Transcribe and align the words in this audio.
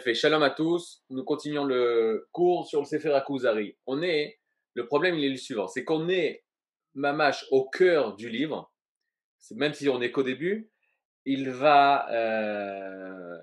Fait 0.00 0.14
Shalom 0.14 0.42
à 0.42 0.50
tous. 0.50 1.04
Nous 1.10 1.22
continuons 1.22 1.64
le 1.64 2.26
cours 2.32 2.66
sur 2.66 2.80
le 2.80 2.84
Sefer 2.84 3.12
Akuzari. 3.12 3.76
On 3.86 4.02
est, 4.02 4.40
le 4.74 4.86
problème 4.86 5.16
il 5.16 5.24
est 5.24 5.30
le 5.30 5.36
suivant, 5.36 5.68
c'est 5.68 5.84
qu'on 5.84 6.08
est 6.08 6.44
mamache 6.94 7.46
au 7.52 7.68
cœur 7.68 8.16
du 8.16 8.28
livre. 8.28 8.72
Même 9.52 9.72
si 9.72 9.88
on 9.88 10.00
n'est 10.00 10.10
qu'au 10.10 10.24
début, 10.24 10.68
il 11.26 11.48
va, 11.50 12.10
euh, 12.12 13.38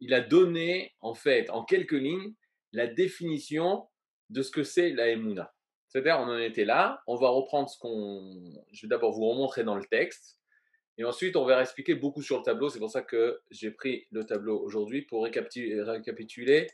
il 0.00 0.12
a 0.12 0.20
donné 0.20 0.92
en 1.00 1.14
fait 1.14 1.50
en 1.50 1.64
quelques 1.64 1.92
lignes 1.92 2.34
la 2.72 2.88
définition 2.88 3.86
de 4.30 4.42
ce 4.42 4.50
que 4.50 4.64
c'est 4.64 4.90
la 4.90 5.08
Emouna. 5.08 5.54
C'est-à-dire, 5.88 6.18
on 6.18 6.28
en 6.28 6.38
était 6.38 6.64
là. 6.64 7.00
On 7.06 7.14
va 7.14 7.28
reprendre 7.28 7.70
ce 7.70 7.78
qu'on. 7.78 8.42
Je 8.72 8.86
vais 8.86 8.88
d'abord 8.88 9.12
vous 9.12 9.28
remontrer 9.28 9.62
dans 9.62 9.76
le 9.76 9.84
texte. 9.84 10.40
Et 10.98 11.04
ensuite, 11.04 11.36
on 11.36 11.44
va 11.44 11.60
expliquer 11.60 11.94
beaucoup 11.94 12.22
sur 12.22 12.38
le 12.38 12.42
tableau. 12.42 12.68
C'est 12.68 12.78
pour 12.78 12.90
ça 12.90 13.02
que 13.02 13.40
j'ai 13.50 13.70
pris 13.70 14.06
le 14.10 14.24
tableau 14.24 14.58
aujourd'hui 14.58 15.02
pour 15.02 15.24
récapituler 15.24 16.68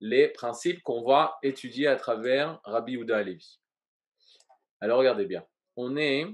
les 0.00 0.28
principes 0.28 0.82
qu'on 0.82 1.04
va 1.04 1.38
étudier 1.42 1.88
à 1.88 1.96
travers 1.96 2.60
Rabbi 2.64 2.96
Houda 2.96 3.16
Alevi. 3.16 3.60
Alors, 4.80 4.98
regardez 4.98 5.24
bien. 5.24 5.44
On 5.76 5.96
est. 5.96 6.26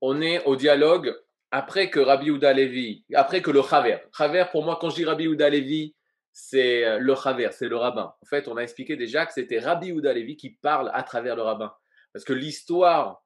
On 0.00 0.20
est 0.20 0.44
au 0.46 0.56
dialogue 0.56 1.14
après 1.50 1.90
que 1.90 2.00
Rabbi 2.00 2.30
Houda 2.30 2.50
Alevi, 2.50 3.04
après 3.14 3.42
que 3.42 3.50
le 3.50 3.62
Chaver. 3.62 3.98
Chaver, 4.16 4.44
pour 4.50 4.64
moi, 4.64 4.78
quand 4.80 4.90
je 4.90 4.96
dis 4.96 5.04
Rabbi 5.04 5.26
Houda 5.26 5.46
Alevi, 5.46 5.94
c'est 6.32 6.84
euh, 6.84 6.98
le 6.98 7.14
Chaver, 7.14 7.50
c'est 7.52 7.68
le 7.68 7.76
rabbin. 7.76 8.14
En 8.20 8.26
fait, 8.26 8.48
on 8.48 8.56
a 8.56 8.62
expliqué 8.62 8.96
déjà 8.96 9.26
que 9.26 9.32
c'était 9.32 9.58
Rabbi 9.58 9.92
Houda 9.92 10.10
Alevi 10.10 10.36
qui 10.36 10.50
parle 10.50 10.90
à 10.94 11.02
travers 11.02 11.36
le 11.36 11.42
rabbin. 11.42 11.72
Parce 12.12 12.24
que 12.24 12.32
l'histoire 12.32 13.22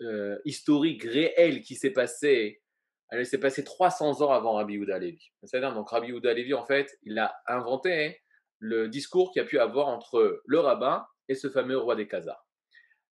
euh, 0.00 0.38
historique 0.44 1.04
réelle 1.04 1.62
qui 1.62 1.74
s'est 1.74 1.92
passée, 1.92 2.62
elle 3.10 3.26
s'est 3.26 3.38
passée 3.38 3.64
300 3.64 4.22
ans 4.22 4.32
avant 4.32 4.54
Rabbi 4.54 4.78
Houda 4.78 4.98
Levi. 4.98 5.30
C'est-à-dire, 5.42 5.72
donc 5.72 5.88
Rabbi 5.88 6.12
Houda 6.12 6.34
Levi, 6.34 6.54
en 6.54 6.64
fait, 6.64 6.98
il 7.04 7.18
a 7.18 7.34
inventé 7.46 8.20
le 8.58 8.88
discours 8.88 9.30
qu'il 9.30 9.42
a 9.42 9.44
pu 9.44 9.58
avoir 9.58 9.88
entre 9.88 10.42
le 10.46 10.58
rabbin 10.58 11.06
et 11.28 11.34
ce 11.34 11.48
fameux 11.48 11.78
roi 11.78 11.96
des 11.96 12.08
Khazars. 12.08 12.44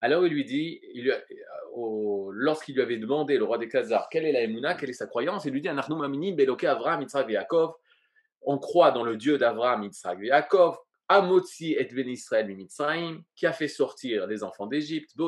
Alors 0.01 0.25
il 0.27 0.33
lui 0.33 0.45
dit, 0.45 0.81
euh, 0.97 2.29
lorsqu'il 2.33 2.77
lui 2.77 2.83
avait 2.83 2.99
demandé, 2.99 3.37
le 3.37 3.45
roi 3.45 3.59
des 3.59 3.69
Khazars, 3.69 4.09
quelle 4.11 4.27
est 4.27 4.33
la 4.33 4.43
Emouna, 4.43 4.75
quelle 4.75 4.91
est 4.91 4.95
sa 4.95 5.07
croyance, 5.07 5.45
il 5.45 5.53
lui 5.53 5.61
dit, 5.61 5.69
Beloke 6.33 6.65
Avraham, 6.65 7.03
Yitzhak 7.03 7.29
on 8.43 8.59
croit 8.59 8.93
dans 8.93 9.03
le 9.03 9.17
Dieu 9.17 9.37
d'Avraham, 9.37 9.83
Yitzhak 9.83 10.19
Yaakov, 10.21 10.79
Amotzi 11.09 11.73
et 11.73 11.85
Ben 11.85 12.09
Israël 12.09 12.47
Mitzrayim, 12.55 13.23
qui 13.35 13.47
a 13.47 13.53
fait 13.53 13.69
sortir 13.69 14.27
les 14.27 14.45
enfants 14.45 14.67
d'Égypte, 14.67 15.11
il 15.17 15.27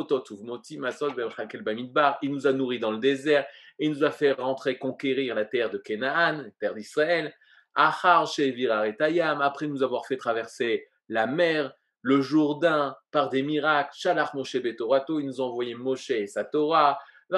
nous 2.31 2.47
a 2.47 2.53
nourris 2.53 2.79
dans 2.79 2.93
le 2.93 2.99
désert, 2.99 3.47
et 3.79 3.87
il 3.87 3.91
nous 3.91 4.05
a 4.05 4.11
fait 4.11 4.33
rentrer 4.33 4.79
conquérir 4.79 5.35
la 5.35 5.47
terre 5.47 5.71
de 5.71 5.79
Canaan, 5.79 6.43
la 6.43 6.51
terre 6.59 6.75
d'Israël, 6.75 7.35
Achar 7.75 8.31
après 9.41 9.67
nous 9.69 9.83
avoir 9.83 10.07
fait 10.07 10.17
traverser 10.17 10.87
la 11.09 11.27
mer, 11.27 11.73
le 12.03 12.21
Jourdain, 12.21 12.97
par 13.11 13.31
des 13.31 13.43
miracles, 13.43 13.93
Shalach 13.95 14.35
Moshe 14.35 14.57
Betorato, 14.57 15.21
il 15.21 15.27
nous 15.27 15.41
a 15.41 15.45
envoyé 15.45 15.75
Moshe 15.75 16.11
et 16.11 16.27
sa 16.27 16.45
Torah, 16.45 16.99
il 17.33 17.37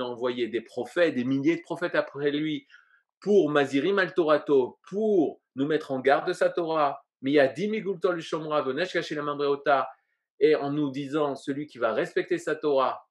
a 0.00 0.04
envoyé 0.04 0.48
des 0.48 0.60
prophètes, 0.60 1.14
des 1.14 1.24
milliers 1.24 1.56
de 1.56 1.62
prophètes 1.62 1.96
après 1.96 2.30
lui, 2.30 2.66
pour 3.22 3.50
Mazirim 3.50 3.98
al 3.98 4.12
Torato, 4.12 4.78
pour 4.88 5.40
nous 5.54 5.66
mettre 5.66 5.92
en 5.92 6.00
garde 6.00 6.28
de 6.28 6.32
sa 6.32 6.50
Torah, 6.50 7.02
mais 7.20 7.30
il 7.30 7.34
y 7.34 7.40
a 7.40 7.46
Dimigultol 7.46 8.20
Shomra, 8.20 8.64
la 8.66 9.88
et 10.40 10.56
en 10.56 10.72
nous 10.72 10.90
disant 10.90 11.36
celui 11.36 11.66
qui 11.66 11.78
va 11.78 11.92
respecter 11.92 12.36
sa 12.36 12.56
Torah, 12.56 13.06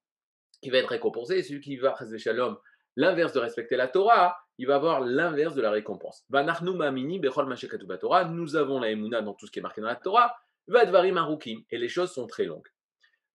qui 0.62 0.70
va 0.70 0.80
être 0.80 0.90
récompensé, 0.90 1.38
et 1.38 1.44
celui 1.44 1.62
qui 1.62 1.78
va, 1.78 1.96
Shalom, 2.18 2.58
l'inverse 2.98 3.32
de 3.32 3.40
respecter 3.40 3.78
la 3.78 3.88
Torah, 3.88 4.38
il 4.58 4.68
va 4.68 4.76
avoir 4.76 5.00
l'inverse 5.00 5.56
de 5.56 5.62
la 5.62 5.72
récompense. 5.72 6.26
Nous 6.30 8.56
avons 8.56 8.80
la 8.80 8.92
Emouna 8.92 9.22
dans 9.22 9.34
tout 9.34 9.48
ce 9.48 9.52
qui 9.52 9.60
est 9.60 9.62
marqué 9.62 9.80
dans 9.80 9.88
la 9.88 9.96
Torah, 9.96 10.36
et 10.68 11.78
les 11.78 11.90
choses 11.90 12.12
sont 12.12 12.28
très 12.28 12.44
longues. 12.44 12.68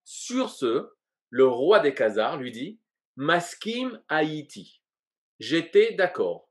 Sur 0.04 0.50
ce, 0.50 0.90
le 1.30 1.46
roi 1.46 1.80
des 1.80 1.94
Khazars 1.94 2.36
lui 2.36 2.52
dit 2.52 2.78
Maskim 3.16 3.98
Haïti. 4.08 4.82
J'étais 5.40 5.94
d'accord. 5.94 6.45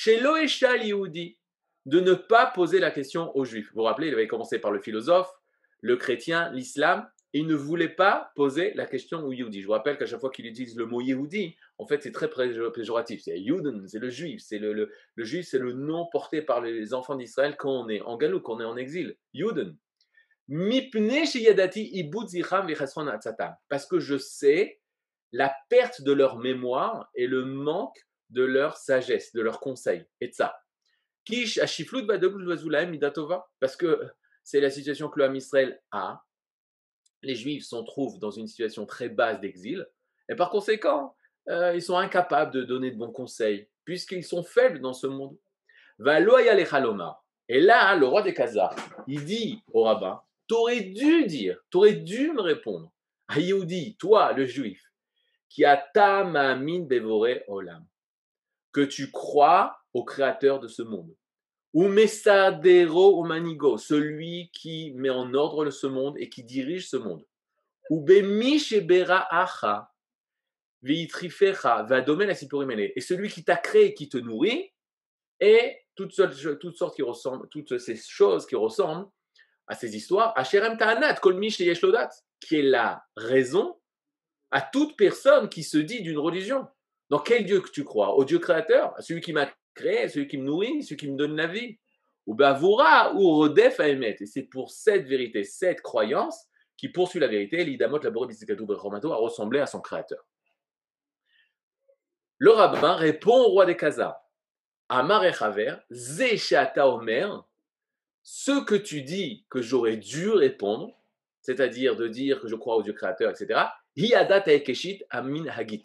Chez 0.00 0.20
Loéchal 0.20 0.84
Yehudi, 0.86 1.38
de 1.84 1.98
ne 1.98 2.14
pas 2.14 2.46
poser 2.46 2.78
la 2.78 2.92
question 2.92 3.36
aux 3.36 3.44
Juifs. 3.44 3.70
Vous 3.72 3.80
vous 3.80 3.82
rappelez, 3.82 4.06
il 4.06 4.14
avait 4.14 4.28
commencé 4.28 4.60
par 4.60 4.70
le 4.70 4.78
philosophe, 4.78 5.28
le 5.80 5.96
chrétien, 5.96 6.52
l'islam, 6.52 7.10
il 7.32 7.48
ne 7.48 7.56
voulait 7.56 7.88
pas 7.88 8.30
poser 8.36 8.72
la 8.74 8.86
question 8.86 9.26
aux 9.26 9.32
Yehudi. 9.32 9.60
Je 9.60 9.66
vous 9.66 9.72
rappelle 9.72 9.98
qu'à 9.98 10.06
chaque 10.06 10.20
fois 10.20 10.30
qu'il 10.30 10.46
utilise 10.46 10.76
le 10.76 10.86
mot 10.86 11.00
Yehudi, 11.00 11.56
en 11.78 11.86
fait, 11.88 12.00
c'est 12.00 12.12
très 12.12 12.30
péjoratif. 12.30 13.22
C'est 13.24 13.40
Yuden, 13.40 13.88
c'est 13.88 13.98
le 13.98 14.08
juif. 14.08 14.40
C'est 14.40 14.60
le, 14.60 14.72
le, 14.72 15.24
juif, 15.24 15.48
c'est 15.48 15.58
le 15.58 15.72
nom 15.72 16.06
porté 16.12 16.42
par 16.42 16.60
les 16.60 16.94
enfants 16.94 17.16
d'Israël 17.16 17.56
quand 17.56 17.72
on 17.72 17.88
est 17.88 18.00
en 18.02 18.16
Galou, 18.16 18.38
quand 18.38 18.54
on 18.54 18.60
est 18.60 18.64
en 18.64 18.76
exil. 18.76 19.16
Yuden. 19.34 19.76
Parce 23.68 23.86
que 23.86 23.98
je 23.98 24.16
sais 24.16 24.80
la 25.32 25.52
perte 25.68 26.02
de 26.02 26.12
leur 26.12 26.38
mémoire 26.38 27.10
et 27.16 27.26
le 27.26 27.44
manque 27.44 28.07
de 28.30 28.42
leur 28.42 28.76
sagesse, 28.76 29.32
de 29.32 29.40
leur 29.40 29.60
conseil. 29.60 30.04
Et 30.20 30.28
de 30.28 30.34
ça. 30.34 30.58
Kish 31.24 31.58
midatova. 32.88 33.48
Parce 33.60 33.76
que 33.76 34.00
c'est 34.42 34.60
la 34.60 34.70
situation 34.70 35.08
que 35.08 35.18
l'homme 35.18 35.36
Israël 35.36 35.80
a. 35.90 36.24
Les 37.22 37.34
Juifs 37.34 37.64
s'en 37.64 37.84
trouvent 37.84 38.18
dans 38.18 38.30
une 38.30 38.46
situation 38.46 38.86
très 38.86 39.08
basse 39.08 39.40
d'exil. 39.40 39.86
Et 40.28 40.36
par 40.36 40.50
conséquent, 40.50 41.16
euh, 41.48 41.74
ils 41.74 41.82
sont 41.82 41.96
incapables 41.96 42.52
de 42.52 42.62
donner 42.62 42.90
de 42.90 42.96
bons 42.96 43.12
conseils, 43.12 43.68
puisqu'ils 43.84 44.24
sont 44.24 44.42
faibles 44.42 44.80
dans 44.80 44.92
ce 44.92 45.06
monde. 45.06 45.36
Et 47.48 47.60
là, 47.60 47.96
le 47.96 48.06
roi 48.06 48.22
des 48.22 48.34
Khazars, 48.34 48.76
il 49.06 49.24
dit 49.24 49.62
au 49.72 49.82
rabbin 49.82 50.22
T'aurais 50.46 50.80
dû 50.80 51.26
dire, 51.26 51.58
t'aurais 51.70 51.94
dû 51.94 52.32
me 52.32 52.40
répondre. 52.40 52.90
Ayoudi, 53.28 53.96
toi, 53.98 54.32
le 54.32 54.46
juif, 54.46 54.82
qui 55.50 55.64
a 55.64 55.76
ta 55.76 56.24
mine 56.54 56.88
dévoré 56.88 57.44
olam 57.48 57.86
que 58.72 58.80
tu 58.80 59.10
crois 59.10 59.78
au 59.94 60.04
créateur 60.04 60.60
de 60.60 60.68
ce 60.68 60.82
monde. 60.82 61.14
Ou 61.74 61.88
Mesadero 61.88 63.22
Manigo, 63.24 63.76
celui 63.78 64.50
qui 64.52 64.92
met 64.94 65.10
en 65.10 65.34
ordre 65.34 65.70
ce 65.70 65.86
monde 65.86 66.16
et 66.18 66.28
qui 66.28 66.44
dirige 66.44 66.88
ce 66.88 66.96
monde. 66.96 67.24
Ou 67.90 68.04
Acha, 69.30 69.90
Veitrifecha, 70.82 71.82
Vadomel 71.82 72.30
Et 72.94 73.00
celui 73.00 73.28
qui 73.28 73.44
t'a 73.44 73.56
créé 73.56 73.86
et 73.86 73.94
qui 73.94 74.08
te 74.08 74.18
nourrit, 74.18 74.72
et 75.40 75.78
toutes 75.94 76.12
sortes, 76.12 76.58
toutes 76.58 76.76
sortes 76.76 76.96
qui 76.96 77.02
ressemblent, 77.02 77.48
toutes 77.48 77.78
ces 77.78 77.96
choses 77.96 78.46
qui 78.46 78.56
ressemblent 78.56 79.08
à 79.66 79.74
ces 79.74 79.94
histoires, 79.96 80.32
Asherem 80.36 80.76
Ta'anat, 80.78 81.14
Kolmish 81.14 81.60
Yeshlodat, 81.60 82.10
qui 82.40 82.56
est 82.56 82.62
la 82.62 83.04
raison 83.16 83.78
à 84.50 84.62
toute 84.62 84.96
personne 84.96 85.48
qui 85.48 85.62
se 85.62 85.78
dit 85.78 86.02
d'une 86.02 86.18
religion. 86.18 86.66
Dans 87.10 87.18
quel 87.18 87.44
Dieu 87.44 87.60
que 87.60 87.70
tu 87.70 87.84
crois? 87.84 88.14
Au 88.14 88.24
Dieu 88.24 88.38
créateur? 88.38 88.94
À 88.96 89.02
celui 89.02 89.20
qui 89.20 89.32
m'a 89.32 89.50
créé, 89.74 90.08
celui 90.08 90.28
qui 90.28 90.38
me 90.38 90.44
nourrit, 90.44 90.82
celui 90.82 90.96
qui 90.96 91.10
me 91.10 91.16
donne 91.16 91.36
la 91.36 91.46
vie 91.46 91.78
Ou 92.26 92.34
Bavoura 92.34 93.14
ou 93.14 93.36
Rodef 93.36 93.80
Aemet. 93.80 94.16
Et 94.20 94.26
c'est 94.26 94.42
pour 94.42 94.70
cette 94.70 95.06
vérité, 95.06 95.44
cette 95.44 95.80
croyance 95.80 96.46
qui 96.76 96.88
poursuit 96.88 97.20
la 97.20 97.28
vérité, 97.28 97.64
l'idamot 97.64 97.98
a 98.04 99.16
ressemblé 99.16 99.58
à 99.58 99.66
son 99.66 99.80
créateur. 99.80 100.24
Le 102.38 102.52
rabbin 102.52 102.94
répond 102.94 103.36
au 103.36 103.48
roi 103.48 103.66
des 103.66 103.76
Khazars. 103.76 104.16
Amar 104.88 105.24
Echaver, 105.24 105.74
Zeshata 105.90 106.88
Omer, 106.88 107.44
ce 108.22 108.62
que 108.64 108.76
tu 108.76 109.02
dis 109.02 109.44
que 109.50 109.60
j'aurais 109.60 109.96
dû 109.96 110.30
répondre, 110.30 110.96
c'est-à-dire 111.40 111.96
de 111.96 112.06
dire 112.06 112.40
que 112.40 112.48
je 112.48 112.54
crois 112.54 112.76
au 112.76 112.82
Dieu 112.82 112.92
créateur, 112.92 113.30
etc., 113.30 113.60
Hiadat 113.96 114.44
Ekeshit 114.46 115.04
Amin 115.10 115.46
Hagit 115.48 115.82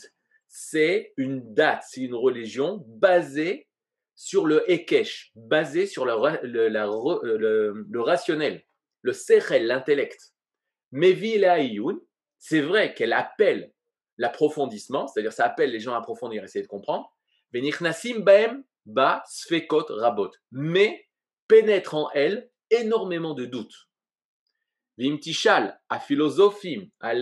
c'est 0.56 1.14
une 1.18 1.56
date, 1.56 1.84
c'est 1.90 2.02
une 2.02 2.14
religion 2.14 2.86
basée 2.88 3.68
sur 4.13 4.45
le 4.45 4.69
Ekesh, 4.72 5.31
basée 5.36 5.88
sur 5.88 6.06
le, 6.06 6.13
le, 6.44 8.01
rationnel, 8.01 8.63
le 9.01 9.13
Sechel, 9.13 9.66
l'intellect. 9.66 10.31
Mais 10.92 11.18
c'est 12.38 12.62
vrai 12.62 12.94
qu'elle 12.94 13.13
appelle 13.13 13.74
l'approfondissement, 14.19 15.07
c'est-à-dire 15.07 15.33
ça 15.33 15.45
appelle 15.45 15.72
les 15.72 15.80
gens 15.80 15.95
à 15.95 15.98
approfondir, 15.98 16.44
essayer 16.44 16.62
de 16.62 16.68
comprendre. 16.68 17.12
ba 18.86 19.24
sfekot 19.25 19.86
rabot. 19.89 20.30
Mais 20.51 21.10
pénètre 21.48 21.95
en 21.95 22.12
elle 22.12 22.51
énormément 22.69 23.33
de 23.33 23.45
doutes. 23.45 23.89
Vimtishal, 25.00 25.81
a 25.89 26.00
philosophim, 26.00 26.92
a 27.00 27.16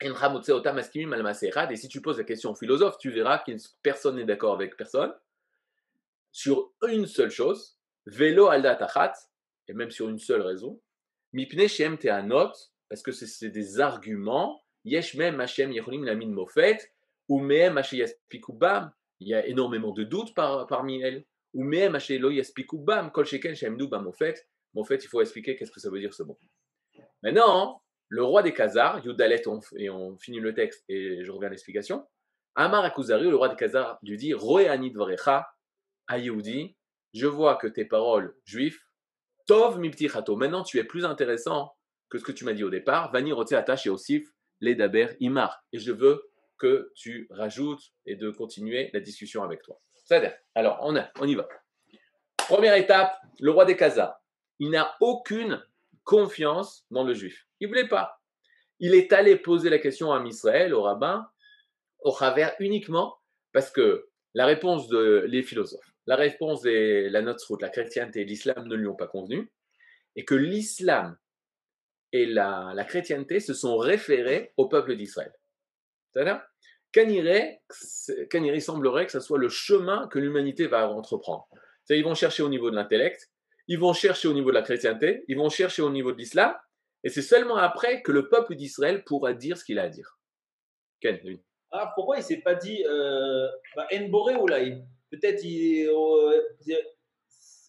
et 0.00 1.76
si 1.76 1.88
tu 1.88 2.00
poses 2.00 2.18
la 2.18 2.24
question 2.24 2.50
au 2.50 2.54
philosophe, 2.54 2.98
tu 2.98 3.10
verras 3.10 3.38
que 3.38 3.52
personne 3.82 4.16
n'est 4.16 4.24
d'accord 4.24 4.54
avec 4.54 4.76
personne. 4.76 5.14
Sur 6.32 6.72
une 6.88 7.06
seule 7.06 7.30
chose, 7.30 7.78
vélo 8.06 8.48
alda 8.48 8.74
tachat, 8.74 9.14
et 9.68 9.72
même 9.72 9.90
sur 9.90 10.08
une 10.08 10.18
seule 10.18 10.42
raison, 10.42 10.80
mipne 11.32 11.68
shem 11.68 11.96
teanot, 11.96 12.52
parce 12.88 13.02
que 13.02 13.12
c'est 13.12 13.50
des 13.50 13.80
arguments, 13.80 14.62
yesh 14.84 15.14
mem 15.14 15.40
hashem 15.40 15.72
yecholim 15.72 16.04
lamin 16.04 16.28
mofet, 16.28 16.78
ou 17.28 17.40
Mehem 17.40 17.80
Bam, 18.50 18.92
il 19.20 19.28
y 19.28 19.34
a 19.34 19.46
énormément 19.46 19.92
de 19.92 20.04
doutes 20.04 20.34
parmi 20.34 21.00
elles, 21.00 21.24
ou 21.54 21.64
Mehem 21.64 21.96
Lo 22.18 22.30
Bam, 22.78 23.10
Kol 23.10 23.26
Sheken 23.26 23.54
Shemnu 23.54 23.88
Bam 23.88 24.06
en 24.06 24.12
fait, 24.12 25.04
il 25.04 25.08
faut 25.08 25.20
expliquer 25.20 25.56
qu'est-ce 25.56 25.70
que 25.70 25.80
ça 25.80 25.88
veut 25.88 26.00
dire 26.00 26.12
ce 26.12 26.24
mot. 26.24 26.38
Maintenant, 27.22 27.80
le 28.08 28.22
roi 28.22 28.42
des 28.42 28.52
Khazars, 28.52 29.04
Yudalet, 29.04 29.42
et 29.76 29.90
on 29.90 30.16
finit 30.18 30.40
le 30.40 30.54
texte 30.54 30.84
et 30.88 31.24
je 31.24 31.30
reviens 31.32 31.48
à 31.48 31.50
l'explication. 31.50 32.06
Amar 32.54 32.84
Akuzari, 32.84 33.28
le 33.28 33.36
roi 33.36 33.48
des 33.48 33.56
Khazars, 33.56 33.98
lui 34.02 34.16
dit 34.16 34.34
Roeani 34.34 34.90
Dvarecha, 34.90 35.48
Ayoudi, 36.06 36.76
je 37.12 37.26
vois 37.26 37.56
que 37.56 37.66
tes 37.66 37.84
paroles 37.84 38.36
juifs, 38.44 38.80
Tov 39.46 39.78
Mipti 39.78 40.08
Maintenant, 40.36 40.62
tu 40.62 40.78
es 40.78 40.84
plus 40.84 41.04
intéressant 41.04 41.74
que 42.08 42.18
ce 42.18 42.24
que 42.24 42.32
tu 42.32 42.44
m'as 42.44 42.52
dit 42.52 42.64
au 42.64 42.70
départ. 42.70 43.12
Vani 43.12 43.32
Rote 43.32 43.52
et 43.52 43.88
Osif, 43.90 44.28
les 44.60 44.74
Daber 44.74 45.08
Imar. 45.20 45.64
Et 45.72 45.78
je 45.78 45.92
veux 45.92 46.30
que 46.58 46.92
tu 46.94 47.26
rajoutes 47.30 47.92
et 48.06 48.16
de 48.16 48.30
continuer 48.30 48.90
la 48.92 49.00
discussion 49.00 49.42
avec 49.42 49.62
toi. 49.62 49.80
C'est-à-dire, 50.04 50.32
alors, 50.54 50.78
on, 50.82 50.96
a, 50.96 51.10
on 51.20 51.26
y 51.26 51.34
va. 51.34 51.48
Première 52.36 52.74
étape, 52.74 53.16
le 53.40 53.50
roi 53.50 53.64
des 53.64 53.76
Khazars. 53.76 54.20
Il 54.60 54.70
n'a 54.70 54.94
aucune 55.00 55.62
confiance 56.04 56.86
dans 56.90 57.04
le 57.04 57.14
juif. 57.14 57.46
Il 57.60 57.68
voulait 57.68 57.88
pas. 57.88 58.20
Il 58.80 58.94
est 58.94 59.12
allé 59.12 59.36
poser 59.36 59.70
la 59.70 59.78
question 59.78 60.12
à 60.12 60.24
Israël, 60.24 60.74
au 60.74 60.82
rabbin, 60.82 61.26
au 62.00 62.12
travers 62.12 62.54
uniquement 62.60 63.16
parce 63.52 63.70
que 63.70 64.08
la 64.34 64.46
réponse 64.46 64.88
de 64.88 65.24
les 65.28 65.42
philosophes, 65.42 65.94
la 66.06 66.16
réponse 66.16 66.60
de 66.62 67.08
la 67.08 67.34
route, 67.48 67.62
la 67.62 67.68
chrétienté 67.70 68.22
et 68.22 68.24
l'islam 68.24 68.66
ne 68.66 68.74
lui 68.74 68.86
ont 68.88 68.96
pas 68.96 69.06
convenu, 69.06 69.50
et 70.16 70.24
que 70.24 70.34
l'islam 70.34 71.16
et 72.12 72.26
la, 72.26 72.84
chrétienté 72.86 73.40
se 73.40 73.54
sont 73.54 73.76
référés 73.76 74.52
au 74.56 74.68
peuple 74.68 74.96
d'Israël. 74.96 75.32
C'est-à-dire, 76.12 76.42
semblerait 78.60 79.06
que 79.06 79.12
ce 79.12 79.20
soit 79.20 79.38
le 79.38 79.48
chemin 79.48 80.08
que 80.08 80.18
l'humanité 80.18 80.66
va 80.66 80.88
entreprendre? 80.90 81.48
Ils 81.88 82.04
vont 82.04 82.14
chercher 82.14 82.42
au 82.42 82.48
niveau 82.48 82.70
de 82.70 82.76
l'intellect, 82.76 83.30
ils 83.68 83.78
vont 83.78 83.92
chercher 83.92 84.28
au 84.28 84.34
niveau 84.34 84.50
de 84.50 84.54
la 84.54 84.62
chrétienté, 84.62 85.24
ils 85.28 85.36
vont 85.36 85.48
chercher 85.48 85.82
au 85.82 85.90
niveau 85.90 86.12
de 86.12 86.18
l'islam, 86.18 86.54
et 87.02 87.08
c'est 87.08 87.22
seulement 87.22 87.56
après 87.56 88.02
que 88.02 88.12
le 88.12 88.28
peuple 88.28 88.54
d'Israël 88.54 89.04
pourra 89.04 89.32
dire 89.32 89.58
ce 89.58 89.64
qu'il 89.64 89.78
a 89.78 89.82
à 89.82 89.88
dire. 89.88 90.18
Ken, 91.00 91.20
oui. 91.24 91.42
Ah, 91.70 91.92
pourquoi 91.94 92.16
il 92.16 92.20
ne 92.20 92.24
s'est 92.24 92.40
pas 92.40 92.54
dit 92.54 92.84
euh, 92.86 93.48
bah, 93.76 93.88
ou 94.40 94.46
là 94.46 94.58
Peut-être 95.10 95.44
il. 95.44 95.86
Euh, 95.88 96.40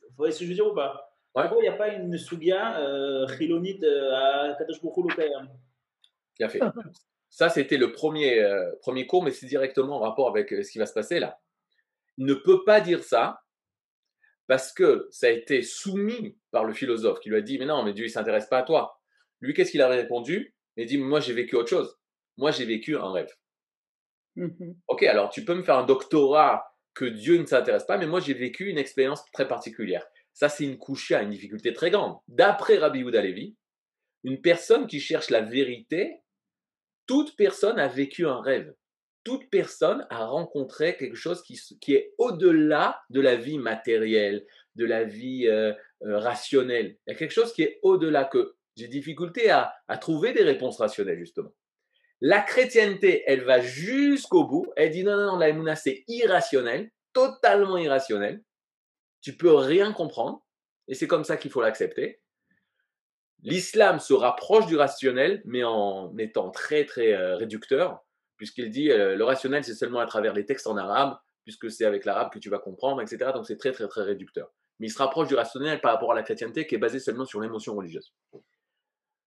vous 0.10 0.16
voyez 0.18 0.32
ce 0.32 0.40
que 0.40 0.46
je 0.46 0.50
veux 0.50 0.56
dire 0.56 0.68
ou 0.68 0.76
pas? 0.76 1.12
Pourquoi 1.34 1.58
il 1.60 1.64
n'y 1.64 1.68
a 1.68 1.74
pas 1.74 1.90
une 1.90 2.18
Sugia 2.18 2.80
euh, 2.80 3.28
chilonite 3.28 3.84
euh, 3.84 4.14
à 4.14 4.56
Kadosh 4.58 4.80
Bien 6.40 6.50
fait. 6.50 6.60
Ça, 7.30 7.50
c'était 7.50 7.76
le 7.76 7.92
premier, 7.92 8.40
euh, 8.40 8.72
premier 8.80 9.06
cours, 9.06 9.22
mais 9.22 9.32
c'est 9.32 9.46
directement 9.46 9.98
en 9.98 10.00
rapport 10.00 10.30
avec 10.30 10.50
ce 10.50 10.72
qui 10.72 10.78
va 10.78 10.86
se 10.86 10.94
passer 10.94 11.20
là. 11.20 11.38
Il 12.18 12.26
ne 12.26 12.34
peut 12.34 12.64
pas 12.64 12.80
dire 12.80 13.04
ça 13.04 13.42
parce 14.48 14.72
que 14.72 15.08
ça 15.12 15.28
a 15.28 15.32
été 15.32 15.62
soumis 15.62 16.38
par 16.52 16.66
le 16.66 16.74
philosophe 16.74 17.20
qui 17.20 17.30
lui 17.30 17.38
a 17.38 17.42
dit 17.42 17.58
Mais 17.58 17.66
non, 17.66 17.84
mais 17.84 17.94
Dieu, 17.94 18.06
il 18.06 18.10
ne 18.10 18.14
s'intéresse 18.14 18.48
pas 18.48 18.60
à 18.60 18.64
toi. 18.64 19.00
Lui, 19.42 19.54
qu'est-ce 19.54 19.72
qu'il 19.72 19.82
a 19.82 19.88
répondu? 19.88 20.56
Il 20.78 20.86
dit 20.86 20.98
Moi, 20.98 21.20
j'ai 21.20 21.34
vécu 21.34 21.56
autre 21.56 21.70
chose. 21.70 21.98
Moi, 22.38 22.52
j'ai 22.52 22.66
vécu 22.66 22.98
un 22.98 23.12
rêve. 23.12 23.34
Mmh 24.36 24.74
ok, 24.88 25.04
alors 25.04 25.30
tu 25.30 25.46
peux 25.46 25.56
me 25.56 25.64
faire 25.64 25.78
un 25.78 25.86
doctorat 25.86 26.66
que 26.94 27.06
Dieu 27.06 27.38
ne 27.38 27.46
s'intéresse 27.46 27.86
pas, 27.86 27.98
mais 27.98 28.08
moi, 28.08 28.20
j'ai 28.20 28.34
vécu 28.34 28.70
une 28.70 28.78
expérience 28.78 29.24
très 29.32 29.48
particulière. 29.48 30.06
Ça, 30.34 30.50
c'est 30.50 30.66
une 30.66 30.78
couche 30.78 31.12
à 31.12 31.22
une 31.22 31.30
difficulté 31.30 31.74
très 31.74 31.92
grande. 31.92 32.18
D'après 32.28 32.78
Rabbi 32.78 33.00
Yehuda 33.00 33.22
Levi, 33.22 33.56
une 34.24 34.42
personne 34.42 34.88
qui 34.88 35.00
cherche 35.00 35.30
la 35.30 35.42
vérité, 35.42 36.22
toute 37.06 37.36
personne 37.38 37.80
a 37.80 37.88
vécu 37.88 38.26
un 38.26 38.42
rêve. 38.42 38.74
Toute 39.26 39.50
personne 39.50 40.08
a 40.10 40.26
rencontré 40.26 40.96
quelque 40.96 41.18
chose 41.18 41.42
qui, 41.42 41.94
est 41.94 42.14
au-delà 42.18 43.02
de 43.10 43.20
la 43.20 43.36
vie 43.36 43.58
matérielle, 43.58 44.46
de 44.76 44.86
la 44.86 45.04
vie 45.04 45.48
euh, 45.48 45.74
euh, 46.04 46.20
rationnelle. 46.20 46.98
Il 47.06 47.12
y 47.12 47.16
a 47.16 47.18
quelque 47.18 47.34
chose 47.34 47.52
qui 47.52 47.64
est 47.64 47.80
au-delà 47.82 48.24
que 48.24 48.56
j'ai 48.78 48.88
difficulté 48.88 49.50
à, 49.50 49.74
trouver 50.00 50.32
des 50.32 50.44
réponses 50.44 50.78
rationnelles, 50.78 51.18
justement. 51.18 51.52
La 52.22 52.40
chrétienté, 52.40 53.24
elle 53.26 53.44
va 53.44 53.60
jusqu'au 53.62 54.46
bout. 54.46 54.72
Elle 54.76 54.92
dit 54.92 55.04
non, 55.04 55.18
non, 55.18 55.32
non, 55.34 55.38
la 55.38 55.50
Emouna, 55.50 55.76
c'est 55.76 56.04
irrationnel, 56.08 56.92
totalement 57.12 57.78
irrationnel. 57.78 58.44
Tu 59.22 59.36
peux 59.36 59.56
rien 59.56 59.92
comprendre. 59.92 60.46
Et 60.88 60.94
c'est 60.94 61.08
comme 61.08 61.24
ça 61.24 61.36
qu'il 61.36 61.50
faut 61.50 61.62
l'accepter. 61.62 62.22
L'islam 63.42 64.00
se 64.00 64.14
rapproche 64.14 64.68
du 64.68 64.76
rationnel, 64.76 65.42
mais 65.46 65.64
en 65.64 66.16
étant 66.18 66.52
très, 66.52 66.86
très 66.86 67.14
euh, 67.14 67.38
réducteur, 67.38 68.05
puisqu'il 68.38 68.70
dit 68.70 68.92
euh, 68.92 69.16
le 69.16 69.24
rationnel, 69.24 69.64
c'est 69.64 69.74
seulement 69.74 70.00
à 70.00 70.06
travers 70.06 70.34
les 70.34 70.46
textes 70.46 70.68
en 70.68 70.78
arabe, 70.78 71.18
puisque 71.44 71.70
c'est 71.72 71.86
avec 71.86 72.06
l'arabe 72.06 72.32
que 72.32 72.40
tu 72.40 72.50
vas 72.50 72.60
comprendre, 72.60 73.02
etc. 73.02 73.32
Donc 73.34 73.46
c'est 73.46 73.58
très, 73.58 73.72
très, 73.72 73.88
très 73.88 74.04
réducteur. 74.04 74.52
Mais 74.80 74.88
il 74.88 74.92
se 74.92 74.98
rapproche 74.98 75.28
du 75.28 75.36
rationnel 75.36 75.80
par 75.80 75.94
rapport 75.94 76.12
à 76.12 76.16
la 76.16 76.24
chrétienté 76.24 76.68
qui 76.68 76.76
est 76.76 76.80
basée 76.80 77.00
seulement 77.00 77.26
sur 77.26 77.40
l'émotion 77.40 77.76
religieuse. 77.76 78.14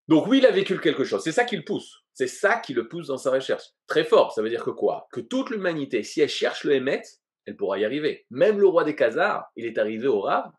Donc 0.09 0.27
oui, 0.27 0.39
il 0.39 0.47
a 0.47 0.51
vécu 0.51 0.79
quelque 0.81 1.05
chose. 1.05 1.23
C'est 1.23 1.33
ça 1.33 1.45
qui 1.45 1.57
le 1.57 1.65
pousse. 1.65 2.03
C'est 2.15 2.27
ça 2.27 2.57
qui 2.57 2.75
le 2.75 2.89
pousse 2.89 3.09
dans 3.09 3.19
sa 3.19 3.31
recherche. 3.31 3.65
Très 3.87 4.05
fort. 4.05 4.33
Ça 4.33 4.43
veut 4.43 4.49
dire 4.49 4.65
que 4.65 4.71
quoi? 4.71 5.07
Que 5.13 5.21
toute 5.21 5.51
l'humanité, 5.51 6.03
si 6.03 6.21
elle 6.21 6.29
cherche 6.29 6.65
le 6.65 6.73
Hémet, 6.73 7.03
elle 7.45 7.57
pourra 7.57 7.79
y 7.79 7.85
arriver. 7.85 8.27
Même 8.31 8.59
le 8.59 8.67
roi 8.67 8.85
des 8.85 8.95
Khazars, 8.97 9.47
il 9.57 9.65
est 9.65 9.79
arrivé 9.79 10.07
au 10.07 10.21
Rav 10.21 10.51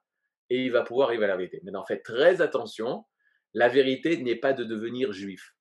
et 0.49 0.65
il 0.65 0.71
va 0.71 0.83
pouvoir 0.83 1.09
arriver 1.09 1.25
à 1.25 1.27
la 1.27 1.37
vérité. 1.37 1.61
Mais 1.63 1.75
en 1.75 1.85
fait, 1.85 2.01
très 2.01 2.41
attention. 2.41 3.05
La 3.53 3.69
vérité 3.69 4.17
n'est 4.17 4.35
pas 4.35 4.53
de 4.53 4.63
devenir 4.63 5.11
juif. 5.11 5.55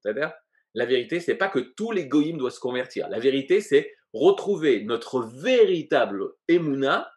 C'est-à-dire, 0.00 0.32
la 0.74 0.86
vérité, 0.86 1.20
c'est 1.20 1.36
pas 1.36 1.48
que 1.48 1.58
tous 1.58 1.92
les 1.92 2.06
goyim 2.06 2.36
doivent 2.36 2.52
se 2.52 2.60
convertir. 2.60 3.08
La 3.08 3.18
vérité, 3.18 3.60
c'est 3.60 3.92
retrouver 4.12 4.84
notre 4.84 5.20
véritable 5.20 6.32
émouna 6.48 7.10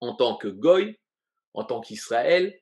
en 0.00 0.14
tant 0.14 0.36
que 0.36 0.48
goy, 0.48 0.98
en 1.54 1.64
tant 1.64 1.80
qu'Israël, 1.80 2.60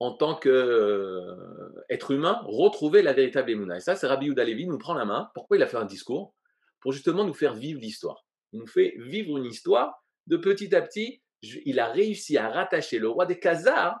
en 0.00 0.12
tant 0.12 0.34
qu'être 0.34 0.50
euh, 0.50 2.14
humain, 2.14 2.42
retrouver 2.44 3.02
la 3.02 3.12
véritable 3.12 3.50
Emouna. 3.50 3.76
Et 3.76 3.80
ça, 3.80 3.96
c'est 3.96 4.06
Rabbi 4.06 4.26
Yehuda 4.26 4.44
nous 4.66 4.78
prend 4.78 4.94
la 4.94 5.04
main. 5.04 5.30
Pourquoi 5.34 5.56
il 5.56 5.62
a 5.62 5.66
fait 5.66 5.76
un 5.76 5.84
discours? 5.84 6.34
Pour 6.80 6.92
justement 6.92 7.24
nous 7.24 7.34
faire 7.34 7.54
vivre 7.54 7.80
l'histoire. 7.80 8.26
Il 8.52 8.60
nous 8.60 8.66
fait 8.66 8.94
vivre 8.98 9.38
une 9.38 9.46
histoire. 9.46 10.04
De 10.26 10.36
petit 10.36 10.74
à 10.74 10.82
petit, 10.82 11.22
il 11.42 11.78
a 11.78 11.88
réussi 11.88 12.36
à 12.36 12.48
rattacher 12.48 12.98
le 12.98 13.08
roi 13.08 13.26
des 13.26 13.38
Khazars 13.38 13.98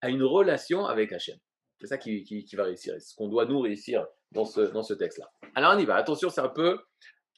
à 0.00 0.10
une 0.10 0.22
relation 0.22 0.84
avec 0.84 1.12
Hachem. 1.12 1.38
C'est 1.80 1.86
ça 1.86 1.98
qui, 1.98 2.46
va 2.54 2.64
réussir. 2.64 2.94
Ce 3.00 3.14
qu'on 3.14 3.28
doit 3.28 3.46
nous 3.46 3.60
réussir 3.60 4.06
dans 4.34 4.44
ce, 4.44 4.94
texte-là. 4.94 5.30
Alors 5.54 5.74
on 5.74 5.78
y 5.78 5.84
va. 5.84 5.96
Attention, 5.96 6.28
c'est 6.28 6.40
un 6.40 6.48
peu 6.48 6.78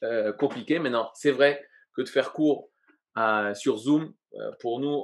euh, 0.03 0.33
compliqué. 0.33 0.79
Maintenant, 0.79 1.09
c'est 1.13 1.31
vrai 1.31 1.65
que 1.95 2.01
de 2.01 2.09
faire 2.09 2.33
cours 2.33 2.69
euh, 3.17 3.53
sur 3.53 3.77
Zoom, 3.77 4.13
pour 4.59 4.79
nous, 4.79 5.03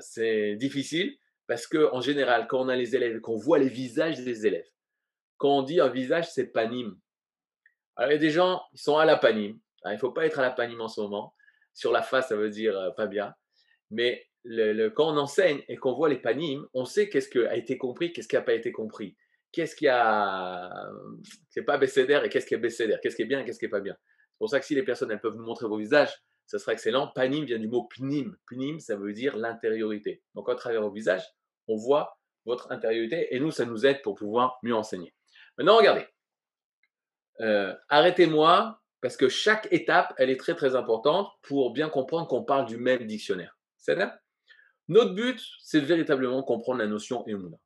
c'est 0.00 0.56
difficile. 0.56 1.16
Parce 1.46 1.66
que 1.66 1.92
en 1.92 2.00
général, 2.00 2.46
quand 2.48 2.60
on 2.60 2.68
a 2.68 2.76
les 2.76 2.96
élèves, 2.96 3.20
qu'on 3.20 3.36
voit 3.36 3.58
les 3.58 3.68
visages 3.68 4.20
des 4.20 4.46
élèves, 4.46 4.68
quand 5.36 5.58
on 5.58 5.62
dit 5.62 5.80
un 5.80 5.88
visage, 5.88 6.30
c'est 6.30 6.46
panime. 6.46 6.96
Alors 7.96 8.10
il 8.10 8.14
y 8.14 8.16
a 8.16 8.20
des 8.20 8.30
gens, 8.30 8.62
ils 8.72 8.80
sont 8.80 8.96
à 8.96 9.04
la 9.04 9.16
panime. 9.16 9.58
il 9.84 9.92
ne 9.92 9.98
faut 9.98 10.12
pas 10.12 10.24
être 10.24 10.38
à 10.38 10.42
la 10.42 10.50
panime 10.50 10.80
en 10.80 10.88
ce 10.88 11.00
moment. 11.00 11.34
Sur 11.74 11.92
la 11.92 12.02
face, 12.02 12.28
ça 12.28 12.36
veut 12.36 12.50
dire 12.50 12.78
euh, 12.78 12.90
pas 12.90 13.06
bien. 13.06 13.34
Mais 13.90 14.26
quand 14.94 15.12
on 15.12 15.16
enseigne 15.16 15.62
et 15.68 15.76
qu'on 15.76 15.94
voit 15.94 16.08
les 16.08 16.18
panimes, 16.18 16.66
on 16.74 16.84
sait 16.84 17.08
qu'est-ce 17.08 17.28
qui 17.28 17.38
a 17.38 17.56
été 17.56 17.78
compris, 17.78 18.12
qu'est-ce 18.12 18.28
qui 18.28 18.36
n'a 18.36 18.42
pas 18.42 18.52
été 18.52 18.72
compris. 18.72 19.16
Qu'est-ce 19.54 19.76
qui 19.76 19.86
a, 19.86 20.90
c'est 21.48 21.62
pas 21.62 21.78
bécédaire 21.78 22.24
et 22.24 22.28
qu'est-ce 22.28 22.46
qui 22.46 22.54
est 22.54 22.58
bécédaire, 22.58 22.98
qu'est-ce 23.00 23.14
qui 23.14 23.22
est 23.22 23.26
bien 23.26 23.40
et 23.40 23.44
qu'est-ce 23.44 23.60
qui 23.60 23.66
est 23.66 23.68
pas 23.68 23.80
bien? 23.80 23.96
C'est 24.00 24.38
pour 24.38 24.50
ça 24.50 24.58
que 24.58 24.66
si 24.66 24.74
les 24.74 24.82
personnes 24.82 25.12
elles 25.12 25.20
peuvent 25.20 25.36
nous 25.36 25.44
montrer 25.44 25.68
vos 25.68 25.76
visages, 25.76 26.12
ça 26.46 26.58
sera 26.58 26.72
excellent. 26.72 27.08
Panim 27.14 27.44
vient 27.44 27.58
du 27.58 27.68
mot 27.68 27.84
pnim. 27.84 28.36
Pnim, 28.50 28.80
ça 28.80 28.96
veut 28.96 29.12
dire 29.12 29.36
l'intériorité. 29.36 30.22
Donc, 30.34 30.48
à 30.48 30.56
travers 30.56 30.82
vos 30.82 30.90
visages, 30.90 31.24
on 31.68 31.76
voit 31.76 32.18
votre 32.44 32.72
intériorité 32.72 33.34
et 33.34 33.38
nous, 33.38 33.52
ça 33.52 33.64
nous 33.64 33.86
aide 33.86 34.02
pour 34.02 34.16
pouvoir 34.16 34.58
mieux 34.62 34.74
enseigner. 34.74 35.14
Maintenant, 35.56 35.76
regardez. 35.76 36.06
Euh, 37.40 37.74
arrêtez-moi 37.88 38.80
parce 39.00 39.16
que 39.16 39.28
chaque 39.28 39.68
étape, 39.70 40.14
elle 40.18 40.30
est 40.30 40.36
très 40.38 40.54
très 40.54 40.74
importante 40.74 41.30
pour 41.42 41.72
bien 41.72 41.88
comprendre 41.88 42.26
qu'on 42.26 42.44
parle 42.44 42.66
du 42.66 42.76
même 42.76 43.06
dictionnaire. 43.06 43.56
C'est 43.76 43.98
Notre 44.88 45.14
but, 45.14 45.40
c'est 45.62 45.80
véritablement 45.80 46.42
comprendre 46.42 46.78
la 46.78 46.86
notion 46.86 47.26
Emouna. 47.26 47.58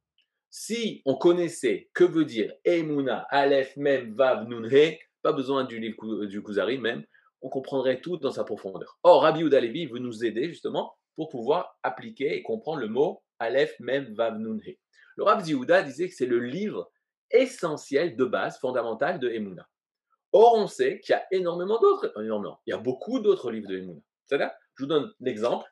Si 0.50 1.02
on 1.05 1.17
connaissait 1.17 1.90
que 1.95 2.05
veut 2.05 2.25
dire 2.25 2.52
Emouna, 2.64 3.26
Aleph, 3.31 3.76
Mem, 3.76 4.14
Vav, 4.14 4.49
Nun, 4.49 4.69
He, 4.71 4.99
pas 5.23 5.33
besoin 5.33 5.64
du 5.64 5.78
livre 5.78 6.25
du 6.26 6.43
Kuzari 6.43 6.78
même, 6.78 7.05
on 7.43 7.49
comprendrait 7.49 8.00
tout 8.00 8.17
dans 8.17 8.31
sa 8.31 8.45
profondeur. 8.45 8.99
Or, 9.02 9.23
Rabbi 9.23 9.40
Yehuda 9.40 9.61
veut 9.61 9.99
nous 9.99 10.25
aider 10.25 10.49
justement 10.49 10.95
pour 11.17 11.28
pouvoir 11.28 11.78
appliquer 11.83 12.37
et 12.37 12.43
comprendre 12.43 12.81
le 12.81 12.88
mot 12.88 13.23
Aleph 13.38 13.75
Mem 13.81 14.14
Vav 14.14 14.38
Nun 14.38 14.59
He. 14.64 14.78
Le 15.17 15.25
Rabbi 15.25 15.50
Yehuda 15.50 15.83
disait 15.83 16.09
que 16.09 16.14
c'est 16.14 16.26
le 16.26 16.40
livre 16.40 16.90
essentiel 17.31 18.17
de 18.17 18.25
base, 18.25 18.59
fondamental 18.59 19.19
de 19.19 19.28
Emouna. 19.28 19.69
Or, 20.33 20.55
on 20.57 20.67
sait 20.67 21.00
qu'il 21.00 21.12
y 21.12 21.17
a 21.17 21.26
énormément 21.31 21.78
d'autres, 21.81 22.12
énormément, 22.23 22.61
il 22.67 22.71
y 22.71 22.73
a 22.73 22.78
beaucoup 22.78 23.19
d'autres 23.21 23.50
livres 23.50 23.69
de 23.69 23.78
Emouna. 23.78 24.00
C'est-à-dire, 24.26 24.50
je 24.76 24.85
vous 24.85 24.88
donne 24.88 25.12
l'exemple, 25.21 25.67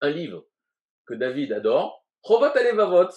un 0.00 0.10
livre 0.10 0.46
que 1.06 1.14
David 1.14 1.52
adore, 1.52 2.06
Chovat 2.24 2.52
Alevavot. 2.52 3.10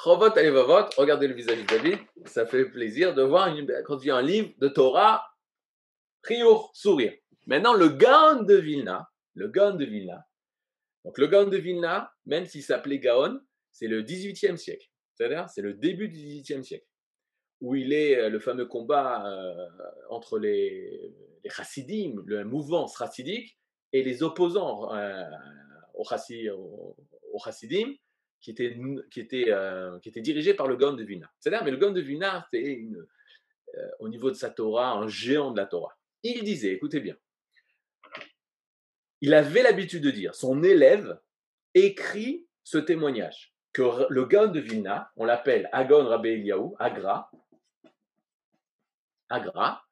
Chovot 0.00 0.38
Alevavot, 0.38 0.90
regardez 0.96 1.26
le 1.26 1.34
visage 1.34 1.58
de 1.58 1.66
David, 1.66 1.98
ça 2.24 2.46
fait 2.46 2.66
plaisir 2.66 3.14
de 3.14 3.22
voir 3.22 3.48
une, 3.48 3.66
quand 3.84 3.98
il 3.98 4.06
y 4.06 4.10
a 4.10 4.16
un 4.16 4.22
livre 4.22 4.52
de 4.58 4.68
Torah, 4.68 5.24
Riour, 6.22 6.70
sourire. 6.72 7.12
Maintenant, 7.46 7.74
le 7.74 7.88
Gaon 7.88 8.44
de 8.44 8.54
Vilna, 8.54 9.08
le 9.34 9.48
Gaon 9.48 9.74
de 9.74 9.84
Vilna, 9.84 10.24
donc 11.04 11.18
le 11.18 11.26
Gaon 11.26 11.48
de 11.48 11.56
Vilna, 11.56 12.12
même 12.26 12.46
s'il 12.46 12.62
s'appelait 12.62 13.00
Gaon, 13.00 13.40
c'est 13.72 13.88
le 13.88 14.04
18e 14.04 14.56
siècle, 14.56 14.86
c'est-à-dire 15.14 15.48
c'est 15.48 15.62
le 15.62 15.74
début 15.74 16.08
du 16.08 16.18
18e 16.18 16.62
siècle, 16.62 16.86
où 17.60 17.74
il 17.74 17.92
est 17.92 18.16
euh, 18.18 18.28
le 18.28 18.38
fameux 18.38 18.66
combat 18.66 19.26
euh, 19.26 19.68
entre 20.10 20.38
les, 20.38 21.12
les 21.42 21.50
chassidim, 21.50 22.22
le 22.24 22.44
mouvement 22.44 22.86
chassidique, 22.86 23.58
et 23.92 24.04
les 24.04 24.22
opposants 24.22 24.94
euh, 24.94 25.24
au, 25.94 26.04
au 27.32 27.38
chassidim, 27.44 27.94
qui 28.40 28.50
était, 28.50 28.76
qui 29.10 29.20
était, 29.20 29.46
euh, 29.48 29.98
qui 30.00 30.08
était 30.08 30.20
dirigé 30.20 30.54
par 30.54 30.66
le 30.66 30.76
Gaon 30.76 30.92
de 30.92 31.04
Vilna. 31.04 31.30
C'est-à-dire, 31.40 31.64
mais 31.64 31.70
le 31.70 31.76
Gaon 31.76 31.90
de 31.90 32.00
Vilna, 32.00 32.46
c'était 32.52 32.86
euh, 33.76 33.88
au 33.98 34.08
niveau 34.08 34.30
de 34.30 34.36
sa 34.36 34.50
Torah, 34.50 34.92
un 34.92 35.08
géant 35.08 35.50
de 35.50 35.56
la 35.56 35.66
Torah. 35.66 35.96
Il 36.22 36.44
disait, 36.44 36.72
écoutez 36.72 37.00
bien, 37.00 37.16
il 39.20 39.34
avait 39.34 39.62
l'habitude 39.62 40.02
de 40.02 40.10
dire, 40.10 40.34
son 40.34 40.62
élève 40.62 41.18
écrit 41.74 42.46
ce 42.62 42.78
témoignage, 42.78 43.54
que 43.72 43.82
le 44.08 44.24
Gaon 44.24 44.48
de 44.48 44.60
Vilna, 44.60 45.10
on 45.16 45.24
l'appelle 45.24 45.68
Agon 45.72 46.06
Rabbe 46.06 46.26
Eliaou, 46.26 46.76
Agra, 46.78 47.30
Agra, 49.28 49.84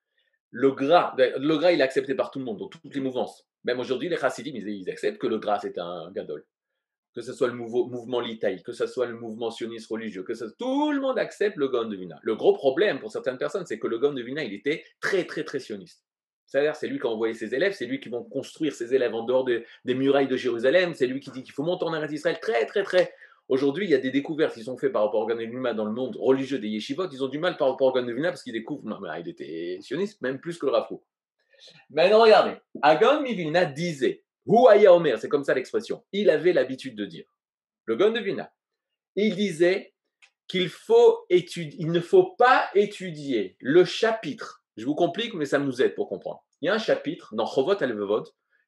le 0.50 0.70
gras, 0.70 1.14
le 1.18 1.56
gras, 1.58 1.72
il 1.72 1.80
est 1.80 1.84
accepté 1.84 2.14
par 2.14 2.30
tout 2.30 2.38
le 2.38 2.44
monde, 2.44 2.58
dans 2.58 2.68
toutes 2.68 2.94
les 2.94 3.00
mouvances. 3.00 3.46
Même 3.64 3.80
aujourd'hui, 3.80 4.08
les 4.08 4.16
chassidim, 4.16 4.52
ils 4.54 4.88
acceptent 4.88 5.18
que 5.18 5.26
le 5.26 5.38
gras, 5.38 5.58
c'est 5.60 5.76
un 5.78 6.10
gadol 6.12 6.44
que 7.16 7.22
ce 7.22 7.32
soit 7.32 7.48
le 7.48 7.54
mouvement 7.54 8.20
litaï, 8.20 8.62
que 8.62 8.72
ce 8.72 8.86
soit 8.86 9.06
le 9.06 9.18
mouvement 9.18 9.50
sioniste 9.50 9.88
religieux, 9.88 10.22
que 10.22 10.34
tout 10.58 10.92
le 10.92 11.00
monde 11.00 11.18
accepte 11.18 11.56
le 11.56 11.68
Gaon. 11.68 11.88
Le 12.20 12.36
gros 12.36 12.52
problème 12.52 13.00
pour 13.00 13.10
certaines 13.10 13.38
personnes, 13.38 13.64
c'est 13.64 13.78
que 13.78 13.86
le 13.86 13.98
Gaon 13.98 14.14
il 14.14 14.52
était 14.52 14.84
très, 15.00 15.24
très, 15.24 15.42
très 15.42 15.58
sioniste. 15.58 16.04
C'est-à-dire, 16.44 16.76
c'est 16.76 16.88
lui 16.88 17.00
qui 17.00 17.06
a 17.06 17.10
envoyé 17.10 17.32
ses 17.32 17.54
élèves, 17.54 17.72
c'est 17.72 17.86
lui 17.86 18.00
qui 18.00 18.10
va 18.10 18.18
construire 18.30 18.74
ses 18.74 18.94
élèves 18.94 19.14
en 19.14 19.24
dehors 19.24 19.46
des 19.46 19.94
murailles 19.94 20.28
de 20.28 20.36
Jérusalem, 20.36 20.92
c'est 20.92 21.06
lui 21.06 21.20
qui 21.20 21.30
dit 21.30 21.42
qu'il 21.42 21.54
faut 21.54 21.62
monter 21.62 21.86
en 21.86 21.94
Eretz 21.94 22.12
Israël 22.12 22.38
très, 22.38 22.66
très, 22.66 22.82
très. 22.82 23.14
Aujourd'hui, 23.48 23.86
il 23.86 23.90
y 23.90 23.94
a 23.94 23.98
des 23.98 24.10
découvertes 24.10 24.52
qui 24.52 24.64
sont 24.64 24.76
faites 24.76 24.92
par 24.92 25.02
rapport 25.04 25.22
au 25.22 25.26
Gaon 25.26 25.72
dans 25.72 25.86
le 25.86 25.92
monde 25.92 26.18
religieux 26.20 26.58
des 26.58 26.68
yeshivot. 26.68 27.08
Ils 27.10 27.24
ont 27.24 27.28
du 27.28 27.38
mal 27.38 27.56
par 27.56 27.70
rapport 27.70 27.86
au 27.86 27.92
Gaon 27.92 28.14
parce 28.24 28.42
qu'ils 28.42 28.52
découvrent, 28.52 28.84
non, 28.84 29.00
mais 29.00 29.08
il 29.22 29.28
était 29.30 29.78
sioniste, 29.80 30.20
même 30.20 30.38
plus 30.38 30.58
que 30.58 30.66
le 30.66 30.72
Rafou. 30.72 31.02
Maintenant, 31.88 32.20
regardez, 32.20 32.56
Agon 32.82 33.22
Mivina 33.22 33.64
disait 33.64 34.25
Omer, 34.46 35.18
c'est 35.18 35.28
comme 35.28 35.44
ça 35.44 35.54
l'expression. 35.54 36.04
Il 36.12 36.30
avait 36.30 36.52
l'habitude 36.52 36.96
de 36.96 37.04
dire. 37.04 37.26
Le 37.84 37.96
Gon 37.96 38.12
de 38.12 38.20
Vina. 38.20 38.52
Il 39.14 39.34
disait 39.34 39.94
qu'il 40.48 40.68
faut 40.68 41.24
étudier, 41.28 41.76
il 41.80 41.90
ne 41.90 42.00
faut 42.00 42.34
pas 42.36 42.68
étudier 42.74 43.56
le 43.60 43.84
chapitre. 43.84 44.64
Je 44.76 44.84
vous 44.84 44.94
complique, 44.94 45.34
mais 45.34 45.46
ça 45.46 45.58
nous 45.58 45.82
aide 45.82 45.94
pour 45.94 46.08
comprendre. 46.08 46.44
Il 46.60 46.66
y 46.66 46.68
a 46.68 46.74
un 46.74 46.78
chapitre 46.78 47.34
dans 47.34 47.46
Chovot 47.46 47.82
al 47.82 47.96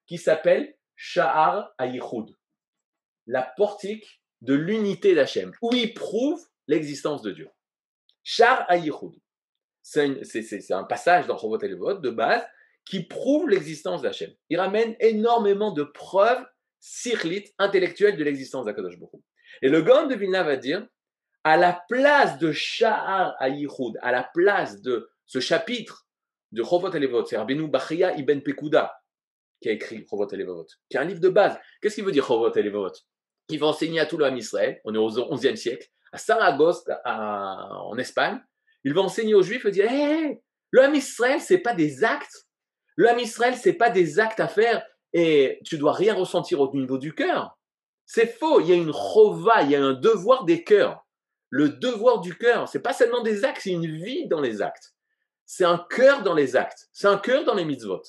qui 0.07 0.19
s'appelle 0.19 0.75
Sha'ar 0.97 1.73
Ayichud, 1.79 2.35
la 3.27 3.43
portique 3.43 4.23
de 4.41 4.55
l'unité 4.55 5.15
d'Hachem, 5.15 5.53
où 5.63 5.73
il 5.73 5.95
prouve 5.95 6.45
l'existence 6.67 7.23
de 7.23 7.31
Dieu. 7.31 7.51
Sha'ar 8.25 8.69
Ayichud. 8.71 9.13
C'est 9.83 10.73
un, 10.73 10.85
passage 10.85 11.27
dans 11.27 11.39
Chovot 11.39 11.63
al 11.63 12.01
de 12.01 12.11
base 12.11 12.45
qui 12.89 13.05
prouve 13.05 13.49
l'existence 13.49 14.03
d'Hachem. 14.03 14.31
Il 14.49 14.59
ramène 14.59 14.97
énormément 15.01 15.73
de 15.73 15.83
preuves 15.83 16.45
sirlites, 16.81 17.53
intellectuelles 17.59 18.17
de 18.17 18.25
l'existence 18.25 18.65
d'Akadosh 18.65 18.99
Baruch 18.99 19.23
Et 19.63 19.69
le 19.69 19.83
Gaon 19.83 20.07
de 20.07 20.15
Vilna 20.15 20.43
va 20.43 20.57
dire, 20.57 20.87
à 21.45 21.57
la 21.57 21.83
place 21.89 22.39
de 22.39 22.51
Sha'ar 22.51 23.35
Ayichud, 23.41 23.99
à 24.01 24.11
la 24.11 24.23
place 24.23 24.81
de 24.81 25.11
ce 25.27 25.39
chapitre 25.41 26.07
de 26.53 26.63
Chovot 26.63 26.91
Elevot, 26.91 27.27
c'est 27.27 27.37
Rabbeinu 27.37 27.69
Bachia 27.69 28.17
Ibn 28.17 28.41
Pekuda 28.41 28.95
qui 29.61 29.69
a 29.69 29.73
écrit 29.73 30.07
Chovot 30.09 30.29
Elevot, 30.29 30.67
qui 30.89 30.97
est 30.97 31.01
un 31.01 31.05
livre 31.05 31.21
de 31.21 31.29
base. 31.29 31.59
Qu'est-ce 31.81 31.97
qu'il 31.97 32.05
veut 32.05 32.13
dire 32.13 32.25
Chovot 32.25 32.53
Elevot 32.55 32.93
Il 33.49 33.59
va 33.59 33.67
enseigner 33.67 34.01
à 34.01 34.07
tout 34.07 34.17
le 34.17 34.31
Israël, 34.37 34.81
on 34.85 34.95
est 34.95 34.99
au 34.99 35.35
XIe 35.35 35.57
siècle, 35.57 35.89
à 36.13 36.19
Saragosse, 36.19 36.85
en 37.05 37.97
Espagne. 37.99 38.41
Il 38.85 38.95
va 38.95 39.03
enseigner 39.03 39.35
aux 39.35 39.43
Juifs 39.43 39.67
et 39.67 39.71
dire, 39.71 39.91
hé, 39.91 40.41
le 40.71 40.83
Ham 40.83 40.95
Israël, 40.95 41.41
c'est 41.41 41.59
pas 41.59 41.75
des 41.75 42.05
actes 42.05 42.48
Ham 43.07 43.19
Israël, 43.19 43.55
c'est 43.57 43.75
pas 43.75 43.91
des 43.91 44.19
actes 44.19 44.41
à 44.41 44.49
faire 44.49 44.85
et 45.13 45.61
tu 45.65 45.79
dois 45.79 45.93
rien 45.93 46.15
ressentir 46.15 46.61
au 46.61 46.75
niveau 46.75 46.99
du 46.99 47.15
cœur. 47.15 47.57
C'est 48.07 48.27
faux. 48.27 48.61
Il 48.61 48.69
y 48.69 48.73
a 48.73 48.77
une 48.77 48.93
chova, 48.93 49.63
il 49.63 49.71
y 49.71 49.77
a 49.77 49.83
un 49.83 49.93
devoir 49.93 50.45
des 50.45 50.65
cœurs. 50.65 51.05
Le 51.51 51.69
devoir 51.69 52.21
du 52.21 52.37
cœur, 52.37 52.69
c'est 52.69 52.83
pas 52.83 52.93
seulement 52.93 53.23
des 53.23 53.45
actes, 53.45 53.63
c'est 53.63 53.71
une 53.71 53.87
vie 53.87 54.27
dans 54.29 54.41
les 54.41 54.61
actes. 54.61 54.95
C'est 55.47 55.65
un 55.65 55.85
cœur 55.89 56.23
dans 56.23 56.35
les 56.35 56.57
actes. 56.57 56.89
C'est 56.93 57.07
un 57.07 57.17
cœur 57.17 57.45
dans 57.45 57.55
les 57.55 57.65
mitzvot. 57.65 58.03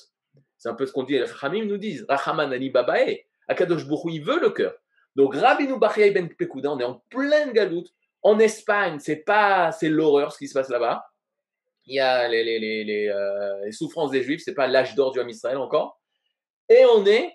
C'est 0.58 0.68
un 0.68 0.74
peu 0.74 0.84
ce 0.84 0.92
qu'on 0.92 1.04
dit, 1.04 1.14
les 1.14 1.24
Rachamim 1.24 1.64
nous 1.64 1.78
disent, 1.78 2.04
Rachaman 2.06 2.52
Ali 2.52 2.68
Babae, 2.68 3.20
Akadosh 3.48 3.86
Bouchou, 3.86 4.10
il 4.10 4.22
veut 4.22 4.40
le 4.40 4.50
cœur. 4.50 4.74
Donc, 5.16 5.34
Rabbi 5.34 5.66
Bachia 5.66 6.10
Ben 6.12 6.28
Pekouda, 6.28 6.70
on 6.70 6.78
est 6.78 6.84
en 6.84 7.02
pleine 7.08 7.52
galoute. 7.52 7.88
En 8.22 8.38
Espagne, 8.38 8.98
c'est 9.00 9.16
pas, 9.16 9.72
c'est 9.72 9.88
l'horreur 9.88 10.32
ce 10.32 10.38
qui 10.38 10.48
se 10.48 10.54
passe 10.54 10.68
là-bas 10.68 11.09
il 11.90 11.96
y 11.96 12.00
a 12.00 12.28
les, 12.28 12.44
les, 12.44 13.08
euh, 13.08 13.64
les 13.64 13.72
souffrances 13.72 14.12
des 14.12 14.22
Juifs, 14.22 14.42
c'est 14.44 14.54
pas 14.54 14.68
l'âge 14.68 14.94
d'or 14.94 15.10
du 15.10 15.20
Ham 15.20 15.28
Israël 15.28 15.58
encore. 15.58 16.00
Et 16.68 16.84
on 16.94 17.04
est, 17.04 17.34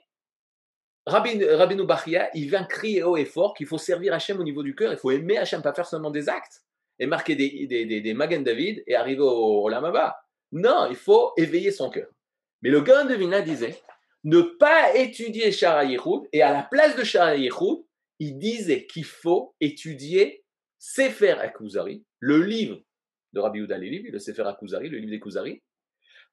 Rabbi, 1.06 1.44
Rabbi 1.44 1.76
Bachia, 1.76 2.30
il 2.34 2.50
vient 2.50 2.64
crier 2.64 3.04
haut 3.04 3.18
et 3.18 3.26
fort 3.26 3.54
qu'il 3.54 3.68
faut 3.68 3.78
servir 3.78 4.14
Hachem 4.14 4.40
au 4.40 4.44
niveau 4.44 4.64
du 4.64 4.74
cœur, 4.74 4.94
il 4.94 4.98
faut 4.98 5.12
aimer 5.12 5.38
Hachem, 5.38 5.62
pas 5.62 5.74
faire 5.74 5.86
seulement 5.86 6.10
des 6.10 6.30
actes 6.30 6.64
et 7.00 7.06
marquer 7.06 7.36
des, 7.36 7.68
des, 7.68 7.86
des, 7.86 8.00
des 8.00 8.14
Magen 8.14 8.44
David 8.44 8.82
et 8.88 8.96
arriver 8.96 9.22
au, 9.22 9.64
au 9.64 9.70
Lamaba. 9.70 10.18
Non, 10.54 10.88
il 10.90 10.96
faut 10.96 11.34
éveiller 11.36 11.72
son 11.72 11.90
cœur. 11.90 12.08
Mais 12.62 12.70
le 12.70 12.80
gars 12.80 13.04
de 13.04 13.14
Vina 13.14 13.42
disait 13.42 13.78
ne 14.24 14.42
pas 14.42 14.96
étudier 14.96 15.52
Shara 15.52 15.84
et 15.84 16.42
à 16.42 16.52
la 16.54 16.64
place 16.64 16.96
de 16.96 17.04
Shara 17.04 17.36
il 17.36 18.40
disait 18.40 18.86
qu'il 18.88 19.04
faut 19.04 19.54
étudier 19.60 20.46
Sefer 20.80 21.32
Akuzari, 21.42 22.06
le 22.20 22.42
livre 22.42 22.80
de 23.36 23.40
Rabbi 23.42 23.60
Yehuda 23.60 23.78
le 23.78 24.20
Sefer 24.20 24.44
HaKuzari, 24.44 24.90
le 24.90 24.98
livre 24.98 25.12
des 25.12 25.20
Kuzari, 25.20 25.62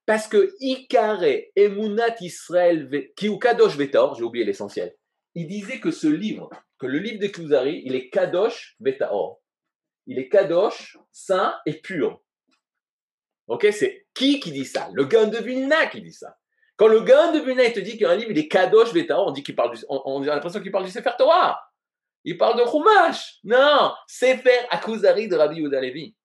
parce 0.05 0.27
que 0.27 0.53
Ikare 0.59 1.51
Emunat 1.55 2.15
Israël 2.21 2.89
Kiu 3.15 3.37
Kadosh 3.37 3.77
Vetaor, 3.77 4.15
j'ai 4.15 4.23
oublié 4.23 4.45
l'essentiel, 4.45 4.95
il 5.35 5.47
disait 5.47 5.79
que 5.79 5.91
ce 5.91 6.07
livre, 6.07 6.49
que 6.79 6.87
le 6.87 6.99
livre 6.99 7.19
des 7.19 7.31
Kuzari, 7.31 7.83
il 7.85 7.95
est 7.95 8.09
Kadosh 8.09 8.75
Vetaor. 8.79 9.41
Il 10.05 10.19
est 10.19 10.29
Kadosh, 10.29 10.97
saint 11.11 11.55
et 11.65 11.73
pur. 11.73 12.21
Ok, 13.47 13.67
c'est 13.71 14.07
qui 14.13 14.39
qui 14.39 14.51
dit 14.51 14.65
ça? 14.65 14.89
Le 14.93 15.05
Gaon 15.05 15.27
de 15.27 15.37
Vilna 15.37 15.87
qui 15.87 16.01
dit 16.01 16.13
ça. 16.13 16.37
Quand 16.75 16.87
le 16.87 17.01
Gaon 17.01 17.33
de 17.33 17.39
Vilna 17.39 17.69
te 17.69 17.79
dit 17.79 17.97
qu'un 17.97 18.15
livre 18.15 18.31
il 18.31 18.37
est 18.37 18.47
Kadosh 18.47 18.93
Vetaor, 18.93 19.27
on 19.27 19.33
qu'il 19.33 19.55
on, 19.89 20.21
a 20.23 20.25
l'impression 20.25 20.61
qu'il 20.61 20.71
parle 20.71 20.85
du 20.85 20.91
Sefer 20.91 21.11
Torah. 21.17 21.59
Il 22.25 22.37
parle 22.37 22.59
de 22.59 22.65
Chumash. 22.69 23.39
Non, 23.43 23.93
Sefer 24.07 24.67
Akuzari 24.69 25.27
de 25.27 25.35
Rabbi 25.35 25.57
Yehuda 25.57 25.81
Levi 25.81 26.15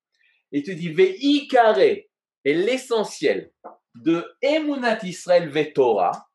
et 0.52 0.62
te 0.62 0.70
dit 0.70 0.90
Ve'ikare 0.90 1.78
est 1.78 2.08
l'essentiel 2.44 3.52
de 3.94 4.24
Emunat 4.42 5.00
Israël 5.02 5.48
Vetora, 5.48 6.28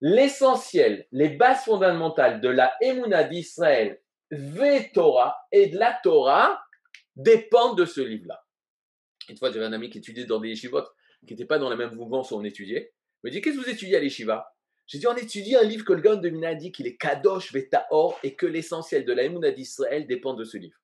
l'essentiel, 0.00 1.06
les 1.12 1.30
bases 1.30 1.64
fondamentales 1.64 2.40
de 2.40 2.48
la 2.48 2.74
Emunat 2.80 3.24
d'Israël 3.24 4.02
Vetora 4.30 5.36
et 5.52 5.68
de 5.68 5.78
la 5.78 5.98
Torah 6.02 6.60
dépendent 7.14 7.78
de 7.78 7.84
ce 7.84 8.00
livre-là. 8.00 8.42
Une 9.28 9.36
fois, 9.36 9.50
j'avais 9.50 9.64
un 9.64 9.72
ami 9.72 9.90
qui 9.90 9.98
étudiait 9.98 10.24
dans 10.24 10.40
des 10.40 10.48
yeshivot, 10.48 10.82
qui 11.26 11.32
n'était 11.34 11.46
pas 11.46 11.58
dans 11.58 11.70
la 11.70 11.76
même 11.76 11.94
mouvance 11.94 12.30
où 12.30 12.36
on 12.36 12.44
étudiait. 12.44 12.92
Il 13.24 13.28
me 13.28 13.30
dit 13.30 13.40
Qu'est-ce 13.40 13.56
que 13.56 13.62
vous 13.62 13.70
étudiez 13.70 13.96
à 13.96 14.00
l'yeshiva? 14.00 14.52
J'ai 14.86 14.98
dit 14.98 15.06
On 15.06 15.16
étudie 15.16 15.56
un 15.56 15.62
livre 15.62 15.84
que 15.84 15.92
le 15.92 16.00
Gaon 16.00 16.16
de 16.16 16.28
Mina 16.28 16.54
dit 16.54 16.70
qu'il 16.72 16.86
est 16.86 16.96
Kadosh 16.96 17.52
Vetaor 17.52 18.18
et 18.22 18.34
que 18.34 18.46
l'essentiel 18.46 19.04
de 19.04 19.12
la 19.12 19.24
Emunat 19.24 19.52
d'Israël 19.52 20.06
dépend 20.06 20.34
de 20.34 20.44
ce 20.44 20.58
livre. 20.58 20.78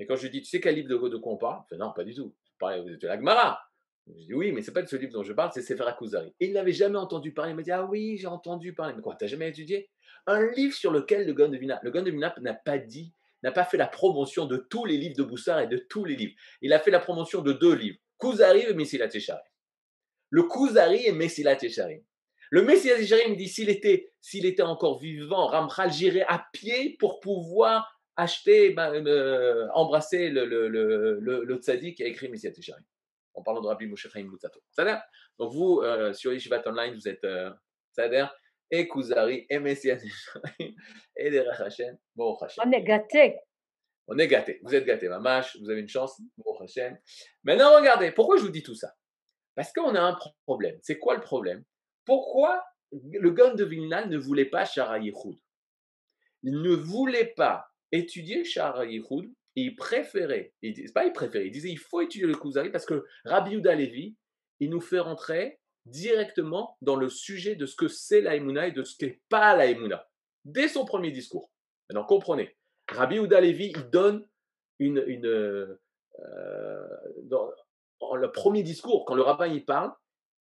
Et 0.00 0.06
quand 0.06 0.16
je 0.16 0.22
lui 0.22 0.30
dis, 0.30 0.40
tu 0.40 0.48
sais 0.48 0.60
quel 0.60 0.74
livre 0.74 0.88
de, 0.88 1.16
quoi 1.18 1.34
on 1.34 1.36
parle 1.36 1.62
fait, 1.68 1.76
Non, 1.76 1.92
pas 1.92 2.04
du 2.04 2.14
tout. 2.14 2.34
Parlais 2.58 2.82
de 2.82 3.06
la 3.06 3.16
Gemara. 3.16 3.60
Je 4.08 4.24
dis, 4.24 4.34
oui, 4.34 4.50
mais 4.50 4.62
c'est 4.62 4.72
pas 4.72 4.82
de 4.82 4.88
ce 4.88 4.96
livre 4.96 5.12
dont 5.12 5.22
je 5.22 5.34
parle, 5.34 5.50
c'est 5.52 5.62
Sefer 5.62 5.84
Akuzari. 5.86 6.34
Et 6.40 6.46
il 6.46 6.54
n'avait 6.54 6.72
jamais 6.72 6.96
entendu 6.96 7.32
parler. 7.32 7.52
Il 7.52 7.56
m'a 7.56 7.62
dit, 7.62 7.70
ah 7.70 7.84
oui, 7.84 8.16
j'ai 8.16 8.26
entendu 8.26 8.72
parler. 8.72 8.94
Mais 8.96 9.02
quoi, 9.02 9.14
t'as 9.14 9.26
jamais 9.26 9.50
étudié? 9.50 9.90
Un 10.26 10.50
livre 10.52 10.74
sur 10.74 10.90
lequel 10.90 11.26
le 11.26 11.34
Gon 11.34 11.48
de 11.48 11.58
Vina, 11.58 11.78
le 11.82 11.90
de 11.90 12.10
Vina 12.10 12.34
n'a 12.40 12.54
pas 12.54 12.78
dit, 12.78 13.12
n'a 13.42 13.52
pas 13.52 13.64
fait 13.64 13.76
la 13.76 13.86
promotion 13.86 14.46
de 14.46 14.56
tous 14.56 14.86
les 14.86 14.96
livres 14.96 15.16
de 15.16 15.22
Boussard 15.22 15.60
et 15.60 15.66
de 15.66 15.76
tous 15.76 16.06
les 16.06 16.16
livres. 16.16 16.34
Il 16.62 16.72
a 16.72 16.78
fait 16.78 16.90
la 16.90 16.98
promotion 16.98 17.42
de 17.42 17.52
deux 17.52 17.74
livres, 17.74 17.98
Kuzari 18.18 18.62
et 18.62 18.74
Messilat 18.74 19.08
Tesharim. 19.08 19.42
Le 20.30 20.44
Kuzari 20.44 21.06
et 21.06 21.12
Messilat 21.12 21.56
Tesharim. 21.56 22.02
Le 22.50 22.62
Messilat 22.62 22.96
Tesharim 22.96 23.36
dit, 23.36 23.48
s'il 23.48 23.68
était, 23.68 24.12
s'il 24.20 24.46
était 24.46 24.62
encore 24.62 24.98
vivant, 24.98 25.46
Ramchal 25.46 25.92
j'irait 25.92 26.26
à 26.26 26.44
pied 26.52 26.96
pour 26.98 27.20
pouvoir 27.20 27.99
acheter, 28.16 28.70
ben, 28.70 28.92
euh, 29.06 29.68
embrasser 29.74 30.30
le, 30.30 30.44
le, 30.44 30.68
le, 30.68 31.44
le, 31.44 31.56
tzaddik 31.56 31.96
qui 31.96 32.02
a 32.02 32.06
écrit 32.06 32.28
Messiah 32.28 32.50
Tisharim. 32.50 32.84
En 33.34 33.42
parlant 33.42 33.60
de 33.60 33.68
Rabbi 33.68 33.86
Moshe 33.86 34.08
Chaim. 34.08 34.28
Donc 35.38 35.52
vous, 35.52 35.80
euh, 35.82 36.12
sur 36.12 36.32
Yeshivat 36.32 36.62
Online, 36.66 36.94
vous 36.94 37.08
êtes 37.08 37.24
euh, 37.24 37.50
et 38.70 38.88
Kuzari 38.88 39.46
et 39.48 39.58
Messiah 39.58 39.96
Tisharim 39.96 40.74
et 41.16 41.30
des 41.30 41.38
Hashem. 41.40 41.96
Bon, 42.14 42.36
On 42.64 42.72
est 42.72 42.82
gâtés. 42.82 43.38
On 44.06 44.18
est 44.18 44.28
gâtés. 44.28 44.60
Vous 44.64 44.74
êtes 44.74 44.84
gâtés, 44.84 45.08
mamache, 45.08 45.56
vous 45.60 45.70
avez 45.70 45.80
une 45.80 45.88
chance. 45.88 46.20
Bon, 46.36 46.56
Maintenant, 47.44 47.76
regardez, 47.76 48.12
pourquoi 48.12 48.36
je 48.36 48.42
vous 48.42 48.50
dis 48.50 48.62
tout 48.62 48.74
ça? 48.74 48.94
Parce 49.54 49.72
qu'on 49.72 49.94
a 49.94 50.00
un 50.00 50.18
problème. 50.46 50.78
C'est 50.82 50.98
quoi 50.98 51.14
le 51.14 51.20
problème? 51.20 51.64
Pourquoi 52.04 52.64
le 52.92 53.30
Gon 53.30 53.54
de 53.54 53.64
Vilna 53.64 54.06
ne 54.06 54.16
voulait 54.18 54.46
pas 54.46 54.64
Shara 54.64 54.98
Il 54.98 55.12
ne 56.42 56.74
voulait 56.74 57.32
pas 57.36 57.69
étudier 57.92 58.44
Shara 58.44 58.84
il 59.56 59.76
préférait, 59.76 60.54
il, 60.62 60.92
pas 60.92 61.04
il 61.04 61.12
préférait, 61.12 61.46
il 61.46 61.52
disait 61.52 61.70
il 61.70 61.78
faut 61.78 62.00
étudier 62.00 62.26
le 62.26 62.34
Kuzari 62.34 62.70
parce 62.70 62.86
que 62.86 63.04
Rabbi 63.24 63.52
Yuda 63.52 63.74
Levi, 63.74 64.16
il 64.60 64.70
nous 64.70 64.80
fait 64.80 65.00
rentrer 65.00 65.60
directement 65.86 66.76
dans 66.82 66.96
le 66.96 67.08
sujet 67.08 67.56
de 67.56 67.66
ce 67.66 67.74
que 67.74 67.88
c'est 67.88 68.20
la 68.20 68.36
et 68.36 68.72
de 68.72 68.82
ce 68.82 68.96
qu'est 68.96 69.20
pas 69.28 69.56
la 69.56 69.66
dès 70.44 70.68
son 70.68 70.84
premier 70.84 71.10
discours. 71.10 71.50
Maintenant, 71.88 72.04
comprenez, 72.04 72.56
Rabbi 72.88 73.16
Yuda 73.16 73.40
Levi, 73.40 73.72
il 73.74 73.90
donne 73.90 74.26
une, 74.78 75.02
une 75.06 75.26
euh, 75.26 75.78
dans, 77.24 77.50
le 78.16 78.32
premier 78.32 78.62
discours, 78.62 79.04
quand 79.04 79.14
le 79.14 79.22
rabbin 79.22 79.46
y 79.46 79.60
parle, 79.60 79.92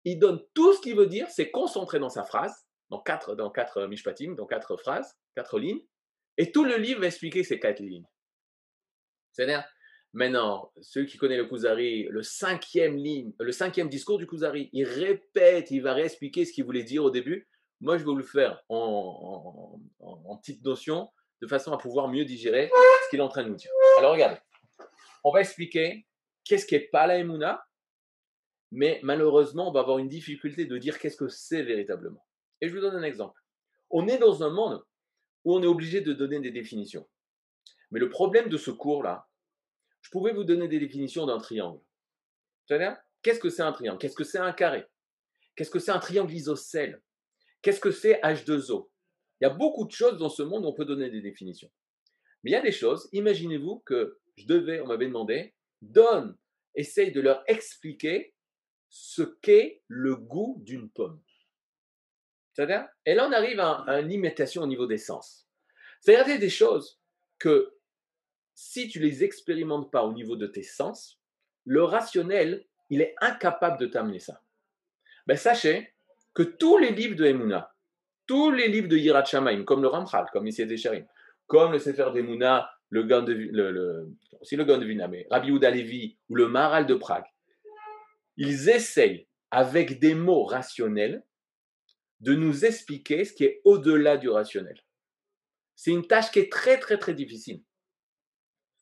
il 0.05 0.17
donne 0.17 0.41
tout 0.53 0.73
ce 0.73 0.81
qu'il 0.81 0.95
veut 0.95 1.07
dire, 1.07 1.29
c'est 1.29 1.51
concentré 1.51 1.99
dans 1.99 2.09
sa 2.09 2.23
phrase, 2.23 2.65
dans 2.89 2.99
quatre, 2.99 3.35
dans 3.35 3.49
quatre 3.49 3.85
mishpatim, 3.85 4.33
dans 4.35 4.45
quatre 4.45 4.77
phrases, 4.77 5.17
quatre 5.35 5.59
lignes, 5.59 5.81
et 6.39 6.53
tout 6.53 6.63
le 6.63 6.77
livre 6.77 7.01
va 7.01 7.07
expliquer 7.07 7.43
ces 7.43 7.59
quatre 7.59 7.81
lignes. 7.81 8.07
C'est-à-dire, 9.33 9.61
maintenant, 10.13 10.71
ceux 10.81 11.03
qui 11.03 11.17
connaissent 11.17 11.39
le 11.39 11.45
Kuzari, 11.45 12.07
le 12.09 12.23
cinquième 12.23 12.95
ligne, 12.95 13.33
le 13.39 13.51
cinquième 13.51 13.89
discours 13.89 14.17
du 14.17 14.25
Kuzari, 14.25 14.69
il 14.71 14.85
répète, 14.85 15.69
il 15.69 15.81
va 15.81 15.93
réexpliquer 15.93 16.45
ce 16.45 16.53
qu'il 16.53 16.63
voulait 16.63 16.83
dire 16.83 17.03
au 17.03 17.11
début. 17.11 17.49
Moi, 17.81 17.97
je 17.97 18.03
vais 18.03 18.11
vous 18.11 18.15
le 18.15 18.23
faire 18.23 18.63
en, 18.69 19.81
en, 19.99 20.37
petite 20.37 20.63
notion, 20.63 21.09
de 21.41 21.47
façon 21.47 21.73
à 21.73 21.77
pouvoir 21.77 22.07
mieux 22.07 22.23
digérer 22.23 22.71
ce 23.03 23.09
qu'il 23.09 23.19
est 23.19 23.23
en 23.23 23.27
train 23.27 23.43
de 23.43 23.49
nous 23.49 23.55
dire. 23.55 23.71
Alors, 23.97 24.13
regardez, 24.13 24.39
on 25.25 25.31
va 25.31 25.41
expliquer 25.41 26.07
qu'est-ce 26.45 26.65
qui 26.65 26.75
est 26.75 26.89
pas 26.89 27.05
la 27.05 27.17
Emouna, 27.17 27.65
mais 28.71 29.01
malheureusement, 29.03 29.67
on 29.67 29.73
va 29.73 29.81
avoir 29.81 29.97
une 29.97 30.07
difficulté 30.07 30.63
de 30.63 30.77
dire 30.77 30.99
qu'est-ce 30.99 31.17
que 31.17 31.27
c'est 31.27 31.63
véritablement. 31.63 32.25
Et 32.61 32.69
je 32.69 32.73
vous 32.73 32.79
donne 32.79 32.95
un 32.95 33.03
exemple. 33.03 33.41
On 33.89 34.07
est 34.07 34.19
dans 34.19 34.41
un 34.43 34.51
monde 34.51 34.81
on 35.53 35.63
est 35.63 35.67
obligé 35.67 36.01
de 36.01 36.13
donner 36.13 36.39
des 36.39 36.51
définitions. 36.51 37.07
Mais 37.91 37.99
le 37.99 38.09
problème 38.09 38.49
de 38.49 38.57
ce 38.57 38.71
cours-là, 38.71 39.27
je 40.01 40.09
pouvais 40.09 40.33
vous 40.33 40.43
donner 40.43 40.67
des 40.67 40.79
définitions 40.79 41.25
d'un 41.25 41.39
triangle. 41.39 41.81
Qu'est-ce 43.21 43.39
que 43.39 43.49
c'est 43.49 43.63
un 43.63 43.71
triangle? 43.71 43.99
Qu'est-ce 43.99 44.15
que 44.15 44.23
c'est 44.23 44.37
un 44.37 44.53
carré? 44.53 44.85
Qu'est-ce 45.55 45.71
que 45.71 45.79
c'est 45.79 45.91
un 45.91 45.99
triangle 45.99 46.33
isocèle? 46.33 47.01
Qu'est-ce 47.61 47.79
que 47.79 47.91
c'est 47.91 48.21
H2O 48.21 48.89
Il 49.41 49.45
y 49.45 49.47
a 49.47 49.49
beaucoup 49.49 49.85
de 49.85 49.91
choses 49.91 50.17
dans 50.17 50.29
ce 50.29 50.43
monde 50.43 50.65
où 50.65 50.69
on 50.69 50.73
peut 50.73 50.85
donner 50.85 51.09
des 51.09 51.21
définitions. 51.21 51.69
Mais 52.43 52.51
il 52.51 52.53
y 52.53 52.57
a 52.57 52.61
des 52.61 52.71
choses, 52.71 53.09
imaginez-vous 53.11 53.79
que 53.79 54.19
je 54.37 54.45
devais, 54.45 54.79
on 54.79 54.87
m'avait 54.87 55.07
demandé, 55.07 55.53
donne, 55.81 56.37
essaye 56.75 57.11
de 57.11 57.19
leur 57.19 57.43
expliquer 57.47 58.33
ce 58.87 59.23
qu'est 59.23 59.83
le 59.87 60.15
goût 60.15 60.61
d'une 60.63 60.89
pomme. 60.89 61.21
Et 63.05 63.13
là 63.13 63.27
on 63.27 63.31
arrive 63.31 63.59
à, 63.59 63.99
une 63.99 64.07
limitation 64.07 64.63
au 64.63 64.67
niveau 64.67 64.85
des 64.85 64.97
sens. 64.97 65.47
C'est-à-dire, 66.01 66.39
des 66.39 66.49
choses 66.49 66.99
que 67.37 67.73
si 68.53 68.87
tu 68.87 68.99
les 68.99 69.23
expérimentes 69.23 69.91
pas 69.91 70.03
au 70.03 70.13
niveau 70.13 70.35
de 70.35 70.47
tes 70.47 70.63
sens, 70.63 71.21
le 71.65 71.83
rationnel, 71.83 72.65
il 72.89 73.01
est 73.01 73.15
incapable 73.21 73.79
de 73.79 73.85
t'amener 73.85 74.19
ça. 74.19 74.41
Ben, 75.27 75.37
sachez 75.37 75.93
que 76.33 76.43
tous 76.43 76.77
les 76.77 76.91
livres 76.91 77.15
de 77.15 77.25
Emouna, 77.25 77.73
tous 78.27 78.51
les 78.51 78.67
livres 78.67 78.87
de 78.87 78.97
Yirat 78.97 79.25
Shamaim, 79.25 79.63
comme 79.63 79.81
le 79.81 79.87
Ramchal, 79.87 80.25
comme 80.31 80.49
Desharim, 80.49 81.05
comme 81.47 81.71
le 81.71 81.79
Sefer 81.79 82.11
d'Emouna, 82.13 82.69
le 82.89 83.03
de, 83.03 83.33
le, 83.33 84.09
aussi 84.39 84.55
le 84.55 84.63
Gan 84.63 84.77
de 84.77 84.85
Vina, 84.85 85.09
Rabbi 85.29 85.51
ou 86.29 86.35
le 86.35 86.47
Maral 86.47 86.85
de 86.85 86.95
Prague, 86.95 87.25
ils 88.37 88.69
essayent 88.69 89.27
avec 89.51 89.99
des 89.99 90.15
mots 90.15 90.43
rationnels 90.43 91.23
de 92.19 92.33
nous 92.33 92.65
expliquer 92.65 93.25
ce 93.25 93.33
qui 93.33 93.45
est 93.45 93.61
au-delà 93.63 94.17
du 94.17 94.29
rationnel. 94.29 94.79
C'est 95.75 95.91
une 95.91 96.07
tâche 96.07 96.31
qui 96.31 96.39
est 96.39 96.51
très 96.51 96.79
très 96.79 96.97
très 96.97 97.13
difficile. 97.13 97.63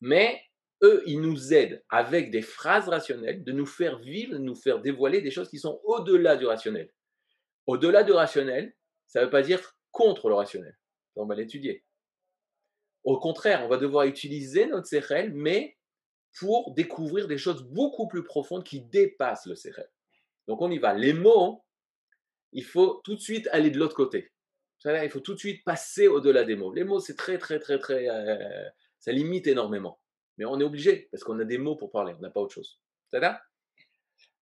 Mais 0.02 0.42
eux, 0.84 1.04
ils 1.06 1.22
nous 1.22 1.54
aident 1.54 1.84
avec 1.90 2.32
des 2.32 2.42
phrases 2.42 2.88
rationnelles 2.90 3.44
de 3.44 3.52
nous 3.52 3.66
faire 3.66 4.00
vivre, 4.00 4.34
de 4.34 4.40
nous 4.40 4.56
faire 4.56 4.82
dévoiler 4.82 5.22
des 5.22 5.32
choses 5.32 5.50
qui 5.50 5.60
sont 5.60 5.82
au-delà 5.84 6.36
du 6.36 6.46
rationnel. 6.46 6.92
Au-delà 7.66 8.04
du 8.04 8.12
rationnel, 8.12 8.76
ça 9.08 9.20
ne 9.20 9.26
veut 9.26 9.32
pas 9.32 9.42
dire 9.42 9.78
contre 9.92 10.30
le 10.30 10.36
rationnel. 10.36 10.78
On 11.16 11.26
va 11.26 11.36
l'étudier. 11.36 11.84
Au 13.04 13.20
contraire, 13.20 13.64
on 13.64 13.68
va 13.68 13.78
devoir 13.78 14.06
utiliser 14.06 14.68
notre 14.68 14.90
CRL, 14.90 15.34
mais 15.34 15.78
pour 16.40 16.74
découvrir 16.76 17.28
des 17.28 17.38
choses 17.38 17.64
beaucoup 17.64 18.08
plus 18.08 18.24
profondes 18.24 18.64
qui 18.64 18.82
dépassent 18.82 19.48
le 19.48 19.56
CRL. 19.56 19.90
Donc 20.48 20.62
on 20.62 20.70
y 20.70 20.78
va. 20.78 20.94
Les 20.94 21.14
mots, 21.14 21.64
il 22.54 22.64
faut 22.64 23.02
tout 23.04 23.16
de 23.16 23.20
suite 23.20 23.48
aller 23.52 23.70
de 23.70 23.80
l'autre 23.80 23.96
côté. 23.96 24.32
Il 24.86 25.10
faut 25.10 25.20
tout 25.20 25.34
de 25.34 25.40
suite 25.40 25.64
passer 25.66 26.08
au-delà 26.08 26.44
des 26.44 26.56
mots. 26.56 26.74
Les 26.74 26.84
mots, 26.84 27.00
c'est 27.00 27.16
très, 27.16 27.38
très, 27.38 27.60
très, 27.60 27.80
très 27.80 28.08
euh, 28.10 28.70
ça 29.00 29.12
limite 29.12 29.48
énormément. 29.48 30.00
Mais 30.38 30.46
on 30.46 30.60
est 30.60 30.64
obligé, 30.64 31.10
parce 31.12 31.24
qu'on 31.24 31.40
a 31.40 31.46
des 31.46 31.58
mots 31.58 31.76
pour 31.76 31.92
parler, 31.92 32.14
on 32.18 32.22
n'a 32.22 32.30
pas 32.30 32.40
autre 32.40 32.54
chose. 32.54 32.80
C'est 33.12 33.20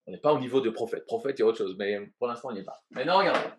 On 0.08 0.12
n'est 0.12 0.20
pas 0.20 0.34
au 0.34 0.40
niveau 0.40 0.62
de 0.62 0.70
prophète. 0.70 1.06
Prophète, 1.06 1.40
il 1.40 1.42
y 1.42 1.44
a 1.44 1.48
autre 1.48 1.58
chose, 1.58 1.76
mais 1.78 2.00
pour 2.20 2.28
l'instant, 2.28 2.50
on 2.50 2.54
n'y 2.54 2.60
est 2.60 2.64
pas. 2.66 2.84
Maintenant, 2.92 3.20
regardez. 3.20 3.50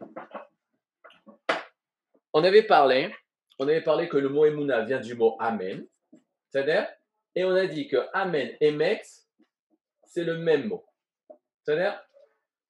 On 2.33 2.45
avait 2.45 2.65
parlé, 2.65 3.11
on 3.59 3.67
avait 3.67 3.83
parlé 3.83 4.09
que 4.09 4.19
le 4.19 4.29
mot 4.29 4.45
Emouna 4.45 4.85
vient 4.85 5.01
du 5.01 5.15
mot 5.15 5.37
Amen. 5.41 5.87
C'est-à-dire, 6.51 6.87
et 7.35 7.45
on 7.45 7.51
a 7.55 7.67
dit 7.67 7.89
que 7.89 7.97
Amen 8.13 8.55
et 8.61 8.71
Met, 8.71 9.03
c'est 10.05 10.25
le 10.25 10.37
même 10.37 10.69
mot. 10.69 10.87
C'est-à-dire, 11.63 11.99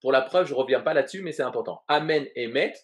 pour 0.00 0.12
la 0.12 0.22
preuve, 0.22 0.46
je 0.46 0.54
ne 0.54 0.58
reviens 0.58 0.80
pas 0.80 0.94
là-dessus, 0.94 1.22
mais 1.22 1.32
c'est 1.32 1.42
important. 1.42 1.82
Amen 1.88 2.26
et 2.34 2.48
Met, 2.48 2.74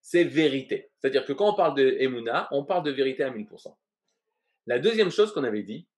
c'est 0.00 0.24
vérité. 0.24 0.90
C'est-à-dire 0.98 1.24
que 1.24 1.32
quand 1.32 1.52
on 1.52 1.54
parle 1.54 1.76
de 1.76 1.96
Emouna, 1.98 2.48
on 2.50 2.64
parle 2.64 2.84
de 2.84 2.90
vérité 2.90 3.22
à 3.22 3.30
1000%. 3.30 3.76
La 4.66 4.78
deuxième 4.78 5.10
chose 5.10 5.32
qu'on 5.32 5.44
avait 5.44 5.62
dit, 5.62 5.88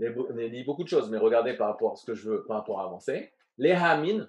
on 0.00 0.38
a 0.38 0.48
dit 0.48 0.64
beaucoup 0.64 0.84
de 0.84 0.88
choses, 0.88 1.10
mais 1.10 1.18
regardez 1.18 1.54
par 1.54 1.68
rapport 1.68 1.92
à 1.92 1.96
ce 1.96 2.06
que 2.06 2.14
je 2.14 2.30
veux, 2.30 2.44
par 2.46 2.58
rapport 2.58 2.80
à 2.80 2.84
avancer. 2.84 3.32
Les 3.56 3.72
hamin, 3.72 4.28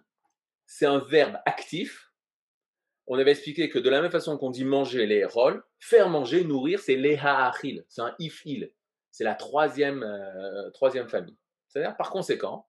c'est 0.66 0.86
un 0.86 1.00
verbe 1.00 1.38
actif. 1.46 2.12
On 3.08 3.18
avait 3.18 3.32
expliqué 3.32 3.70
que 3.70 3.80
de 3.80 3.90
la 3.90 4.02
même 4.02 4.12
façon 4.12 4.38
qu'on 4.38 4.52
dit 4.52 4.66
manger 4.66 5.06
les 5.06 5.26
rôles, 5.26 5.64
faire 5.80 6.10
manger, 6.10 6.44
nourrir, 6.44 6.80
c'est 6.80 6.96
les 6.96 7.18
ha'achil, 7.18 7.86
c'est 7.88 8.02
un 8.02 8.16
if-il. 8.20 8.72
C'est 9.12 9.24
la 9.24 9.34
troisième, 9.34 10.04
euh, 10.04 10.70
troisième 10.72 11.10
famille. 11.10 11.38
C'est-à-dire, 11.68 11.98
par 11.98 12.12
conséquent, 12.12 12.69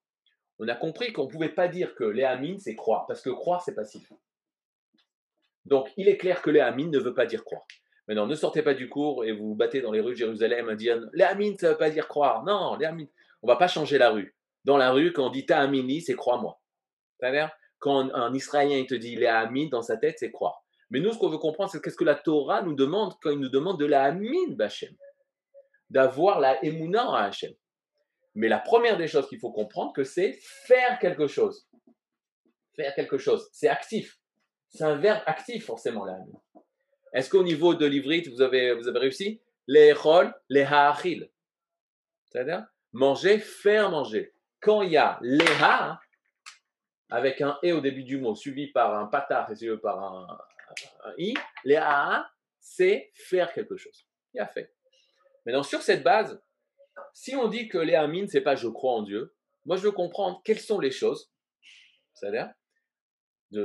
on 0.61 0.69
a 0.69 0.75
compris 0.75 1.13
qu'on 1.13 1.25
ne 1.25 1.31
pouvait 1.31 1.49
pas 1.49 1.69
dire 1.69 1.95
que 1.95 2.05
les 2.05 2.23
hamin, 2.23 2.59
c'est 2.59 2.77
croire, 2.77 3.07
parce 3.07 3.23
que 3.23 3.31
croire, 3.31 3.63
c'est 3.63 3.75
passif. 3.75 4.13
Donc, 5.65 5.91
il 5.97 6.09
est 6.09 6.17
clair 6.17 6.43
que 6.43 6.51
les 6.51 6.61
hamin 6.61 6.89
ne 6.89 6.99
veut 6.99 7.15
pas 7.15 7.27
dire 7.27 7.45
croire. 7.45 7.65
Maintenant, 8.07 8.27
ne 8.27 8.35
sortez 8.35 8.63
pas 8.63 8.75
du 8.75 8.89
cours 8.89 9.25
et 9.25 9.33
vous 9.33 9.49
vous 9.49 9.55
battez 9.55 9.81
dans 9.81 9.93
les 9.93 10.01
rues 10.01 10.15
de 10.15 10.19
Jérusalem 10.19 10.69
à 10.69 10.75
dire 10.75 11.01
les 11.13 11.23
amines, 11.23 11.57
ça 11.57 11.69
ne 11.69 11.73
veut 11.73 11.79
pas 11.79 11.91
dire 11.91 12.09
croire. 12.09 12.45
Non, 12.45 12.77
les 12.77 12.87
amines. 12.87 13.09
On 13.41 13.47
ne 13.47 13.53
va 13.53 13.57
pas 13.57 13.69
changer 13.69 13.99
la 13.99 14.11
rue. 14.11 14.35
Dans 14.65 14.77
la 14.77 14.91
rue, 14.91 15.13
quand 15.13 15.29
on 15.29 15.31
dit 15.31 15.47
ta'amini, 15.47 16.01
c'est 16.03 16.17
crois-moi. 16.17 16.61
Quand 17.79 18.13
un 18.13 18.35
Israélien 18.35 18.79
il 18.79 18.87
te 18.87 18.95
dit 18.95 19.15
les 19.15 19.27
amines, 19.27 19.71
dans 19.71 19.83
sa 19.83 19.97
tête, 19.97 20.17
c'est 20.19 20.33
croire. 20.33 20.65
Mais 20.91 20.99
nous, 20.99 21.13
ce 21.13 21.19
qu'on 21.19 21.29
veut 21.29 21.39
comprendre, 21.39 21.71
c'est 21.71 21.81
qu'est-ce 21.81 21.97
que 21.97 22.05
la 22.05 22.17
Torah 22.17 22.63
nous 22.63 22.75
demande 22.75 23.15
quand 23.23 23.31
il 23.31 23.39
nous 23.39 23.49
demande 23.49 23.79
de 23.79 23.87
la 23.87 24.03
amine 24.03 24.57
Bachem 24.57 24.93
D'avoir 25.89 26.41
la 26.41 26.63
émouna 26.65 27.15
à 27.15 27.25
Hachem. 27.27 27.53
Mais 28.35 28.49
la 28.49 28.59
première 28.59 28.97
des 28.97 29.09
choses 29.09 29.29
qu'il 29.29 29.39
faut 29.39 29.53
comprendre, 29.53 29.93
que 29.93 30.05
c'est 30.05 30.33
faire 30.43 30.99
quelque 30.99 31.27
chose. 31.27 31.69
Faire 32.77 32.95
quelque 32.95 33.19
chose. 33.19 33.49
C'est 33.53 33.69
actif. 33.69 34.19
C'est 34.69 34.85
un 34.85 34.97
verbe 34.97 35.23
actif, 35.27 35.67
forcément, 35.67 36.05
amine. 36.05 36.39
Est-ce 37.13 37.29
qu'au 37.29 37.43
niveau 37.43 37.75
de 37.75 37.87
l'ivrite, 37.87 38.29
vous 38.29 38.41
avez, 38.41 38.73
vous 38.75 38.87
avez 38.87 39.01
réussi? 39.01 39.43
Les 39.67 39.93
rôles, 39.93 40.33
les 40.49 40.63
ha'achil. 40.63 41.31
C'est-à-dire 42.27 42.67
manger, 42.93 43.39
faire 43.39 43.91
manger. 43.91 44.33
Quand 44.61 44.83
il 44.83 44.93
y 44.93 44.97
a 44.97 45.19
les 45.23 45.45
ha, 45.61 46.01
avec 47.11 47.41
un 47.41 47.59
e 47.65 47.73
au 47.73 47.81
début 47.81 48.05
du 48.05 48.19
mot, 48.19 48.35
suivi 48.35 48.69
par 48.69 48.97
un 48.97 49.07
patar 49.07 49.51
et 49.51 49.57
suivi 49.57 49.77
par 49.79 49.99
un, 49.99 50.39
i, 51.19 51.35
les 51.65 51.77
ha, 51.77 52.31
c'est 52.61 53.11
faire 53.15 53.53
quelque 53.53 53.77
chose. 53.77 54.07
Il 54.35 54.41
a 54.41 54.47
fait. 54.47 54.73
Maintenant, 55.45 55.63
sur 55.63 55.83
cette 55.83 56.03
base, 56.03 56.41
si 57.13 57.35
on 57.37 57.49
dit 57.49 57.69
que 57.69 57.79
les 57.79 57.95
ce 57.95 58.27
c'est 58.33 58.41
pas 58.41 58.57
je 58.57 58.69
crois 58.69 58.93
en 58.93 59.03
Dieu, 59.03 59.35
moi 59.65 59.77
je 59.77 59.83
veux 59.83 59.93
comprendre 59.93 60.41
quelles 60.45 60.61
sont 60.61 60.81
les 60.81 60.91
choses, 60.91 61.31
c'est-à-dire 62.15 62.53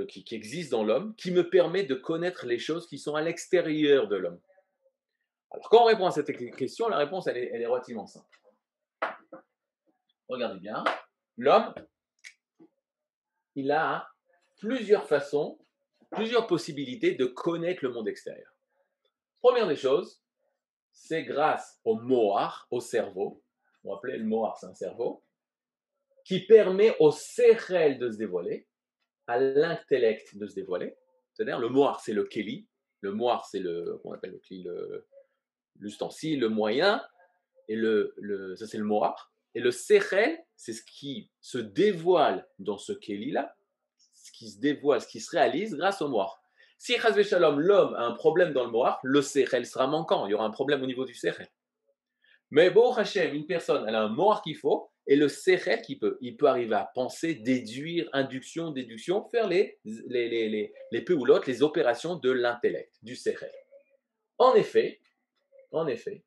qui, 0.07 0.25
existe 0.31 0.71
dans 0.71 0.83
l'homme, 0.83 1.15
qui 1.15 1.31
me 1.31 1.49
permet 1.49 1.83
de 1.83 1.95
connaître 1.95 2.45
les 2.45 2.57
choses 2.57 2.87
qui 2.87 2.97
sont 2.97 3.15
à 3.15 3.21
l'extérieur 3.21 4.07
de 4.07 4.15
l'homme. 4.15 4.39
Alors, 5.51 5.69
quand 5.69 5.83
on 5.83 5.85
répond 5.85 6.07
à 6.07 6.11
cette 6.11 6.35
question, 6.55 6.89
la 6.89 6.97
réponse, 6.97 7.27
est, 7.27 7.51
elle 7.53 7.61
est 7.61 7.67
relativement 7.67 8.07
simple. 8.07 8.41
Regardez 10.27 10.59
bien. 10.59 10.83
L'homme, 11.37 11.73
il 13.53 13.71
a 13.71 14.09
plusieurs 14.57 15.07
façons, 15.07 15.59
plusieurs 16.11 16.47
possibilités 16.47 17.13
de 17.13 17.25
connaître 17.25 17.83
le 17.83 17.91
monde 17.91 18.07
extérieur. 18.07 18.51
Première 19.41 19.67
des 19.67 19.75
choses, 19.75 20.21
c'est 20.95 21.23
grâce 21.23 21.79
au 21.83 21.95
mohar, 21.95 22.67
au 22.71 22.79
cerveau, 22.79 23.43
on 23.83 23.93
va 23.93 23.99
le 24.03 24.23
mohar, 24.23 24.57
c'est 24.57 24.65
un 24.65 24.73
cerveau, 24.73 25.23
qui 26.23 26.39
permet 26.39 26.95
au 26.99 27.11
sérel 27.11 27.99
de 27.99 28.09
se 28.09 28.17
dévoiler, 28.17 28.67
à 29.27 29.37
l'intellect 29.39 30.35
de 30.37 30.47
se 30.47 30.55
dévoiler. 30.55 30.97
C'est-à-dire, 31.33 31.59
le 31.59 31.69
mohar, 31.69 31.99
c'est 31.99 32.13
le 32.13 32.23
keli, 32.23 32.67
le 33.01 33.11
mohar, 33.11 33.45
c'est 33.45 33.59
le, 33.59 33.99
qu'on 34.01 34.13
appelle 34.13 34.39
le 34.49 35.05
l'ustensile, 35.77 36.39
le 36.39 36.47
moyen, 36.47 37.05
et 37.67 37.75
le, 37.75 38.13
le 38.17 38.55
ça 38.55 38.65
c'est 38.65 38.77
le 38.77 38.85
mohar. 38.85 39.33
Et 39.53 39.59
le 39.59 39.71
sérel, 39.71 40.39
c'est 40.55 40.73
ce 40.73 40.83
qui 40.83 41.29
se 41.41 41.57
dévoile 41.57 42.47
dans 42.59 42.77
ce 42.77 42.93
keli-là, 42.93 43.55
ce 44.13 44.31
qui 44.31 44.49
se 44.49 44.59
dévoile, 44.59 45.01
ce 45.01 45.07
qui 45.07 45.19
se 45.19 45.31
réalise 45.31 45.75
grâce 45.75 46.01
au 46.01 46.07
mohar. 46.07 46.41
Si 46.77 46.97
Shalom, 46.97 47.59
l'homme 47.59 47.93
a 47.95 48.01
un 48.01 48.13
problème 48.13 48.53
dans 48.53 48.65
le 48.65 48.71
Moar, 48.71 48.99
le 49.03 49.21
Sechel 49.21 49.65
sera 49.65 49.87
manquant. 49.87 50.27
Il 50.27 50.31
y 50.31 50.33
aura 50.33 50.45
un 50.45 50.51
problème 50.51 50.83
au 50.83 50.85
niveau 50.85 51.05
du 51.05 51.13
Sechel. 51.13 51.47
Mais 52.51 52.69
bon, 52.69 52.93
Hachem, 52.93 53.33
une 53.33 53.47
personne, 53.47 53.85
elle 53.87 53.95
a 53.95 54.03
un 54.03 54.09
Moar 54.09 54.41
qu'il 54.41 54.55
faut, 54.55 54.91
et 55.07 55.15
le 55.15 55.27
Sechel 55.27 55.81
qui 55.81 55.97
peut, 55.97 56.17
il 56.21 56.37
peut 56.37 56.47
arriver 56.47 56.75
à 56.75 56.89
penser, 56.93 57.35
déduire, 57.35 58.09
induction, 58.13 58.71
déduction, 58.71 59.27
faire 59.31 59.47
les, 59.47 59.79
les, 59.83 60.29
les, 60.29 60.49
les, 60.49 60.73
les 60.91 61.05
les 61.47 61.63
opérations 61.63 62.15
de 62.15 62.31
l'intellect, 62.31 62.93
du 63.01 63.15
Sechel. 63.15 63.51
En 64.37 64.53
effet, 64.53 64.99
en 65.71 65.87
effet, 65.87 66.23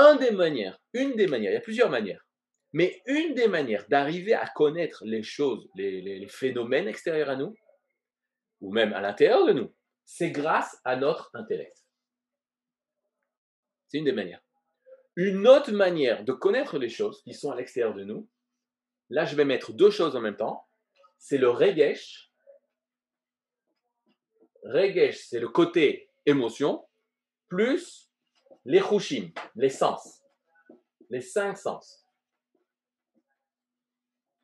une 0.00 0.18
des 0.18 0.30
manières, 0.30 0.80
une 0.94 1.14
des 1.14 1.26
manières, 1.26 1.52
il 1.52 1.54
y 1.54 1.58
a 1.58 1.60
plusieurs 1.60 1.90
manières, 1.90 2.26
mais 2.72 3.02
une 3.06 3.34
des 3.34 3.46
manières 3.46 3.86
d'arriver 3.88 4.34
à 4.34 4.46
connaître 4.48 5.04
les 5.04 5.22
choses, 5.22 5.68
les 5.76 6.26
phénomènes 6.28 6.88
extérieurs 6.88 7.30
à 7.30 7.36
nous, 7.36 7.54
ou 8.60 8.72
même 8.72 8.92
à 8.92 9.00
l'intérieur 9.00 9.46
de 9.46 9.52
nous, 9.52 9.74
c'est 10.04 10.30
grâce 10.30 10.80
à 10.84 10.96
notre 10.96 11.30
intellect. 11.34 11.84
C'est 13.88 13.98
une 13.98 14.04
des 14.04 14.12
manières. 14.12 14.42
Une 15.16 15.46
autre 15.46 15.72
manière 15.72 16.24
de 16.24 16.32
connaître 16.32 16.78
les 16.78 16.88
choses 16.88 17.22
qui 17.22 17.34
sont 17.34 17.50
à 17.50 17.56
l'extérieur 17.56 17.94
de 17.94 18.04
nous, 18.04 18.28
là 19.08 19.24
je 19.24 19.36
vais 19.36 19.44
mettre 19.44 19.72
deux 19.72 19.90
choses 19.90 20.16
en 20.16 20.20
même 20.20 20.36
temps, 20.36 20.66
c'est 21.18 21.38
le 21.38 21.48
regesh. 21.48 22.30
Regesh, 24.64 25.26
c'est 25.28 25.40
le 25.40 25.48
côté 25.48 26.10
émotion, 26.26 26.86
plus 27.48 28.10
les 28.64 28.80
chushim, 28.80 29.30
les 29.54 29.70
sens, 29.70 30.22
les 31.08 31.20
cinq 31.20 31.56
sens. 31.56 32.04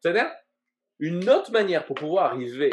C'est-à-dire, 0.00 0.32
une 0.98 1.28
autre 1.28 1.50
manière 1.50 1.84
pour 1.84 1.96
pouvoir 1.96 2.32
arriver 2.32 2.70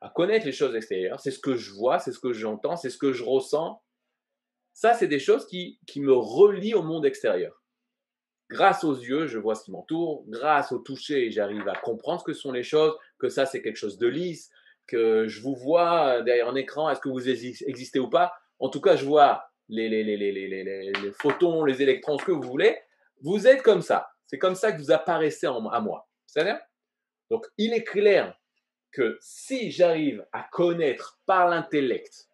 à 0.00 0.08
connaître 0.08 0.46
les 0.46 0.52
choses 0.52 0.74
extérieures. 0.74 1.20
C'est 1.20 1.30
ce 1.30 1.38
que 1.38 1.56
je 1.56 1.72
vois, 1.72 1.98
c'est 1.98 2.12
ce 2.12 2.18
que 2.18 2.32
j'entends, 2.32 2.76
c'est 2.76 2.90
ce 2.90 2.98
que 2.98 3.12
je 3.12 3.24
ressens. 3.24 3.82
Ça, 4.72 4.94
c'est 4.94 5.08
des 5.08 5.18
choses 5.18 5.46
qui, 5.46 5.78
qui 5.86 6.00
me 6.00 6.12
relient 6.12 6.74
au 6.74 6.82
monde 6.82 7.04
extérieur. 7.04 7.62
Grâce 8.48 8.82
aux 8.82 8.96
yeux, 8.96 9.26
je 9.26 9.38
vois 9.38 9.54
ce 9.54 9.64
qui 9.64 9.70
m'entoure. 9.70 10.24
Grâce 10.28 10.72
au 10.72 10.78
toucher, 10.78 11.30
j'arrive 11.30 11.68
à 11.68 11.76
comprendre 11.76 12.20
ce 12.20 12.24
que 12.24 12.32
sont 12.32 12.50
les 12.50 12.62
choses, 12.62 12.96
que 13.18 13.28
ça, 13.28 13.46
c'est 13.46 13.62
quelque 13.62 13.76
chose 13.76 13.98
de 13.98 14.08
lisse, 14.08 14.50
que 14.86 15.28
je 15.28 15.40
vous 15.40 15.54
vois 15.54 16.22
derrière 16.22 16.48
un 16.48 16.56
écran, 16.56 16.90
est-ce 16.90 17.00
que 17.00 17.08
vous 17.08 17.28
existez 17.28 17.98
ou 18.00 18.08
pas? 18.08 18.32
En 18.58 18.68
tout 18.68 18.80
cas, 18.80 18.96
je 18.96 19.04
vois 19.04 19.44
les, 19.68 19.88
les, 19.88 20.02
les, 20.02 20.16
les, 20.16 21.12
photons, 21.12 21.64
les 21.64 21.80
électrons, 21.82 22.18
ce 22.18 22.24
que 22.24 22.32
vous 22.32 22.42
voulez. 22.42 22.76
Vous 23.22 23.46
êtes 23.46 23.62
comme 23.62 23.82
ça. 23.82 24.10
C'est 24.26 24.38
comme 24.38 24.54
ça 24.54 24.72
que 24.72 24.78
vous 24.78 24.90
apparaissez 24.90 25.46
à 25.46 25.80
moi. 25.80 26.08
C'est-à-dire 26.26 26.58
Donc, 27.30 27.46
il 27.56 27.72
est 27.72 27.84
clair 27.84 28.36
que 28.92 29.18
si 29.20 29.70
j'arrive 29.70 30.26
à 30.32 30.42
connaître 30.50 31.20
par 31.26 31.48
l'intellect, 31.48 32.28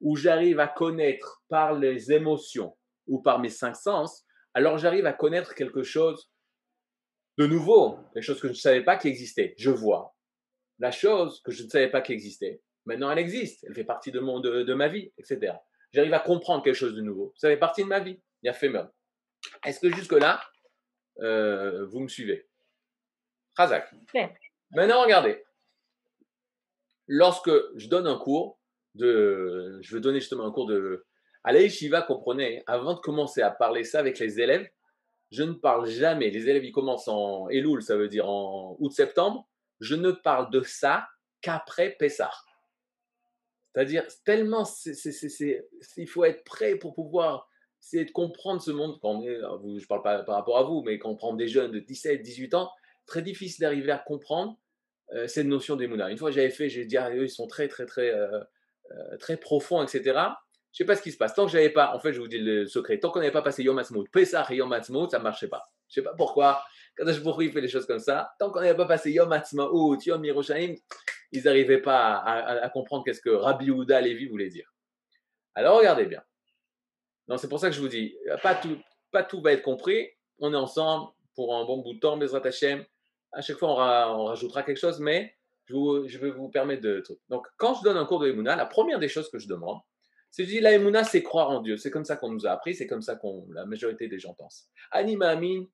ou 0.00 0.16
j'arrive 0.16 0.60
à 0.60 0.68
connaître 0.68 1.42
par 1.48 1.74
les 1.74 2.12
émotions, 2.12 2.76
ou 3.06 3.20
par 3.20 3.38
mes 3.38 3.48
cinq 3.48 3.74
sens, 3.74 4.24
alors 4.54 4.78
j'arrive 4.78 5.06
à 5.06 5.12
connaître 5.12 5.54
quelque 5.54 5.82
chose 5.82 6.30
de 7.38 7.46
nouveau, 7.46 7.98
quelque 8.12 8.22
chose 8.22 8.40
que 8.40 8.48
je 8.48 8.52
ne 8.52 8.58
savais 8.58 8.84
pas 8.84 8.96
qui 8.96 9.08
existait. 9.08 9.54
Je 9.58 9.70
vois 9.70 10.14
la 10.78 10.90
chose 10.90 11.40
que 11.42 11.52
je 11.52 11.62
ne 11.64 11.68
savais 11.68 11.90
pas 11.90 12.00
qui 12.00 12.12
existait. 12.12 12.60
Maintenant, 12.86 13.10
elle 13.10 13.18
existe, 13.18 13.64
elle 13.64 13.74
fait 13.74 13.84
partie 13.84 14.12
de, 14.12 14.20
mon, 14.20 14.40
de, 14.40 14.74
ma 14.74 14.88
vie, 14.88 15.12
etc. 15.18 15.54
J'arrive 15.92 16.14
à 16.14 16.20
comprendre 16.20 16.62
quelque 16.62 16.74
chose 16.74 16.94
de 16.94 17.00
nouveau. 17.00 17.32
Ça 17.36 17.48
fait 17.48 17.56
partie 17.56 17.82
de 17.82 17.88
ma 17.88 18.00
vie. 18.00 18.20
Il 18.42 18.46
y 18.46 18.50
a 18.50 18.52
fait 18.52 18.68
même. 18.68 18.88
Est-ce 19.64 19.80
que 19.80 19.90
jusque-là, 19.90 20.42
euh, 21.20 21.86
vous 21.86 22.00
me 22.00 22.08
suivez? 22.08 22.48
Razak. 23.56 23.90
Maintenant, 24.72 25.02
regardez 25.02 25.42
lorsque 27.06 27.50
je 27.76 27.88
donne 27.88 28.06
un 28.06 28.18
cours 28.18 28.58
de, 28.94 29.78
je 29.82 29.94
veux 29.94 30.00
donner 30.00 30.20
justement 30.20 30.46
un 30.46 30.52
cours 30.52 30.66
de, 30.66 31.04
à 31.42 31.52
l'Aïshiva, 31.52 32.02
comprenez, 32.02 32.62
avant 32.66 32.94
de 32.94 33.00
commencer 33.00 33.42
à 33.42 33.50
parler 33.50 33.84
ça 33.84 33.98
avec 33.98 34.18
les 34.18 34.40
élèves, 34.40 34.68
je 35.30 35.42
ne 35.42 35.52
parle 35.52 35.86
jamais, 35.86 36.30
les 36.30 36.48
élèves 36.48 36.64
ils 36.64 36.72
commencent 36.72 37.08
en 37.08 37.48
Elul, 37.48 37.82
ça 37.82 37.96
veut 37.96 38.08
dire 38.08 38.28
en 38.28 38.76
août-septembre, 38.78 39.48
je 39.80 39.94
ne 39.94 40.12
parle 40.12 40.50
de 40.50 40.62
ça 40.62 41.08
qu'après 41.40 41.90
Pessah. 41.98 42.30
C'est-à-dire, 43.74 44.04
tellement, 44.24 44.64
il 45.96 46.08
faut 46.08 46.24
être 46.24 46.44
prêt 46.44 46.76
pour 46.76 46.94
pouvoir 46.94 47.48
essayer 47.82 48.04
de 48.04 48.12
comprendre 48.12 48.62
ce 48.62 48.70
monde. 48.70 48.98
Quand 49.02 49.20
je 49.22 49.30
ne 49.30 49.86
parle 49.86 50.02
pas 50.02 50.22
par 50.22 50.36
rapport 50.36 50.58
à 50.58 50.62
vous, 50.62 50.82
mais 50.82 50.98
quand 50.98 51.10
on 51.10 51.16
prend 51.16 51.34
des 51.34 51.48
jeunes 51.48 51.72
de 51.72 51.80
17, 51.80 52.22
18 52.22 52.54
ans, 52.54 52.70
très 53.04 53.20
difficile 53.20 53.62
d'arriver 53.62 53.90
à 53.90 53.98
comprendre 53.98 54.56
euh, 55.12 55.26
cette 55.26 55.46
notion 55.46 55.76
d'émouna. 55.76 56.10
Une 56.10 56.18
fois 56.18 56.30
j'avais 56.30 56.50
fait, 56.50 56.68
j'ai 56.68 56.84
dit, 56.86 56.96
ah, 56.96 57.10
eux, 57.10 57.24
ils 57.24 57.30
sont 57.30 57.46
très, 57.46 57.68
très, 57.68 57.86
très, 57.86 58.10
euh, 58.10 58.40
euh, 58.90 59.16
très 59.18 59.36
profonds, 59.36 59.82
etc. 59.82 60.18
Je 60.72 60.78
sais 60.78 60.84
pas 60.84 60.96
ce 60.96 61.02
qui 61.02 61.12
se 61.12 61.18
passe. 61.18 61.34
Tant 61.34 61.46
que 61.46 61.52
j'avais 61.52 61.70
pas, 61.70 61.94
en 61.94 62.00
fait, 62.00 62.12
je 62.12 62.20
vous 62.20 62.26
dis 62.26 62.38
le 62.38 62.66
secret, 62.66 62.98
tant 62.98 63.10
qu'on 63.10 63.20
n'avait 63.20 63.30
pas 63.30 63.42
passé 63.42 63.62
Yom 63.62 63.78
Ha'atzmaut, 63.78 64.04
Pesach 64.10 64.50
et 64.50 64.56
Yom 64.56 64.72
Ha'atzmaut, 64.72 65.08
ça 65.08 65.18
marchait 65.18 65.48
pas. 65.48 65.62
Je 65.88 65.94
sais 65.94 66.02
pas 66.02 66.14
pourquoi. 66.16 66.64
Quand 66.96 67.06
je 67.06 67.42
il 67.42 67.52
fait 67.52 67.60
les 67.60 67.68
choses 67.68 67.86
comme 67.86 67.98
ça, 67.98 68.32
tant 68.38 68.50
qu'on 68.50 68.60
n'avait 68.60 68.76
pas 68.76 68.86
passé 68.86 69.12
Yom 69.12 69.30
Ha'atzmaut, 69.30 69.98
Yom 70.04 70.24
Yerushalayim, 70.24 70.74
ils 71.32 71.44
n'arrivaient 71.44 71.82
pas 71.82 72.16
à, 72.16 72.68
comprendre 72.70 73.04
qu'est-ce 73.04 73.20
que 73.20 73.30
Rabbi 73.30 73.70
Houda 73.70 74.00
Lévi 74.00 74.26
voulait 74.26 74.48
dire. 74.48 74.72
Alors 75.54 75.78
regardez 75.78 76.06
bien. 76.06 76.22
Non, 77.28 77.36
c'est 77.36 77.48
pour 77.48 77.60
ça 77.60 77.68
que 77.68 77.74
je 77.74 77.80
vous 77.80 77.88
dis, 77.88 78.16
pas 78.42 78.54
tout, 78.54 78.78
pas 79.12 79.22
tout 79.22 79.40
va 79.42 79.52
être 79.52 79.62
compris. 79.62 80.08
On 80.38 80.52
est 80.52 80.56
ensemble 80.56 81.12
pour 81.34 81.56
un 81.56 81.64
bon 81.64 81.78
bout 81.78 81.94
de 81.94 82.00
temps, 82.00 82.16
Bezrat 82.16 82.46
Hashem 82.46 82.84
à 83.34 83.40
chaque 83.42 83.58
fois, 83.58 84.14
on, 84.16 84.24
rajoutera 84.24 84.62
quelque 84.62 84.78
chose, 84.78 85.00
mais 85.00 85.36
je, 85.66 86.18
vais 86.18 86.30
vous 86.30 86.48
permettre 86.48 86.82
de. 86.82 87.02
Donc, 87.28 87.46
quand 87.56 87.74
je 87.74 87.82
donne 87.82 87.96
un 87.96 88.06
cours 88.06 88.20
de 88.20 88.28
Emouna, 88.28 88.56
la 88.56 88.66
première 88.66 88.98
des 88.98 89.08
choses 89.08 89.28
que 89.28 89.38
je 89.38 89.48
demande, 89.48 89.80
c'est 90.30 90.44
je 90.44 90.50
dis 90.50 90.60
la 90.60 90.72
Emouna, 90.72 91.04
c'est 91.04 91.22
croire 91.22 91.50
en 91.50 91.60
Dieu. 91.60 91.76
C'est 91.76 91.90
comme 91.90 92.04
ça 92.04 92.16
qu'on 92.16 92.30
nous 92.30 92.46
a 92.46 92.50
appris, 92.50 92.74
c'est 92.74 92.86
comme 92.86 93.02
ça 93.02 93.16
qu'on 93.16 93.46
la 93.50 93.66
majorité 93.66 94.08
des 94.08 94.18
gens 94.18 94.34
pensent. 94.34 94.68
Anima 94.90 95.28
Amin, 95.28 95.64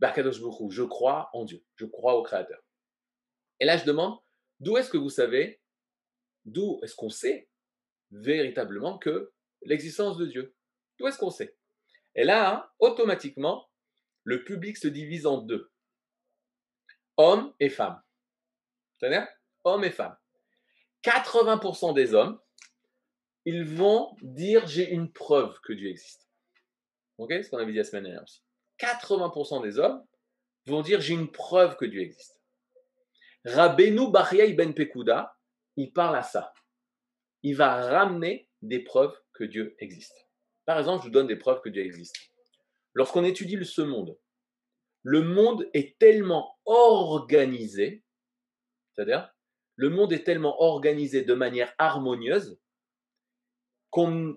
je 0.00 0.82
crois 0.84 1.30
en 1.32 1.44
Dieu, 1.44 1.64
je 1.76 1.86
crois 1.86 2.14
au 2.14 2.22
Créateur. 2.22 2.60
Et 3.60 3.64
là, 3.64 3.76
je 3.76 3.84
demande, 3.84 4.18
d'où 4.60 4.76
est-ce 4.76 4.90
que 4.90 4.98
vous 4.98 5.10
savez, 5.10 5.60
d'où 6.44 6.78
est-ce 6.82 6.94
qu'on 6.94 7.10
sait 7.10 7.48
véritablement 8.10 8.98
que 8.98 9.32
l'existence 9.62 10.16
de 10.16 10.26
Dieu? 10.26 10.54
D'où 10.98 11.06
est-ce 11.06 11.18
qu'on 11.18 11.30
sait? 11.30 11.56
Et 12.14 12.24
là, 12.24 12.72
automatiquement, 12.78 13.68
le 14.24 14.44
public 14.44 14.76
se 14.76 14.88
divise 14.88 15.26
en 15.26 15.38
deux 15.38 15.70
hommes 17.18 17.52
et 17.60 17.68
femmes. 17.68 18.00
C'est-à-dire 18.96 19.28
hommes 19.64 19.84
et 19.84 19.90
femmes. 19.90 20.16
80% 21.04 21.94
des 21.94 22.14
hommes, 22.14 22.40
ils 23.44 23.64
vont 23.64 24.16
dire 24.22 24.66
j'ai 24.66 24.90
une 24.90 25.12
preuve 25.12 25.60
que 25.60 25.72
Dieu 25.72 25.90
existe. 25.90 26.28
Ok? 27.18 27.32
Ce 27.42 27.50
qu'on 27.50 27.58
avait 27.58 27.72
dit 27.72 27.78
la 27.78 27.84
semaine 27.84 28.04
dernière 28.04 28.22
aussi. 28.22 28.42
80% 28.80 29.62
des 29.62 29.78
hommes 29.78 30.02
vont 30.66 30.82
dire 30.82 31.00
j'ai 31.00 31.14
une 31.14 31.30
preuve 31.30 31.76
que 31.76 31.84
Dieu 31.84 32.00
existe. 32.00 32.40
Rabbeinu 33.44 34.10
Bariya 34.10 34.52
Ben 34.54 34.74
Pekuda, 34.74 35.36
il 35.76 35.92
parle 35.92 36.16
à 36.16 36.22
ça. 36.22 36.52
Il 37.42 37.56
va 37.56 37.86
ramener 37.86 38.48
des 38.62 38.80
preuves 38.80 39.16
que 39.32 39.44
Dieu 39.44 39.76
existe. 39.78 40.28
Par 40.66 40.78
exemple, 40.78 41.02
je 41.02 41.08
vous 41.08 41.12
donne 41.12 41.26
des 41.26 41.36
preuves 41.36 41.60
que 41.60 41.68
Dieu 41.68 41.84
existe. 41.84 42.16
Lorsqu'on 42.94 43.24
étudie 43.24 43.64
ce 43.64 43.80
monde, 43.80 44.18
le 45.02 45.22
monde 45.22 45.68
est 45.74 45.98
tellement 45.98 46.58
organisé, 46.66 48.04
c'est-à-dire, 48.92 49.32
le 49.76 49.90
monde 49.90 50.12
est 50.12 50.24
tellement 50.24 50.60
organisé 50.60 51.22
de 51.22 51.34
manière 51.34 51.72
harmonieuse 51.78 52.58
qu'on 53.90 54.36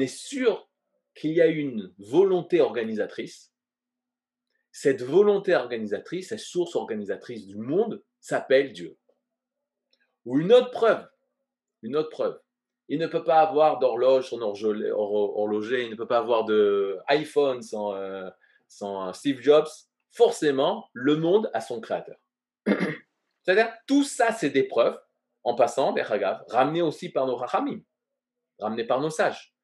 est 0.00 0.06
sûr 0.06 0.68
qu'il 1.14 1.32
y 1.32 1.40
a 1.40 1.46
une 1.46 1.94
volonté 1.98 2.60
organisatrice. 2.60 3.52
Cette 4.72 5.02
volonté 5.02 5.54
organisatrice, 5.54 6.30
cette 6.30 6.40
source 6.40 6.74
organisatrice 6.74 7.46
du 7.46 7.56
monde, 7.56 8.02
s'appelle 8.20 8.72
Dieu. 8.72 8.98
Ou 10.24 10.40
une 10.40 10.52
autre 10.52 10.70
preuve, 10.70 11.06
une 11.82 11.96
autre 11.96 12.08
preuve. 12.08 12.40
Il 12.88 12.98
ne 12.98 13.06
peut 13.06 13.22
pas 13.22 13.40
avoir 13.40 13.78
d'horloge 13.78 14.30
sans 14.30 14.40
horloger, 14.40 15.84
il 15.84 15.90
ne 15.90 15.94
peut 15.94 16.08
pas 16.08 16.18
avoir 16.18 16.44
de 16.44 16.98
iPhone 17.08 17.62
sans, 17.62 17.94
euh, 17.94 18.28
sans 18.68 19.12
Steve 19.12 19.40
Jobs, 19.40 19.68
forcément, 20.12 20.88
le 20.92 21.16
monde 21.16 21.50
a 21.54 21.60
son 21.60 21.80
créateur. 21.80 22.16
C'est-à-dire, 23.42 23.72
tout 23.86 24.04
ça, 24.04 24.32
c'est 24.32 24.50
des 24.50 24.64
preuves, 24.64 24.98
en 25.42 25.54
passant, 25.54 25.92
des 25.92 26.02
ramenées 26.02 26.82
aussi 26.82 27.10
par 27.10 27.26
nos 27.26 27.36
rachamim, 27.36 27.80
ramenées 28.58 28.84
par 28.84 29.00
nos 29.00 29.10
sages. 29.10 29.54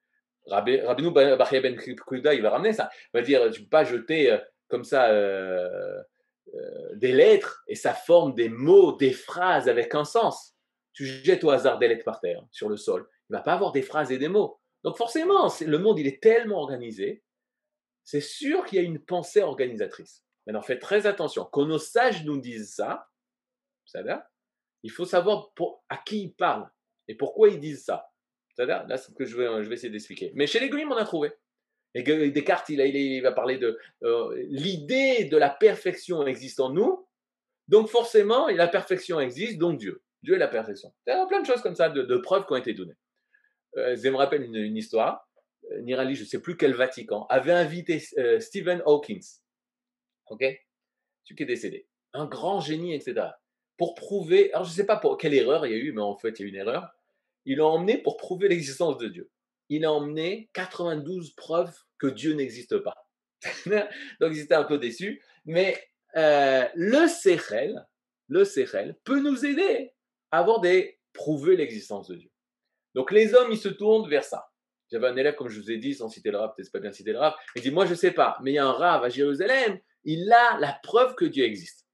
Rabbeinu 0.47 1.11
Bachia 1.11 1.61
Ben 1.61 1.77
Kuda, 1.77 2.35
il 2.35 2.43
va 2.43 2.51
ramener 2.51 2.73
ça. 2.73 2.91
Il 3.13 3.19
va 3.19 3.23
dire, 3.23 3.51
tu 3.51 3.61
ne 3.61 3.65
peux 3.65 3.71
pas 3.71 3.85
jeter 3.85 4.39
comme 4.69 4.85
ça 4.85 5.11
des 6.95 7.13
lettres 7.13 7.63
et 7.69 7.75
ça 7.75 7.95
forme 7.95 8.35
des 8.35 8.49
mots, 8.49 8.97
des 8.97 9.13
phrases 9.13 9.69
avec 9.69 9.95
un 9.95 10.05
sens. 10.05 10.57
Tu 10.93 11.07
jettes 11.07 11.45
au 11.45 11.51
hasard 11.51 11.79
des 11.79 11.89
lettres 11.89 12.05
par 12.05 12.21
terre, 12.21 12.43
sur 12.51 12.69
le 12.69 12.77
sol. 12.77 13.09
Il 13.29 13.33
ne 13.33 13.39
va 13.39 13.43
pas 13.43 13.53
avoir 13.53 13.73
des 13.73 13.83
phrases 13.83 14.11
et 14.11 14.19
des 14.19 14.29
mots. 14.29 14.59
Donc 14.83 14.97
forcément, 14.97 15.49
le 15.61 15.79
monde, 15.79 15.99
il 15.99 16.07
est 16.07 16.23
tellement 16.23 16.59
organisé, 16.59 17.23
c'est 18.11 18.21
sûr 18.21 18.65
qu'il 18.65 18.77
y 18.77 18.81
a 18.81 18.85
une 18.85 18.99
pensée 18.99 19.41
organisatrice. 19.41 20.25
Maintenant, 20.45 20.63
faites 20.63 20.81
très 20.81 21.07
attention. 21.07 21.45
Quand 21.45 21.65
nos 21.65 21.79
sages 21.79 22.25
nous 22.25 22.41
disent 22.41 22.75
ça, 22.75 23.09
ça 23.85 24.01
il 24.83 24.91
faut 24.91 25.05
savoir 25.05 25.53
pour, 25.53 25.85
à 25.89 25.97
qui 25.97 26.23
ils 26.23 26.35
parlent 26.35 26.69
et 27.07 27.15
pourquoi 27.15 27.51
ils 27.51 27.61
disent 27.61 27.85
ça. 27.85 28.11
ça 28.57 28.65
là, 28.65 28.85
c'est 28.97 29.13
ce 29.13 29.15
que 29.15 29.25
je 29.25 29.37
vais, 29.37 29.63
je 29.63 29.69
vais 29.69 29.75
essayer 29.75 29.91
d'expliquer. 29.91 30.33
Mais 30.35 30.49
chez 30.49 30.59
les 30.59 30.69
Goïms, 30.69 30.91
on 30.91 30.97
a 30.97 31.05
trouvé. 31.05 31.31
Et 31.95 32.03
Descartes, 32.03 32.69
il, 32.71 32.81
il, 32.81 33.21
va 33.21 33.31
parler 33.31 33.59
de 33.59 33.79
euh, 34.03 34.45
l'idée 34.49 35.27
de 35.27 35.37
la 35.37 35.51
perfection 35.51 36.27
existe 36.27 36.59
en 36.59 36.71
nous. 36.71 37.07
Donc 37.69 37.89
forcément, 37.89 38.49
la 38.49 38.67
perfection 38.67 39.21
existe, 39.21 39.57
donc 39.59 39.79
Dieu. 39.79 40.03
Dieu 40.25 40.35
est 40.35 40.39
la 40.39 40.49
perfection. 40.49 40.93
Il 41.07 41.11
y 41.11 41.13
a 41.13 41.27
plein 41.27 41.43
de 41.43 41.47
choses 41.47 41.63
comme 41.63 41.77
ça, 41.77 41.91
de, 41.91 42.17
preuves 42.17 42.45
qui 42.47 42.55
ont 42.55 42.57
été 42.57 42.75
données. 42.75 42.97
Euh, 43.77 43.95
je 43.95 44.09
me 44.09 44.17
rappelle 44.17 44.43
une, 44.43 44.77
histoire. 44.77 45.30
Euh, 45.71 45.81
Nirali, 45.83 46.15
je 46.15 46.23
ne 46.23 46.27
sais 46.29 46.41
plus 46.41 46.57
quel 46.57 46.75
Vatican, 46.75 47.27
avait 47.29 47.53
invité 47.53 48.03
euh, 48.19 48.41
Stephen 48.41 48.83
Hawkins. 48.87 49.41
OK 50.27 50.45
Celui 51.25 51.37
qui 51.37 51.43
est 51.43 51.47
décédé. 51.47 51.87
Un 52.13 52.27
grand 52.27 52.61
génie, 52.61 52.95
etc. 52.95 53.29
Pour 53.77 53.95
prouver, 53.95 54.53
alors 54.53 54.65
je 54.65 54.71
ne 54.71 54.75
sais 54.75 54.87
pas 54.87 54.97
pour 54.97 55.17
quelle 55.17 55.35
erreur 55.35 55.67
il 55.67 55.73
y 55.73 55.75
a 55.75 55.79
eu, 55.79 55.93
mais 55.93 56.03
en 56.03 56.17
fait, 56.17 56.39
il 56.39 56.43
y 56.43 56.45
a 56.45 56.47
eu 56.47 56.51
une 56.51 56.57
erreur. 56.57 56.91
Il 57.47 57.59
l'a 57.59 57.67
emmené 57.67 57.99
pour 57.99 58.17
prouver 58.17 58.49
l'existence 58.49 58.99
de 58.99 59.09
Dieu. 59.09 59.31
Il 59.69 59.85
a 59.85 59.93
emmené 59.93 60.51
92 60.55 61.35
preuves 61.35 61.77
que 61.99 62.09
Dieu 62.09 62.35
n'existe 62.35 62.79
pas. 62.79 63.09
Donc, 64.21 64.33
ils 64.33 64.41
étaient 64.41 64.55
un 64.55 64.65
peu 64.65 64.79
déçus. 64.79 65.23
Mais 65.47 65.83
le 66.15 67.07
Sechel, 67.07 67.87
le 68.29 68.45
Sechel 68.45 68.97
peut 69.05 69.21
nous 69.21 69.47
aider 69.47 69.93
à 70.31 70.41
avoir 70.41 70.61
des 70.61 71.01
prouver 71.13 71.57
l'existence 71.57 72.09
de 72.09 72.17
Dieu. 72.17 72.31
Donc 72.95 73.13
les 73.13 73.35
hommes, 73.35 73.53
ils 73.53 73.59
se 73.59 73.69
tournent 73.69 74.09
vers 74.09 74.25
ça. 74.25 74.50
J'avais 74.91 75.07
un 75.07 75.17
élève, 75.17 75.37
comme 75.37 75.49
je 75.49 75.61
vous 75.61 75.71
ai 75.71 75.77
dit, 75.77 75.95
sans 75.95 76.09
citer 76.09 76.31
le 76.31 76.39
rave, 76.39 76.53
peut-être 76.57 76.73
pas 76.73 76.81
bien 76.81 76.93
citer 76.93 77.13
le 77.13 77.19
rave, 77.19 77.35
il 77.55 77.63
dit, 77.63 77.71
moi 77.71 77.87
je 77.87 77.91
ne 77.91 77.97
sais 77.97 78.11
pas, 78.11 78.37
mais 78.43 78.53
il 78.53 78.55
y 78.55 78.59
a 78.59 78.67
un 78.67 78.73
rave 78.73 79.05
à 79.05 79.09
Jérusalem, 79.09 79.79
il 80.05 80.33
a 80.33 80.59
la 80.59 80.79
preuve 80.83 81.15
que 81.15 81.25
Dieu 81.25 81.45
existe. 81.45 81.87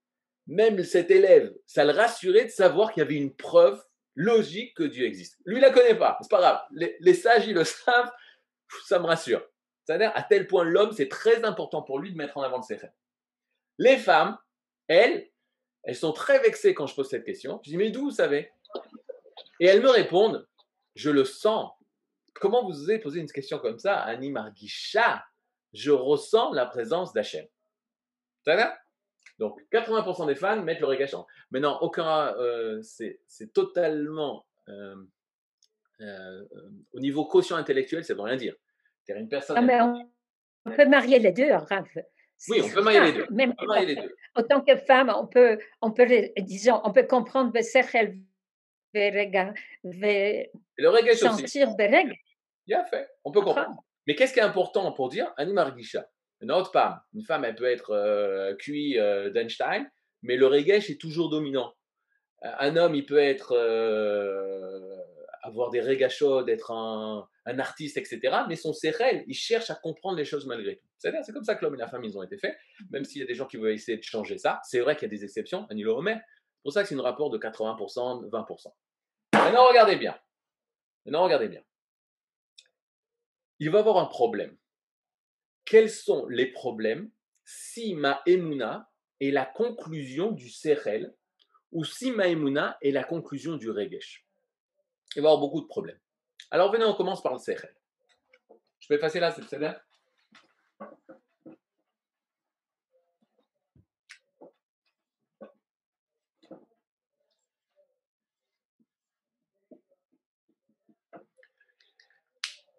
Même 0.47 0.83
cet 0.83 1.11
élève, 1.11 1.53
ça 1.65 1.85
le 1.85 1.91
rassurait 1.91 2.45
de 2.45 2.49
savoir 2.49 2.91
qu'il 2.91 3.01
y 3.01 3.05
avait 3.05 3.15
une 3.15 3.35
preuve 3.35 3.83
logique 4.15 4.75
que 4.75 4.83
Dieu 4.83 5.05
existe. 5.05 5.37
Lui, 5.45 5.57
il 5.57 5.61
la 5.61 5.71
connaît 5.71 5.95
pas, 5.95 6.17
c'est 6.21 6.31
pas 6.31 6.39
grave. 6.39 6.61
Les, 6.71 7.13
sages, 7.13 7.47
ils 7.47 7.53
le 7.53 7.63
savent, 7.65 8.11
ça 8.85 8.99
me 8.99 9.05
rassure. 9.05 9.45
C'est-à-dire, 9.85 10.11
à 10.15 10.23
tel 10.23 10.47
point, 10.47 10.63
l'homme, 10.63 10.91
c'est 10.91 11.07
très 11.07 11.45
important 11.45 11.81
pour 11.81 11.99
lui 11.99 12.11
de 12.11 12.17
mettre 12.17 12.37
en 12.37 12.41
avant 12.41 12.57
le 12.57 12.63
secret. 12.63 12.91
Les 13.77 13.97
femmes, 13.97 14.37
elles, 14.87 15.29
elles 15.83 15.95
sont 15.95 16.13
très 16.13 16.39
vexées 16.39 16.73
quand 16.73 16.87
je 16.87 16.95
pose 16.95 17.09
cette 17.09 17.23
question. 17.23 17.61
Je 17.63 17.69
dis, 17.69 17.77
mais 17.77 17.91
d'où 17.91 18.05
vous 18.05 18.11
savez? 18.11 18.51
Et 19.59 19.67
elles 19.67 19.81
me 19.81 19.89
répondent, 19.89 20.47
je 20.95 21.09
le 21.09 21.23
sens. 21.23 21.71
Comment 22.39 22.63
vous 22.63 22.81
osez 22.83 22.99
poser 22.99 23.19
une 23.19 23.31
question 23.31 23.59
comme 23.59 23.79
ça 23.79 23.99
Annie 23.99 24.31
Marguicha, 24.31 25.25
je 25.73 25.91
ressens 25.91 26.53
la 26.53 26.65
présence 26.65 27.13
d'Hachem. 27.13 27.45
Donc, 29.39 29.61
80% 29.71 30.27
des 30.27 30.35
fans 30.35 30.61
mettent 30.63 30.79
le 30.79 30.87
régachant. 30.87 31.27
Maintenant, 31.51 31.77
aucun, 31.81 32.35
euh, 32.37 32.81
c'est 32.81 33.53
totalement 33.53 34.45
euh, 34.69 34.95
euh, 36.01 36.45
au 36.93 36.99
niveau 36.99 37.25
quotient 37.25 37.57
intellectuel, 37.57 38.03
ça 38.03 38.13
ne 38.13 38.19
veut 38.19 38.25
rien 38.25 38.35
dire. 38.35 38.55
une 39.09 39.29
personne. 39.29 39.57
Ah, 39.69 39.93
on, 40.65 40.71
peut 40.71 40.87
marier 40.87 41.19
les 41.19 41.31
deux, 41.31 41.51
Raph. 41.51 41.97
Oui, 42.49 42.61
on 42.63 42.69
peut 42.69 42.81
marier 42.81 42.99
les 43.01 43.13
deux. 43.13 43.27
Même 43.31 43.51
on 43.51 43.55
peut 43.55 43.67
marier 43.67 43.85
les 43.85 43.95
deux. 43.95 44.15
Autant 44.35 44.61
que 44.61 44.75
femme, 44.77 45.11
on 45.15 45.27
peut, 45.27 45.57
on 45.81 45.91
peut, 45.91 46.07
disons, 46.39 46.81
on 46.83 46.91
peut 46.91 47.05
comprendre 47.05 47.51
le 50.77 50.89
regesh 50.89 51.23
aussi. 51.23 51.63
Bien 52.67 52.83
fait, 52.85 53.09
on 53.23 53.31
peut 53.31 53.41
comprendre. 53.41 53.83
Mais 54.05 54.15
qu'est-ce 54.15 54.33
qui 54.33 54.39
est 54.39 54.43
important 54.43 54.91
pour 54.91 55.09
dire 55.09 55.33
Anima 55.37 55.73
Une 56.41 56.51
autre 56.51 56.71
femme, 56.71 56.99
une 57.13 57.23
femme, 57.23 57.45
elle 57.45 57.55
peut 57.55 57.69
être 57.69 57.91
euh, 57.91 58.55
QI 58.55 58.99
euh, 58.99 59.29
d'Einstein, 59.29 59.89
mais 60.21 60.35
le 60.35 60.47
regesh 60.47 60.89
est 60.89 60.99
toujours 60.99 61.29
dominant. 61.29 61.73
Euh, 62.43 62.51
un 62.59 62.75
homme, 62.77 62.95
il 62.95 63.05
peut 63.05 63.17
être 63.17 63.53
euh, 63.53 64.97
avoir 65.43 65.69
des 65.69 65.81
regachos, 65.81 66.43
d'être 66.43 66.71
un, 66.71 67.27
un, 67.45 67.59
artiste, 67.59 67.97
etc. 67.97 68.19
Mais 68.47 68.55
son 68.55 68.73
sérel, 68.73 69.23
il 69.27 69.33
cherche 69.33 69.69
à 69.69 69.75
comprendre 69.75 70.17
les 70.17 70.25
choses 70.25 70.45
malgré 70.45 70.77
tout. 70.77 70.87
C'est-à-dire, 70.97 71.21
c'est 71.23 71.33
comme 71.33 71.43
ça 71.43 71.55
que 71.55 71.63
l'homme 71.63 71.75
et 71.75 71.79
la 71.79 71.87
femme, 71.87 72.03
ils 72.03 72.17
ont 72.17 72.23
été 72.23 72.37
faits, 72.37 72.57
même 72.91 73.05
s'il 73.05 73.21
y 73.21 73.23
a 73.23 73.27
des 73.27 73.35
gens 73.35 73.45
qui 73.45 73.57
veulent 73.57 73.73
essayer 73.73 73.97
de 73.97 74.03
changer 74.03 74.37
ça. 74.37 74.59
C'est 74.63 74.79
vrai 74.79 74.95
qu'il 74.95 75.03
y 75.03 75.11
a 75.13 75.15
des 75.15 75.23
exceptions, 75.23 75.65
Anilo 75.69 75.97
Homer. 75.97 76.17
C'est 76.17 76.63
pour 76.63 76.73
ça 76.73 76.83
que 76.83 76.89
c'est 76.89 76.95
un 76.95 77.01
rapport 77.01 77.29
de 77.29 77.37
80%, 77.37 78.29
20%. 78.29 78.73
Maintenant, 79.33 79.67
regardez 79.67 79.95
bien. 79.95 80.17
Maintenant, 81.05 81.23
regardez 81.23 81.47
bien. 81.47 81.61
Il 83.59 83.69
va 83.69 83.79
avoir 83.79 83.97
un 83.97 84.05
problème. 84.05 84.57
Quels 85.65 85.89
sont 85.89 86.27
les 86.27 86.51
problèmes 86.51 87.11
si 87.43 87.95
ma 87.95 88.21
emuna 88.25 88.89
est 89.19 89.31
la 89.31 89.45
conclusion 89.45 90.31
du 90.31 90.49
serel 90.49 91.15
ou 91.71 91.83
si 91.83 92.11
ma 92.11 92.27
emuna 92.27 92.77
est 92.81 92.91
la 92.91 93.03
conclusion 93.03 93.55
du 93.55 93.69
regesh? 93.69 94.25
Il 95.15 95.21
va 95.21 95.29
avoir 95.29 95.41
beaucoup 95.41 95.61
de 95.61 95.67
problèmes. 95.67 95.99
Alors 96.51 96.71
venez, 96.71 96.85
on 96.85 96.93
commence 96.93 97.21
par 97.21 97.33
le 97.33 97.39
serel. 97.39 97.75
Je 98.79 98.87
peux 98.87 98.95
effacer 98.95 99.19
là, 99.19 99.31
c'est 99.31 99.59
là 99.59 99.81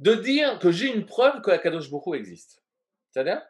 de 0.01 0.15
dire 0.15 0.59
que 0.59 0.71
j'ai 0.71 0.93
une 0.93 1.07
preuve 1.07 1.41
que 1.43 1.51
la 1.51 1.59
Kadosh 1.59 1.91
Boko 1.91 2.15
existe. 2.15 2.63
C'est-à-dire, 3.11 3.43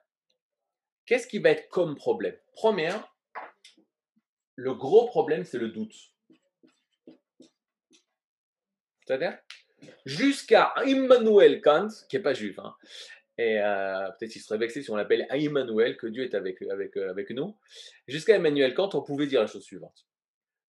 qu'est-ce 1.06 1.26
qui 1.26 1.38
va 1.38 1.50
être 1.50 1.68
comme 1.68 1.94
problème? 1.94 2.36
Première, 2.52 3.14
le 4.56 4.74
gros 4.74 5.06
problème, 5.06 5.44
c'est 5.44 5.58
le 5.58 5.68
doute. 5.68 5.94
C'est-à-dire, 9.06 9.38
jusqu'à 10.04 10.74
Immanuel 10.84 11.60
Kant, 11.60 11.88
qui 12.08 12.16
n'est 12.16 12.22
pas 12.22 12.34
juif, 12.34 12.58
hein, 12.58 12.74
et 13.38 13.60
euh, 13.60 14.10
peut-être 14.18 14.32
qu'il 14.32 14.42
serait 14.42 14.58
vexé 14.58 14.82
si 14.82 14.90
on 14.90 14.96
l'appelle 14.96 15.26
Immanuel, 15.32 15.96
que 15.96 16.08
Dieu 16.08 16.24
est 16.24 16.34
avec, 16.34 16.60
avec, 16.62 16.96
euh, 16.96 17.10
avec 17.10 17.30
nous, 17.30 17.56
jusqu'à 18.08 18.34
Emmanuel 18.34 18.74
Kant, 18.74 18.90
on 18.94 19.02
pouvait 19.02 19.26
dire 19.26 19.40
la 19.40 19.46
chose 19.46 19.62
suivante 19.62 20.08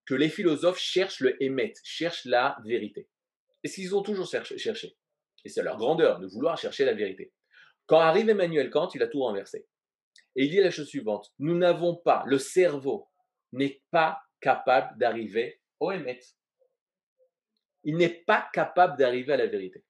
que 0.09 0.15
les 0.15 0.29
philosophes 0.29 0.79
cherchent 0.79 1.19
le 1.19 1.41
émet, 1.43 1.71
cherchent 1.83 2.25
la 2.25 2.57
vérité. 2.65 3.07
Et 3.63 3.67
ce 3.67 3.75
qu'ils 3.75 3.95
ont 3.95 4.01
toujours 4.01 4.27
cherché 4.27 4.97
et 5.45 5.49
c'est 5.49 5.63
leur 5.63 5.78
grandeur 5.78 6.19
de 6.19 6.28
vouloir 6.28 6.58
chercher 6.58 6.86
la 6.86 6.93
vérité. 6.93 7.34
Quand 7.86 7.99
arrive 7.99 8.30
Emmanuel 8.30 8.69
Kant, 8.69 8.89
il 8.93 9.02
a 9.02 9.08
tout 9.08 9.21
renversé. 9.21 9.67
Et 10.36 10.45
il 10.45 10.52
dit 10.52 10.60
la 10.60 10.71
chose 10.71 10.88
suivante, 10.88 11.34
nous 11.39 11.58
n'avons 11.58 11.95
pas, 11.95 12.23
le 12.28 12.38
cerveau 12.38 13.10
n'est 13.52 13.82
pas 13.91 14.19
capable 14.41 14.97
d'arriver 14.97 15.62
au 15.80 15.91
émet. 15.91 16.19
Il 17.84 17.97
n'est 17.97 18.23
pas 18.25 18.47
capable 18.54 18.97
d'arriver 18.97 19.34
à 19.34 19.38
la 19.38 19.47
vérité. 19.47 19.84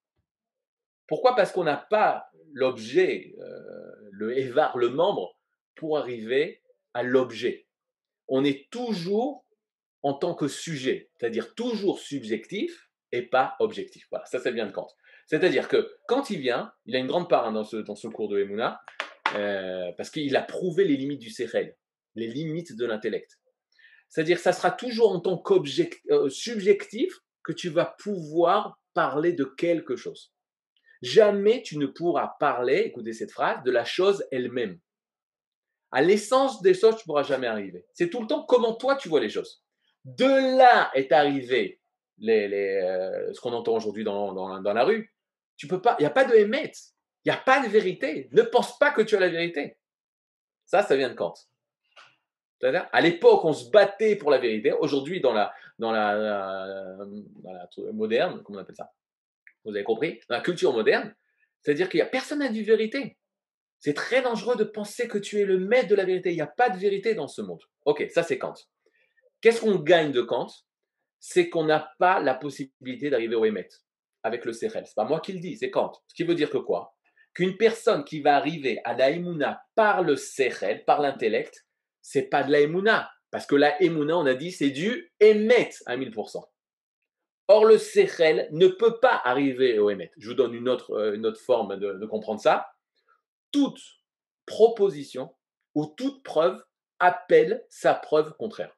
Pourquoi? 1.08 1.36
Parce 1.36 1.52
qu'on 1.52 1.64
n'a 1.64 1.78
pas 1.78 2.30
l'objet, 2.54 3.34
euh, 3.40 4.10
le 4.12 4.38
évar, 4.38 4.78
le 4.78 4.90
membre, 4.90 5.40
pour 5.76 5.98
arriver 5.98 6.62
à 6.94 7.04
l'objet. 7.04 7.68
On 8.28 8.44
est 8.44 8.70
toujours 8.70 9.46
en 10.04 10.14
tant 10.14 10.36
que 10.36 10.48
sujet, 10.48 11.10
c'est-à-dire 11.18 11.56
toujours 11.56 12.00
subjectif 12.00 12.90
et 13.12 13.24
pas 13.24 13.56
objectif. 13.60 14.08
Voilà, 14.12 14.26
ça, 14.26 14.40
ça 14.40 14.52
vient 14.52 14.68
de 14.68 14.72
Kant. 14.72 14.88
C'est-à-dire 15.30 15.68
que 15.68 15.96
quand 16.08 16.32
il 16.32 16.39
vient, 16.39 16.74
il 16.88 16.96
a 16.96 17.00
une 17.00 17.06
grande 17.06 17.30
part 17.30 17.46
hein, 17.46 17.52
dans, 17.52 17.63
ce, 17.63 17.78
dans 17.78 17.96
ce 17.96 18.08
cours 18.08 18.30
de 18.30 18.39
Emouna, 18.39 18.82
euh, 19.36 19.92
parce 19.96 20.10
qu'il 20.10 20.36
a 20.36 20.42
prouvé 20.42 20.86
les 20.86 20.98
limites 20.98 21.20
du 21.20 21.30
Sechel, 21.30 21.78
les 22.15 22.26
limites 22.28 22.76
de 22.76 22.86
l'intellect. 22.86 23.39
C'est-à-dire 24.10 24.38
que 24.38 24.44
ça 24.44 24.54
sera 24.54 24.72
toujours 24.72 25.12
en 25.12 25.20
tant 25.20 25.38
qu'objectif 25.38 26.02
euh, 26.10 27.20
que 27.44 27.54
tu 27.54 27.70
vas 27.70 27.96
pouvoir 28.00 28.80
parler 28.96 29.34
de 29.34 29.44
quelque 29.46 29.96
chose. 29.96 30.34
Jamais 31.04 31.62
tu 31.62 31.78
ne 31.78 31.86
pourras 31.86 32.34
parler, 32.39 32.80
écoutez 32.80 33.13
cette 33.13 33.32
phrase, 33.32 33.63
de 33.63 33.70
la 33.70 33.86
chose 33.86 34.26
elle-même. 34.32 34.80
À 35.92 36.02
l'essence 36.02 36.63
des 36.63 36.74
choses, 36.74 36.96
tu 36.96 37.04
ne 37.04 37.06
pourras 37.06 37.24
jamais 37.24 37.48
arriver. 37.48 37.86
C'est 37.94 38.10
tout 38.10 38.22
le 38.22 38.28
temps 38.28 38.44
comment 38.44 38.74
toi 38.74 38.96
tu 38.96 39.10
vois 39.10 39.20
les 39.20 39.30
choses. 39.30 39.63
De 40.06 40.58
là 40.58 40.89
est 40.96 41.12
arrivé 41.12 41.80
euh, 42.28 43.32
ce 43.32 43.39
qu'on 43.39 43.54
entend 43.54 43.76
aujourd'hui 43.76 44.04
dans, 44.04 44.34
dans, 44.34 44.74
la 44.74 44.84
rue. 44.84 45.13
Pas, 45.67 45.95
il 46.00 46.04
n'y 46.04 46.08
a 46.08 46.12
pas 46.12 46.26
de 46.26 46.36
émet, 46.36 46.72
il 47.26 47.32
n'y 47.32 47.36
a 47.36 47.41
pas 47.41 47.65
de 47.65 47.69
vérité. 47.69 48.30
Ne 48.32 48.43
pense 48.43 48.78
pas 48.78 48.91
que 48.91 49.02
tu 49.02 49.15
as 49.15 49.19
la 49.19 49.30
vérité. 49.30 49.78
Ça, 50.65 50.84
ça 50.84 50.95
vient 50.95 51.10
de 51.10 51.15
Kant. 51.15 51.34
À 52.62 53.02
l'époque, 53.02 53.45
on 53.45 53.54
se 53.54 53.69
battait 53.69 54.15
pour 54.15 54.32
la 54.32 54.38
vérité. 54.38 54.74
Aujourd'hui, 54.74 55.22
dans 55.22 55.34
la, 55.34 55.54
dans 55.78 55.91
la, 55.91 56.98
moderne, 57.93 58.43
comment 58.43 58.60
on 58.60 58.62
appelle 58.62 58.76
ça? 58.76 58.91
Vous 59.63 59.72
avez 59.72 59.84
compris? 59.84 60.19
La 60.30 60.41
culture 60.41 60.74
moderne, 60.74 61.15
C'est-à-dire 61.62 61.89
qu'il 61.89 62.00
n'y 62.00 62.04
a 62.04 62.08
personne 62.08 62.39
n'a 62.39 62.50
dit 62.50 62.63
vérité. 62.63 63.17
C'est 63.80 63.93
très 63.93 64.22
dangereux 64.22 64.58
de 64.58 64.65
penser 64.65 65.08
que 65.08 65.17
tu 65.17 65.39
es 65.39 65.45
le 65.45 65.58
maître 65.58 65.88
de 65.88 65.95
la 65.95 66.04
vérité. 66.04 66.32
Il 66.32 66.36
n'y 66.36 66.41
a 66.41 66.48
pas 66.48 66.69
de 66.69 66.78
vérité 66.78 67.15
dans 67.15 67.28
ce 67.28 67.41
monde. 67.41 67.62
Ok, 67.86 68.06
ça 68.10 68.24
c'est 68.24 68.38
Kant. 68.38 68.56
Qu'est-ce 69.41 69.62
qu'on 69.62 69.76
gagne 69.76 70.12
de 70.12 70.22
Kant? 70.22 70.48
C'est 71.19 71.50
qu'on 71.50 71.63
n'a 71.63 71.93
pas 71.98 72.19
la 72.19 72.34
possibilité 72.34 73.10
d'arriver 73.10 73.36
au 73.36 73.45
Emet 73.45 73.69
avec 74.24 74.46
le 74.46 74.54
Sechel. 74.54 74.86
C'est 74.86 74.96
pas 74.96 75.06
moi 75.06 75.20
qui 75.20 75.34
le 75.34 75.40
dis, 75.40 75.58
c'est 75.58 75.70
Kant. 75.70 75.94
Ce 76.08 76.14
qui 76.14 76.24
veut 76.24 76.36
dire 76.36 76.50
que 76.50 76.58
quoi? 76.58 76.96
Qu'une 77.34 77.58
personne 77.58 78.04
qui 78.04 78.22
va 78.22 78.36
arriver 78.36 78.80
à 78.84 78.96
la 78.96 79.62
par 79.76 80.04
le 80.04 80.16
Sechel, 80.16 80.84
par 80.86 81.02
l'intellect, 81.02 81.66
c'est 82.02 82.30
pas 82.30 82.44
de 82.44 82.52
la. 82.52 83.10
Parce 83.32 83.46
que 83.46 83.56
la 83.56 83.78
on 83.82 84.26
a 84.26 84.34
dit, 84.34 84.52
c'est 84.52 84.72
du 84.72 85.14
Emet 85.20 85.70
à 85.86 85.96
1000%. 85.96 86.44
Or, 87.48 87.66
le 87.66 87.78
Sechel 87.78 88.48
ne 88.52 88.68
peut 88.68 89.00
pas 89.00 89.22
arriver 89.24 89.80
au 89.80 89.90
Emet. 89.90 90.12
Je 90.18 90.30
vous 90.30 90.36
donne 90.36 90.54
une 90.54 90.70
autre, 90.70 90.92
euh, 90.92 91.16
une 91.16 91.26
autre 91.26 91.42
forme 91.42 91.78
de 91.78 92.06
comprendre 92.06 92.40
ça 92.40 92.68
toute 93.52 93.80
proposition 94.46 95.36
ou 95.76 95.86
toute 95.86 96.24
preuve 96.24 96.64
appelle 97.00 97.66
sa 97.70 97.94
preuve 97.94 98.34
contraire. 98.38 98.76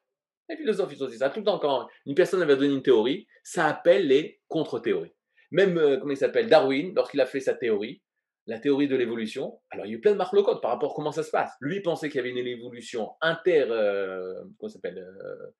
Les 0.50 0.58
philosophes, 0.58 0.92
ils 0.94 1.04
ont 1.04 1.08
dit 1.08 1.18
ça. 1.18 1.30
Tout 1.30 1.40
le 1.40 1.46
temps, 1.46 1.60
quand 1.60 1.88
une 2.06 2.16
personne 2.16 2.42
avait 2.42 2.58
donné 2.58 2.74
une 2.74 2.84
théorie, 2.84 3.28
ça 3.44 3.68
appelle 3.68 4.08
les 4.08 4.42
contre-théories. 4.48 5.14
Même, 5.52 5.78
euh, 5.78 5.98
comment 5.98 6.12
il 6.12 6.18
s'appelle, 6.18 6.48
Darwin, 6.48 6.94
lorsqu'il 6.96 7.22
a 7.22 7.26
fait 7.26 7.40
sa 7.40 7.54
théorie, 7.54 8.02
la 8.48 8.60
théorie 8.60 8.88
de 8.88 8.96
l'évolution, 8.96 9.62
alors 9.70 9.86
il 9.86 9.90
y 9.90 9.92
a 9.94 9.98
eu 9.98 10.02
plein 10.02 10.14
de 10.14 10.18
marlocotes 10.18 10.62
par 10.62 10.72
rapport 10.72 10.94
à 10.94 10.96
comment 10.96 11.12
ça 11.12 11.24
se 11.24 11.32
passe. 11.32 11.52
Lui 11.60 11.82
pensait 11.82 12.10
qu'il 12.10 12.18
y 12.18 12.20
avait 12.20 12.30
une 12.30 12.38
évolution 12.38 13.12
inter... 13.22 13.68
Euh, 13.70 14.42
comment 14.60 14.70
s'appelle 14.70 14.98
euh, 14.98 15.52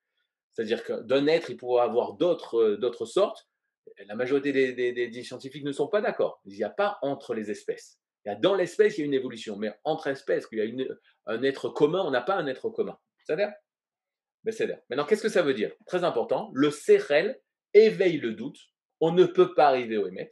C'est-à-dire 0.54 0.84
que 0.84 1.02
d'un 1.02 1.28
être, 1.28 1.52
il 1.52 1.58
pourrait 1.58 1.84
avoir 1.84 2.14
d'autres, 2.14 2.78
d'autres 2.80 3.06
sortes. 3.06 3.48
La 4.08 4.16
majorité 4.16 4.52
des, 4.52 5.24
scientifiques 5.24 5.64
ne 5.64 5.72
sont 5.72 5.88
pas 5.88 6.02
d'accord. 6.02 6.42
Il 6.46 6.56
n'y 6.56 6.64
a 6.64 6.70
pas 6.70 6.98
entre 7.02 7.34
les 7.34 7.52
espèces. 7.52 8.00
Il 8.26 8.30
y 8.30 8.32
a 8.32 8.36
dans 8.36 8.56
l'espèce, 8.56 8.98
il 8.98 9.02
y 9.02 9.04
a 9.04 9.06
une 9.08 9.14
évolution, 9.14 9.58
mais 9.58 9.74
entre 9.84 10.08
espèces, 10.08 10.48
qu'il 10.48 10.60
y 10.60 10.62
a 10.62 10.66
une, 10.66 10.88
un 11.26 11.44
être 11.44 11.70
commun, 11.70 12.02
on 12.06 12.12
n'a 12.12 12.22
pas 12.22 12.36
un 12.36 12.48
être 12.48 12.70
commun. 12.70 12.98
Ça 13.26 13.36
dire 13.36 13.52
dire. 14.46 14.80
Maintenant, 14.90 15.06
qu'est-ce 15.06 15.24
que 15.24 15.30
ça 15.30 15.42
veut 15.42 15.54
dire? 15.54 15.72
Très 15.86 16.04
important, 16.04 16.52
le 16.54 16.72
Sechel 16.72 17.40
éveille 17.74 18.18
le 18.18 18.34
doute. 18.34 18.60
On 19.02 19.12
ne 19.12 19.26
peut 19.26 19.54
pas 19.54 19.68
arriver 19.68 19.98
au 19.98 20.08
Emet. 20.08 20.30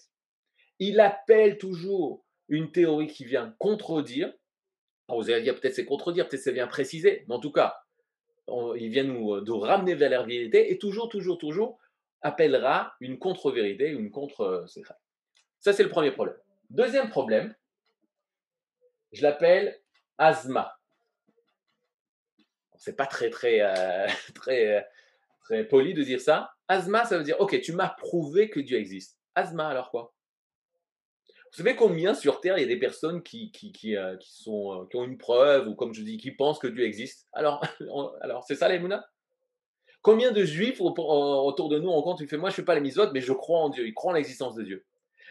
Il 0.79 0.99
appelle 0.99 1.57
toujours 1.57 2.23
une 2.47 2.71
théorie 2.71 3.07
qui 3.07 3.25
vient 3.25 3.53
contredire. 3.59 4.31
vous 5.09 5.29
allez 5.29 5.41
dire 5.41 5.59
peut-être 5.59 5.75
c'est 5.75 5.85
contredire, 5.85 6.27
peut-être 6.29 6.41
c'est 6.41 6.53
vient 6.53 6.67
préciser, 6.67 7.25
mais 7.27 7.35
en 7.35 7.39
tout 7.39 7.51
cas, 7.51 7.81
il 8.47 8.89
vient 8.89 9.03
nous, 9.03 9.41
nous, 9.41 9.59
ramener 9.59 9.95
vers 9.95 10.09
la 10.09 10.23
vérité 10.23 10.71
et 10.71 10.77
toujours, 10.77 11.09
toujours, 11.09 11.37
toujours 11.37 11.79
appellera 12.21 12.95
une 12.99 13.19
contre-vérité, 13.19 13.89
une 13.89 14.11
contre-Sechel. 14.11 14.95
Ça, 15.59 15.73
c'est 15.73 15.83
le 15.83 15.89
premier 15.89 16.11
problème. 16.11 16.37
Deuxième 16.69 17.09
problème, 17.09 17.55
je 19.11 19.23
l'appelle 19.23 19.79
asma. 20.17 20.77
C'est 22.77 22.95
pas 22.95 23.07
très 23.07 23.29
très 23.29 23.61
euh, 23.61 24.07
très 24.35 24.77
euh, 24.77 24.81
très 25.41 25.63
poli 25.65 25.93
de 25.93 26.03
dire 26.03 26.21
ça. 26.21 26.53
Asma, 26.69 27.03
ça 27.03 27.17
veut 27.17 27.23
dire 27.23 27.39
ok, 27.39 27.59
tu 27.61 27.73
m'as 27.73 27.89
prouvé 27.89 28.49
que 28.49 28.59
Dieu 28.59 28.77
existe. 28.77 29.19
Asma, 29.35 29.67
alors 29.67 29.91
quoi? 29.91 30.13
Vous 31.51 31.57
savez 31.57 31.75
combien 31.75 32.13
sur 32.13 32.39
Terre 32.41 32.57
il 32.57 32.61
y 32.61 32.63
a 32.63 32.67
des 32.67 32.79
personnes 32.79 33.23
qui 33.23 33.51
euh, 33.97 34.15
sont 34.21 34.87
qui 34.89 34.95
ont 34.97 35.03
une 35.03 35.17
preuve 35.17 35.67
ou 35.67 35.75
comme 35.75 35.93
je 35.93 36.03
dis 36.03 36.17
qui 36.17 36.31
pensent 36.31 36.59
que 36.59 36.67
Dieu 36.67 36.85
existe? 36.85 37.27
Alors 37.33 37.65
alors 38.21 38.43
c'est 38.47 38.55
ça 38.55 38.69
l'émouna 38.69 39.05
Combien 40.01 40.31
de 40.31 40.45
juifs 40.45 40.79
autour 40.79 41.67
de 41.67 41.79
nous 41.79 41.89
on 41.89 42.01
compte, 42.01 42.19
tu 42.19 42.27
fais 42.27 42.37
moi 42.37 42.49
je 42.49 42.53
ne 42.53 42.55
fais 42.57 42.63
pas 42.63 42.75
les 42.75 42.81
misotes 42.81 43.11
mais 43.13 43.19
je 43.19 43.33
crois 43.33 43.59
en 43.59 43.69
Dieu, 43.69 43.85
ils 43.85 43.93
croient 43.93 44.11
en 44.11 44.15
l'existence 44.15 44.55
de 44.55 44.63
Dieu. 44.63 44.85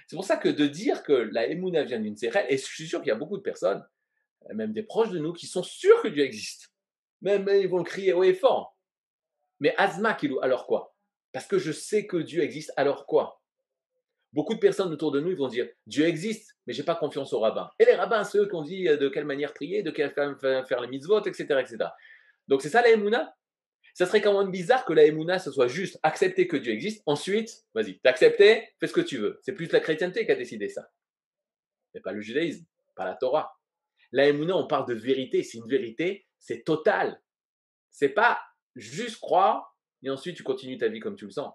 C'est 0.08 0.16
pour 0.16 0.24
ça 0.24 0.38
que 0.38 0.48
de 0.48 0.66
dire 0.66 1.02
que 1.02 1.12
la 1.12 1.46
vient 1.46 2.00
d'une 2.00 2.16
Sérel, 2.16 2.46
et 2.48 2.56
je 2.56 2.64
suis 2.64 2.88
sûr 2.88 3.00
qu'il 3.00 3.08
y 3.08 3.12
a 3.12 3.16
beaucoup 3.16 3.36
de 3.36 3.42
personnes, 3.42 3.86
même 4.54 4.72
des 4.72 4.82
proches 4.82 5.10
de 5.10 5.18
nous, 5.18 5.34
qui 5.34 5.46
sont 5.46 5.62
sûrs 5.62 6.02
que 6.02 6.08
Dieu 6.08 6.24
existe. 6.24 6.72
Même 7.20 7.46
ils 7.52 7.68
vont 7.68 7.78
le 7.78 7.84
crier 7.84 8.14
haut 8.14 8.24
et 8.24 8.32
fort. 8.32 8.78
Mais 9.60 9.74
Azma, 9.76 10.16
alors 10.40 10.66
quoi? 10.66 10.94
Parce 11.32 11.46
que 11.46 11.58
je 11.58 11.72
sais 11.72 12.06
que 12.06 12.16
Dieu 12.16 12.42
existe, 12.42 12.72
alors 12.76 13.06
quoi? 13.06 13.42
Beaucoup 14.32 14.54
de 14.54 14.58
personnes 14.58 14.92
autour 14.92 15.10
de 15.10 15.20
nous, 15.20 15.30
ils 15.30 15.36
vont 15.36 15.48
dire 15.48 15.68
Dieu 15.86 16.06
existe, 16.06 16.56
mais 16.66 16.72
j'ai 16.72 16.82
pas 16.82 16.94
confiance 16.94 17.32
aux 17.32 17.40
rabbins. 17.40 17.70
Et 17.78 17.84
les 17.84 17.94
rabbins, 17.94 18.24
ceux 18.24 18.46
qui 18.46 18.54
ont 18.54 18.62
dit 18.62 18.84
de 18.84 19.08
quelle 19.08 19.24
manière 19.24 19.54
prier, 19.54 19.82
de 19.82 19.90
quelle 19.90 20.12
faire 20.12 20.80
les 20.80 20.88
mitzvot, 20.88 21.22
etc. 21.24 21.44
etc. 21.60 21.76
Donc 22.46 22.62
c'est 22.62 22.68
ça 22.68 22.82
la 22.82 22.90
Emouna? 22.90 23.34
Ça 23.94 24.06
serait 24.06 24.20
quand 24.20 24.38
même 24.38 24.52
bizarre 24.52 24.84
que 24.84 24.92
la 24.92 25.04
Emouna, 25.06 25.38
ce 25.38 25.50
soit 25.50 25.66
juste 25.66 25.98
accepter 26.02 26.46
que 26.46 26.56
Dieu 26.56 26.72
existe. 26.72 27.02
Ensuite, 27.06 27.64
vas-y, 27.74 27.98
t'as 28.00 28.10
accepté, 28.10 28.68
fais 28.78 28.86
ce 28.86 28.92
que 28.92 29.00
tu 29.00 29.18
veux. 29.18 29.40
C'est 29.42 29.54
plus 29.54 29.72
la 29.72 29.80
chrétienté 29.80 30.24
qui 30.24 30.30
a 30.30 30.36
décidé 30.36 30.68
ça. 30.68 30.88
Mais 31.94 32.00
pas 32.00 32.12
le 32.12 32.20
judaïsme, 32.20 32.64
pas 32.94 33.04
la 33.04 33.14
Torah. 33.14 33.58
La 34.12 34.28
Emouna, 34.28 34.56
on 34.56 34.66
parle 34.66 34.86
de 34.86 34.94
vérité. 34.94 35.42
C'est 35.42 35.58
une 35.58 35.68
vérité, 35.68 36.26
c'est 36.38 36.62
total. 36.64 37.20
C'est 37.90 38.10
pas 38.10 38.40
juste 38.76 39.18
croire 39.20 39.67
et 40.02 40.10
ensuite 40.10 40.36
tu 40.36 40.42
continues 40.42 40.78
ta 40.78 40.88
vie 40.88 41.00
comme 41.00 41.16
tu 41.16 41.24
le 41.24 41.30
sens. 41.30 41.54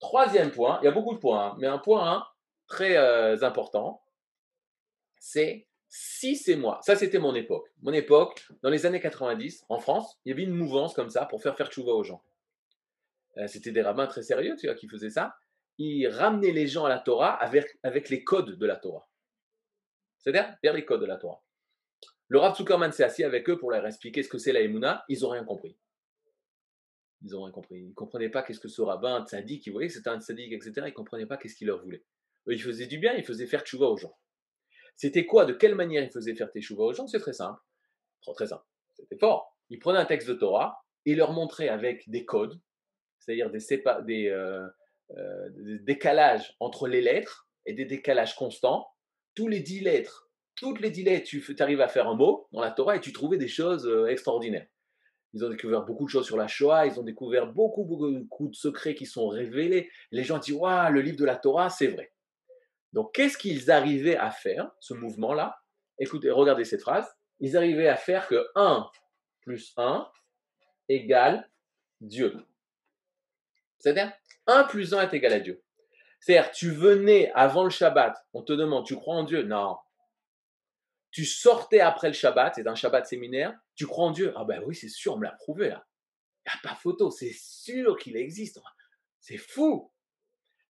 Troisième 0.00 0.50
point, 0.50 0.78
il 0.82 0.84
y 0.84 0.88
a 0.88 0.92
beaucoup 0.92 1.14
de 1.14 1.18
points, 1.18 1.46
hein, 1.46 1.56
mais 1.58 1.66
un 1.66 1.78
point 1.78 2.26
très 2.66 2.96
euh, 2.96 3.40
important, 3.42 4.02
c'est 5.18 5.68
si 5.88 6.36
c'est 6.36 6.56
moi, 6.56 6.80
ça 6.82 6.96
c'était 6.96 7.18
mon 7.18 7.34
époque. 7.34 7.68
Mon 7.82 7.92
époque, 7.92 8.46
dans 8.62 8.70
les 8.70 8.84
années 8.84 9.00
90, 9.00 9.64
en 9.68 9.78
France, 9.78 10.18
il 10.24 10.30
y 10.30 10.32
avait 10.32 10.42
une 10.42 10.54
mouvance 10.54 10.94
comme 10.94 11.08
ça 11.08 11.24
pour 11.26 11.42
faire 11.42 11.56
faire 11.56 11.68
tchouva 11.68 11.92
aux 11.92 12.02
gens. 12.02 12.22
Euh, 13.38 13.46
c'était 13.46 13.72
des 13.72 13.82
rabbins 13.82 14.06
très 14.06 14.22
sérieux, 14.22 14.56
tu 14.58 14.66
vois, 14.66 14.74
qui 14.74 14.88
faisaient 14.88 15.10
ça. 15.10 15.36
Ils 15.78 16.08
ramenaient 16.08 16.52
les 16.52 16.66
gens 16.66 16.84
à 16.84 16.88
la 16.88 16.98
Torah 16.98 17.32
avec, 17.32 17.78
avec 17.82 18.08
les 18.08 18.22
codes 18.22 18.58
de 18.58 18.66
la 18.66 18.76
Torah. 18.76 19.08
C'est-à-dire 20.18 20.54
vers 20.62 20.72
les 20.72 20.84
codes 20.84 21.00
de 21.00 21.06
la 21.06 21.16
Torah. 21.16 21.42
Le 22.28 22.38
Rav 22.38 22.56
Zuckerman 22.56 22.92
s'est 22.92 23.04
assis 23.04 23.24
avec 23.24 23.48
eux 23.50 23.58
pour 23.58 23.70
leur 23.70 23.86
expliquer 23.86 24.22
ce 24.22 24.28
que 24.28 24.38
c'est 24.38 24.52
la 24.52 24.60
Emouna. 24.60 25.04
Ils 25.08 25.20
n'ont 25.20 25.30
rien 25.30 25.44
compris. 25.44 25.76
Ils 27.24 27.30
n'ont 27.30 27.42
rien 27.42 27.52
compris. 27.52 27.78
Ils 27.80 27.88
ne 27.88 27.94
comprenaient 27.94 28.28
pas 28.28 28.42
qu'est-ce 28.42 28.60
que 28.60 28.68
ce 28.68 28.82
rabbin 28.82 29.24
sadique, 29.26 29.66
ils 29.66 29.72
voyaient 29.72 29.88
que 29.88 29.94
c'était 29.94 30.10
un 30.10 30.20
sadique, 30.20 30.52
etc. 30.52 30.72
Ils 30.76 30.84
ne 30.84 30.90
comprenaient 30.90 31.26
pas 31.26 31.36
qu'est-ce 31.36 31.56
qu'il 31.56 31.66
leur 31.66 31.82
voulait. 31.82 32.04
Ils 32.46 32.62
faisaient 32.62 32.86
du 32.86 32.98
bien, 32.98 33.14
ils 33.14 33.24
faisaient 33.24 33.46
faire 33.46 33.62
tchouva 33.62 33.86
aux 33.86 33.96
gens. 33.96 34.14
C'était 34.96 35.26
quoi 35.26 35.44
De 35.44 35.52
quelle 35.52 35.74
manière 35.74 36.02
il 36.02 36.10
faisait 36.10 36.34
faire 36.34 36.50
Teshuvah 36.50 36.84
aux 36.84 36.92
gens? 36.92 37.06
C'est 37.06 37.18
très 37.18 37.32
simple. 37.32 37.60
Très, 38.34 38.46
simple. 38.46 38.64
C'était 38.94 39.18
fort. 39.18 39.54
Il 39.68 39.78
prenait 39.78 39.98
un 39.98 40.06
texte 40.06 40.28
de 40.28 40.34
Torah 40.34 40.82
et 41.04 41.14
leur 41.14 41.32
montrait 41.32 41.68
avec 41.68 42.08
des 42.08 42.24
codes, 42.24 42.58
c'est-à-dire 43.18 43.50
des, 43.50 44.28
euh, 44.28 44.66
euh, 45.10 45.48
des, 45.50 45.78
décalages 45.80 46.54
entre 46.60 46.88
les 46.88 47.02
lettres 47.02 47.48
et 47.66 47.74
des 47.74 47.84
décalages 47.84 48.34
constants. 48.34 48.86
Tous 49.34 49.48
les 49.48 49.60
dix 49.60 49.80
lettres, 49.80 50.30
toutes 50.54 50.80
les 50.80 50.90
dix 50.90 51.02
lettres, 51.02 51.28
tu 51.28 51.44
arrives 51.58 51.80
à 51.80 51.88
faire 51.88 52.08
un 52.08 52.14
mot 52.14 52.48
dans 52.52 52.62
la 52.62 52.70
Torah 52.70 52.96
et 52.96 53.00
tu 53.00 53.12
trouvais 53.12 53.36
des 53.36 53.48
choses 53.48 53.86
euh, 53.86 54.06
extraordinaires. 54.06 54.68
Ils 55.34 55.44
ont 55.44 55.48
découvert 55.48 55.82
beaucoup 55.82 56.04
de 56.04 56.10
choses 56.10 56.26
sur 56.26 56.36
la 56.36 56.46
Shoah, 56.46 56.86
ils 56.86 56.98
ont 57.00 57.02
découvert 57.02 57.48
beaucoup, 57.48 57.84
beaucoup 57.84 58.48
de 58.48 58.54
secrets 58.54 58.94
qui 58.94 59.04
sont 59.04 59.26
révélés. 59.26 59.90
Les 60.12 60.22
gens 60.22 60.38
disent 60.38 60.54
Waouh, 60.54 60.92
le 60.92 61.00
livre 61.00 61.18
de 61.18 61.24
la 61.24 61.34
Torah, 61.34 61.70
c'est 61.70 61.88
vrai. 61.88 62.12
Donc, 62.92 63.12
qu'est-ce 63.12 63.36
qu'ils 63.36 63.72
arrivaient 63.72 64.16
à 64.16 64.30
faire, 64.30 64.70
ce 64.78 64.94
mouvement-là? 64.94 65.58
Écoutez, 65.98 66.30
regardez 66.30 66.64
cette 66.64 66.82
phrase. 66.82 67.06
Ils 67.40 67.56
arrivaient 67.56 67.88
à 67.88 67.96
faire 67.96 68.28
que 68.28 68.46
1 68.54 68.88
plus 69.40 69.74
1 69.76 70.08
égale 70.88 71.50
Dieu. 72.00 72.46
C'est-à-dire, 73.78 74.12
1 74.46 74.64
plus 74.64 74.94
1 74.94 75.02
est 75.02 75.14
égal 75.14 75.32
à 75.32 75.40
Dieu. 75.40 75.64
C'est-à-dire, 76.20 76.52
tu 76.52 76.70
venais 76.70 77.32
avant 77.32 77.64
le 77.64 77.70
Shabbat, 77.70 78.16
on 78.32 78.42
te 78.42 78.52
demande, 78.52 78.86
tu 78.86 78.94
crois 78.94 79.16
en 79.16 79.24
Dieu? 79.24 79.42
Non. 79.42 79.76
Tu 81.14 81.24
sortais 81.24 81.78
après 81.78 82.08
le 82.08 82.12
Shabbat, 82.12 82.56
c'est 82.56 82.66
un 82.66 82.74
Shabbat 82.74 83.06
séminaire, 83.06 83.56
tu 83.76 83.86
crois 83.86 84.06
en 84.06 84.10
Dieu 84.10 84.32
Ah 84.34 84.42
ben 84.42 84.60
oui, 84.66 84.74
c'est 84.74 84.88
sûr, 84.88 85.14
on 85.14 85.18
me 85.18 85.22
l'a 85.22 85.30
prouvé 85.30 85.68
là. 85.68 85.86
Il 86.44 86.50
n'y 86.50 86.58
a 86.58 86.68
pas 86.68 86.74
photo, 86.74 87.08
c'est 87.12 87.32
sûr 87.32 87.96
qu'il 87.96 88.16
existe. 88.16 88.60
C'est 89.20 89.38
fou. 89.38 89.92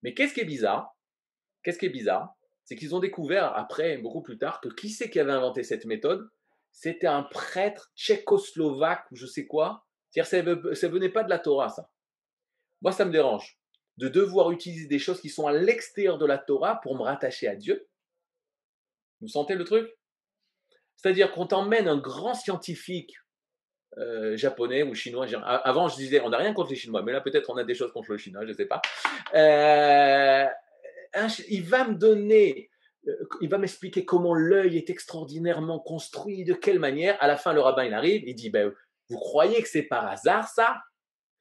Mais 0.02 0.12
qu'est-ce 0.12 0.34
qui 0.34 0.40
est 0.40 0.44
bizarre? 0.44 0.98
Qu'est-ce 1.62 1.78
qui 1.78 1.86
est 1.86 1.88
bizarre? 1.88 2.36
C'est 2.62 2.76
qu'ils 2.76 2.94
ont 2.94 3.00
découvert 3.00 3.56
après, 3.56 3.96
beaucoup 3.96 4.20
plus 4.20 4.36
tard, 4.36 4.60
que 4.60 4.68
qui 4.68 4.90
c'est 4.90 5.08
qui 5.08 5.18
avait 5.18 5.32
inventé 5.32 5.62
cette 5.62 5.86
méthode? 5.86 6.28
C'était 6.72 7.06
un 7.06 7.22
prêtre 7.22 7.90
tchécoslovaque 7.96 9.10
ou 9.12 9.16
je 9.16 9.24
sais 9.24 9.46
quoi. 9.46 9.86
C'est-à-dire, 10.10 10.76
ça 10.76 10.88
ne 10.88 10.92
venait 10.92 11.08
pas 11.08 11.24
de 11.24 11.30
la 11.30 11.38
Torah, 11.38 11.70
ça. 11.70 11.90
Moi, 12.82 12.92
ça 12.92 13.06
me 13.06 13.12
dérange 13.12 13.58
de 13.96 14.08
devoir 14.08 14.50
utiliser 14.50 14.88
des 14.88 14.98
choses 14.98 15.22
qui 15.22 15.30
sont 15.30 15.46
à 15.46 15.52
l'extérieur 15.52 16.18
de 16.18 16.26
la 16.26 16.36
Torah 16.36 16.82
pour 16.82 16.96
me 16.98 17.02
rattacher 17.02 17.48
à 17.48 17.56
Dieu. 17.56 17.88
Vous 19.22 19.28
sentez 19.28 19.54
le 19.54 19.64
truc? 19.64 19.90
C'est-à-dire 20.96 21.32
qu'on 21.32 21.46
t'emmène 21.46 21.88
un 21.88 21.98
grand 21.98 22.34
scientifique 22.34 23.14
euh, 23.98 24.36
japonais 24.36 24.82
ou 24.82 24.94
chinois. 24.94 25.26
Avant, 25.44 25.88
je 25.88 25.96
disais, 25.96 26.20
on 26.20 26.30
n'a 26.30 26.38
rien 26.38 26.52
contre 26.52 26.70
les 26.70 26.76
Chinois, 26.76 27.02
mais 27.02 27.12
là, 27.12 27.20
peut-être 27.20 27.48
on 27.50 27.56
a 27.56 27.64
des 27.64 27.74
choses 27.74 27.92
contre 27.92 28.10
le 28.10 28.18
Chinois, 28.18 28.44
je 28.44 28.50
ne 28.50 28.56
sais 28.56 28.66
pas. 28.66 28.82
Euh, 29.34 30.46
il 31.48 31.62
va 31.62 31.86
me 31.86 31.94
donner, 31.94 32.70
euh, 33.06 33.28
il 33.40 33.48
va 33.48 33.58
m'expliquer 33.58 34.04
comment 34.04 34.34
l'œil 34.34 34.76
est 34.76 34.90
extraordinairement 34.90 35.78
construit, 35.78 36.44
de 36.44 36.54
quelle 36.54 36.80
manière. 36.80 37.16
À 37.22 37.28
la 37.28 37.36
fin, 37.36 37.52
le 37.52 37.60
rabbin, 37.60 37.84
il 37.84 37.94
arrive, 37.94 38.24
il 38.26 38.34
dit, 38.34 38.50
ben, 38.50 38.72
vous 39.10 39.18
croyez 39.18 39.62
que 39.62 39.68
c'est 39.68 39.84
par 39.84 40.08
hasard 40.08 40.48
ça? 40.48 40.80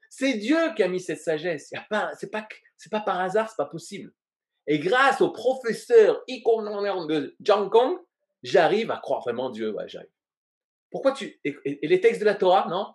C'est 0.09 0.35
Dieu 0.35 0.59
qui 0.75 0.83
a 0.83 0.87
mis 0.87 0.99
cette 0.99 1.21
sagesse. 1.21 1.69
C'est 1.69 1.87
pas, 1.89 2.11
c'est 2.77 2.91
pas 2.91 2.99
par 2.99 3.19
hasard, 3.19 3.49
c'est 3.49 3.57
pas 3.57 3.65
possible. 3.65 4.13
Et 4.67 4.77
grâce 4.77 5.21
au 5.21 5.31
professeur 5.31 6.23
de 6.27 7.35
Jiang 7.41 7.69
Kong, 7.69 7.97
j'arrive 8.43 8.91
à 8.91 8.97
croire 8.97 9.21
vraiment 9.21 9.45
en 9.45 9.49
Dieu. 9.49 9.73
Ouais, 9.73 9.87
j'arrive. 9.87 10.09
Pourquoi 10.91 11.13
tu. 11.13 11.39
Et, 11.43 11.55
les 11.81 12.01
textes 12.01 12.19
de 12.19 12.25
la 12.25 12.35
Torah, 12.35 12.67
non? 12.69 12.93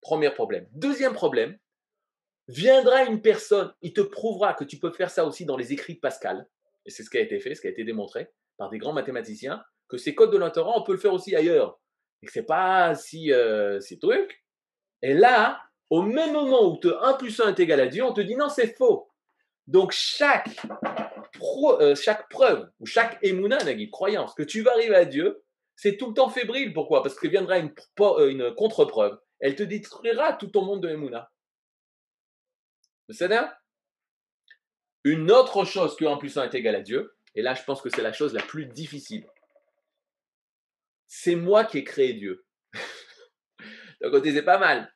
Premier 0.00 0.30
problème. 0.30 0.66
Deuxième 0.72 1.12
problème, 1.12 1.56
viendra 2.48 3.04
une 3.04 3.22
personne, 3.22 3.72
il 3.82 3.92
te 3.92 4.00
prouvera 4.00 4.54
que 4.54 4.64
tu 4.64 4.78
peux 4.78 4.90
faire 4.90 5.10
ça 5.10 5.24
aussi 5.24 5.44
dans 5.44 5.56
les 5.56 5.72
écrits 5.72 5.94
de 5.94 6.00
Pascal, 6.00 6.48
et 6.84 6.90
c'est 6.90 7.02
ce 7.02 7.10
qui 7.10 7.18
a 7.18 7.20
été 7.20 7.38
fait, 7.38 7.54
ce 7.54 7.60
qui 7.60 7.68
a 7.68 7.70
été 7.70 7.84
démontré 7.84 8.28
par 8.56 8.70
des 8.70 8.78
grands 8.78 8.92
mathématiciens, 8.92 9.62
que 9.88 9.98
ces 9.98 10.14
codes 10.14 10.32
de 10.32 10.38
la 10.38 10.50
Torah, 10.50 10.72
on 10.76 10.82
peut 10.82 10.92
le 10.92 10.98
faire 10.98 11.12
aussi 11.12 11.36
ailleurs. 11.36 11.78
Et 12.22 12.26
que 12.26 12.32
c'est 12.32 12.44
pas 12.44 12.94
si, 12.94 13.32
euh, 13.32 13.80
si 13.80 13.98
truc. 13.98 14.44
Et 15.02 15.14
là, 15.14 15.62
au 15.88 16.02
même 16.02 16.32
moment 16.32 16.68
où 16.68 16.78
1 16.82 17.14
plus 17.14 17.40
1 17.40 17.48
est 17.48 17.60
égal 17.60 17.80
à 17.80 17.86
Dieu, 17.86 18.04
on 18.04 18.12
te 18.12 18.20
dit 18.20 18.36
non, 18.36 18.48
c'est 18.48 18.76
faux. 18.76 19.10
Donc 19.66 19.92
chaque, 19.92 20.56
euh, 21.80 21.94
chaque 21.94 22.28
preuve 22.28 22.70
ou 22.80 22.86
chaque 22.86 23.18
émouna, 23.22 23.58
croyance, 23.90 24.34
que 24.34 24.42
tu 24.42 24.62
vas 24.62 24.72
arriver 24.72 24.96
à 24.96 25.04
Dieu, 25.04 25.42
c'est 25.76 25.96
tout 25.96 26.08
le 26.08 26.14
temps 26.14 26.28
fébrile. 26.28 26.72
Pourquoi? 26.72 27.02
Parce 27.02 27.14
que 27.14 27.28
viendra 27.28 27.58
une, 27.58 27.72
euh, 28.00 28.30
une 28.30 28.54
contre-preuve. 28.54 29.18
Elle 29.38 29.56
te 29.56 29.62
détruira 29.62 30.34
tout 30.34 30.48
ton 30.48 30.62
monde 30.62 30.82
de 30.82 30.90
émouna. 30.90 31.30
C'est 33.08 33.28
Une 35.04 35.30
autre 35.30 35.64
chose 35.64 35.96
que 35.96 36.04
1 36.04 36.16
plus 36.18 36.36
1 36.36 36.44
est 36.44 36.54
égal 36.54 36.76
à 36.76 36.80
Dieu, 36.80 37.16
et 37.34 37.42
là 37.42 37.54
je 37.54 37.64
pense 37.64 37.80
que 37.80 37.90
c'est 37.90 38.02
la 38.02 38.12
chose 38.12 38.34
la 38.34 38.42
plus 38.42 38.66
difficile. 38.66 39.26
C'est 41.08 41.34
moi 41.34 41.64
qui 41.64 41.78
ai 41.78 41.84
créé 41.84 42.12
Dieu. 42.12 42.44
D'un 44.00 44.10
côté, 44.10 44.32
c'est 44.32 44.44
pas 44.44 44.58
mal. 44.58 44.92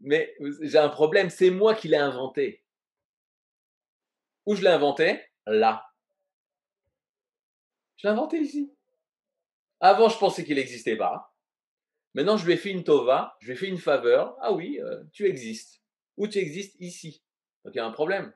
Mais 0.00 0.34
j'ai 0.60 0.78
un 0.78 0.88
problème, 0.88 1.30
c'est 1.30 1.50
moi 1.50 1.74
qui 1.74 1.88
l'ai 1.88 1.96
inventé. 1.96 2.62
Où 4.46 4.54
je 4.54 4.62
l'ai 4.62 4.70
inventé? 4.70 5.20
Là. 5.46 5.85
Inventé 8.06 8.38
ici. 8.38 8.72
Avant, 9.80 10.08
je 10.08 10.18
pensais 10.18 10.44
qu'il 10.44 10.56
n'existait 10.56 10.96
pas. 10.96 11.34
Maintenant, 12.14 12.36
je 12.36 12.46
lui 12.46 12.52
ai 12.52 12.56
fait 12.56 12.70
une 12.70 12.84
tova, 12.84 13.36
je 13.40 13.48
lui 13.48 13.54
ai 13.54 13.56
fait 13.56 13.68
une 13.68 13.78
faveur. 13.78 14.36
Ah 14.40 14.52
oui, 14.52 14.80
euh, 14.80 15.02
tu 15.12 15.26
existes. 15.26 15.82
Où 16.16 16.28
tu 16.28 16.38
existes 16.38 16.76
Ici. 16.78 17.22
Donc 17.64 17.74
il 17.74 17.78
y 17.78 17.80
a 17.80 17.84
un 17.84 17.90
problème. 17.90 18.32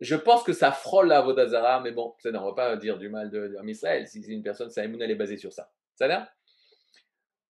Je 0.00 0.14
pense 0.14 0.42
que 0.42 0.52
ça 0.52 0.72
frôle 0.72 1.08
la 1.08 1.22
Vodazara, 1.22 1.80
mais 1.80 1.92
bon, 1.92 2.14
on 2.24 2.28
ne 2.28 2.38
va 2.38 2.52
pas 2.54 2.76
dire 2.76 2.98
du 2.98 3.08
mal 3.08 3.30
de. 3.30 3.56
Si 4.06 4.22
c'est 4.22 4.30
une 4.30 4.42
personne, 4.42 4.70
sa 4.70 4.84
elle 4.84 5.10
est 5.10 5.14
basée 5.14 5.36
sur 5.36 5.52
ça. 5.52 5.72
Ça 5.94 6.06
l'air? 6.06 6.28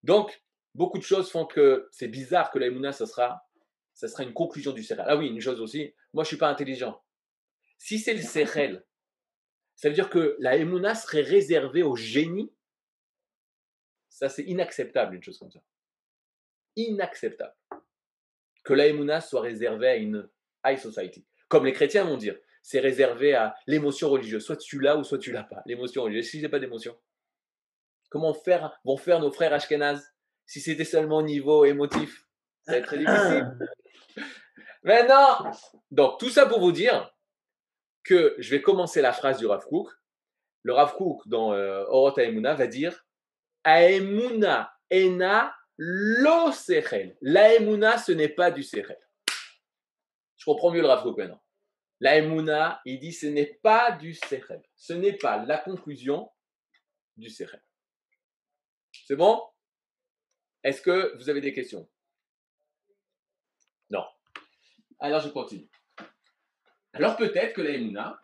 Donc, 0.03 0.43
beaucoup 0.75 0.99
de 0.99 1.03
choses 1.03 1.31
font 1.31 1.45
que 1.45 1.89
c'est 1.91 2.09
bizarre 2.09 2.51
que 2.51 2.59
la 2.59 2.93
ça 2.93 3.07
sera, 3.07 3.43
ça 3.95 4.07
sera 4.07 4.23
une 4.23 4.33
conclusion 4.33 4.73
du 4.73 4.83
Sérel. 4.83 5.07
Ah 5.09 5.17
oui, 5.17 5.29
une 5.29 5.41
chose 5.41 5.61
aussi, 5.61 5.95
moi 6.13 6.25
je 6.25 6.29
suis 6.29 6.37
pas 6.37 6.49
intelligent. 6.49 7.03
Si 7.79 7.99
c'est 7.99 8.15
le 8.15 8.23
Sérel, 8.23 8.85
ça 9.77 9.89
veut 9.89 9.95
dire 9.95 10.11
que 10.11 10.37
la 10.39 10.57
Emouna 10.57 10.95
serait 10.95 11.23
réservée 11.23 11.83
au 11.83 11.97
génie? 11.97 12.53
Ça, 14.09 14.29
c'est 14.29 14.45
inacceptable, 14.45 15.17
une 15.17 15.23
chose 15.23 15.39
comme 15.39 15.51
ça. 15.51 15.61
Inacceptable. 16.77 17.55
Que 18.65 18.75
la 18.75 18.87
Emouna 18.87 19.21
soit 19.21 19.41
réservée 19.41 19.89
à 19.89 19.97
une 19.97 20.29
high 20.65 20.79
society. 20.79 21.25
Comme 21.49 21.65
les 21.65 21.73
chrétiens 21.73 22.05
vont 22.05 22.17
dire, 22.17 22.39
c'est 22.63 22.81
réservé 22.81 23.35
à 23.35 23.55
l'émotion 23.67 24.09
religieuse. 24.09 24.45
Soit 24.45 24.57
tu 24.57 24.81
l'as 24.81 24.97
ou 24.97 25.05
soit 25.05 25.19
tu 25.19 25.33
l'as 25.33 25.43
pas. 25.43 25.63
L'émotion 25.67 26.05
religieuse. 26.05 26.29
Si 26.29 26.41
j'ai 26.41 26.49
pas 26.49 26.61
d'émotion, 26.61 26.97
comment 28.09 28.33
faire, 28.33 28.79
vont 28.85 28.97
faire 28.97 29.21
nos 29.21 29.33
frères 29.33 29.53
Ashkenaz? 29.53 30.01
Si 30.47 30.61
c'était 30.61 30.85
seulement 30.85 31.19
au 31.19 31.23
niveau 31.23 31.65
émotif, 31.65 32.27
ça 32.63 32.73
va 32.73 32.79
être 32.79 32.87
très 32.87 32.99
difficile. 32.99 33.59
Mais 34.85 35.07
non 35.07 35.51
Donc, 35.91 36.21
tout 36.21 36.31
ça 36.31 36.47
pour 36.47 36.61
vous 36.61 36.73
dire 36.73 37.13
que 38.05 38.35
je 38.39 38.51
vais 38.51 38.63
commencer 38.63 39.01
la 39.01 39.13
phrase 39.13 39.39
du 39.39 39.47
Rav. 39.47 39.65
Le 40.65 40.73
Rav 40.73 40.95
Kook, 40.95 41.27
dans 41.27 41.53
euh, 41.53 41.85
Orot 41.89 42.15
va 42.15 42.67
dire 42.67 43.05
Aemuna 43.65 44.73
ena 44.91 45.55
lo 45.77 46.53
sechel. 46.53 47.17
L'aemuna, 47.21 47.99
ce 47.99 48.13
n'est 48.13 48.29
pas 48.29 48.51
du 48.51 48.63
sechel. 48.63 48.99
Je 50.37 50.45
comprends 50.45 50.71
mieux 50.71 50.81
le 50.81 50.87
Rav 50.87 51.03
Kook 51.03 51.17
maintenant. 51.17 51.43
L'aemuna, 52.01 52.81
il 52.85 52.99
dit 52.99 53.13
ce 53.13 53.27
n'est 53.27 53.59
pas 53.63 53.93
du 53.93 54.15
sechel. 54.15 54.63
Ce 54.77 54.93
n'est 54.93 55.17
pas 55.17 55.45
la 55.45 55.59
conclusion 55.59 56.31
du 57.17 57.29
sechel. 57.29 57.63
C'est 59.07 59.17
bon? 59.17 59.43
Est-ce 60.63 60.81
que 60.81 61.17
vous 61.17 61.29
avez 61.29 61.41
des 61.41 61.53
questions? 61.53 61.89
Non. 63.91 64.05
Alors 65.01 65.21
je 65.21 65.29
continue. 65.29 65.69
Alors 66.95 67.17
peut-être 67.17 67.55
que 67.55 67.63
la 67.63 68.21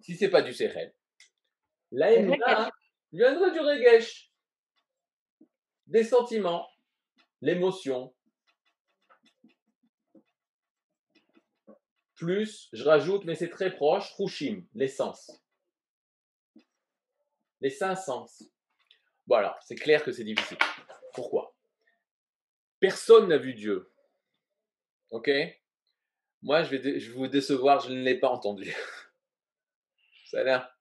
si 0.00 0.16
ce 0.16 0.24
n'est 0.24 0.30
pas 0.30 0.42
du 0.42 0.52
Sechel, 0.52 0.94
la 1.92 2.10
viendrait 3.12 3.52
du 3.52 3.60
Regesh, 3.60 4.32
des 5.86 6.04
sentiments, 6.04 6.68
l'émotion, 7.40 8.14
plus, 12.16 12.68
je 12.72 12.84
rajoute, 12.84 13.24
mais 13.24 13.34
c'est 13.34 13.50
très 13.50 13.74
proche, 13.74 14.12
Rushim, 14.14 14.64
l'essence. 14.74 15.30
Les 17.60 17.70
cinq 17.70 17.96
sens. 17.96 18.44
Voilà, 19.26 19.58
c'est 19.62 19.74
clair 19.74 20.04
que 20.04 20.12
c'est 20.12 20.24
difficile. 20.24 20.58
Pourquoi? 21.14 21.54
Personne 22.80 23.28
n'a 23.28 23.38
vu 23.38 23.54
Dieu. 23.54 23.92
Ok? 25.10 25.30
Moi, 26.42 26.64
je 26.64 26.76
vais, 26.76 26.98
vous 27.10 27.28
décevoir, 27.28 27.80
je 27.80 27.90
ne 27.90 28.02
l'ai 28.02 28.18
pas 28.18 28.28
entendu. 28.28 28.74
Ça 30.26 30.40
a 30.40 30.44
l'air. 30.44 30.78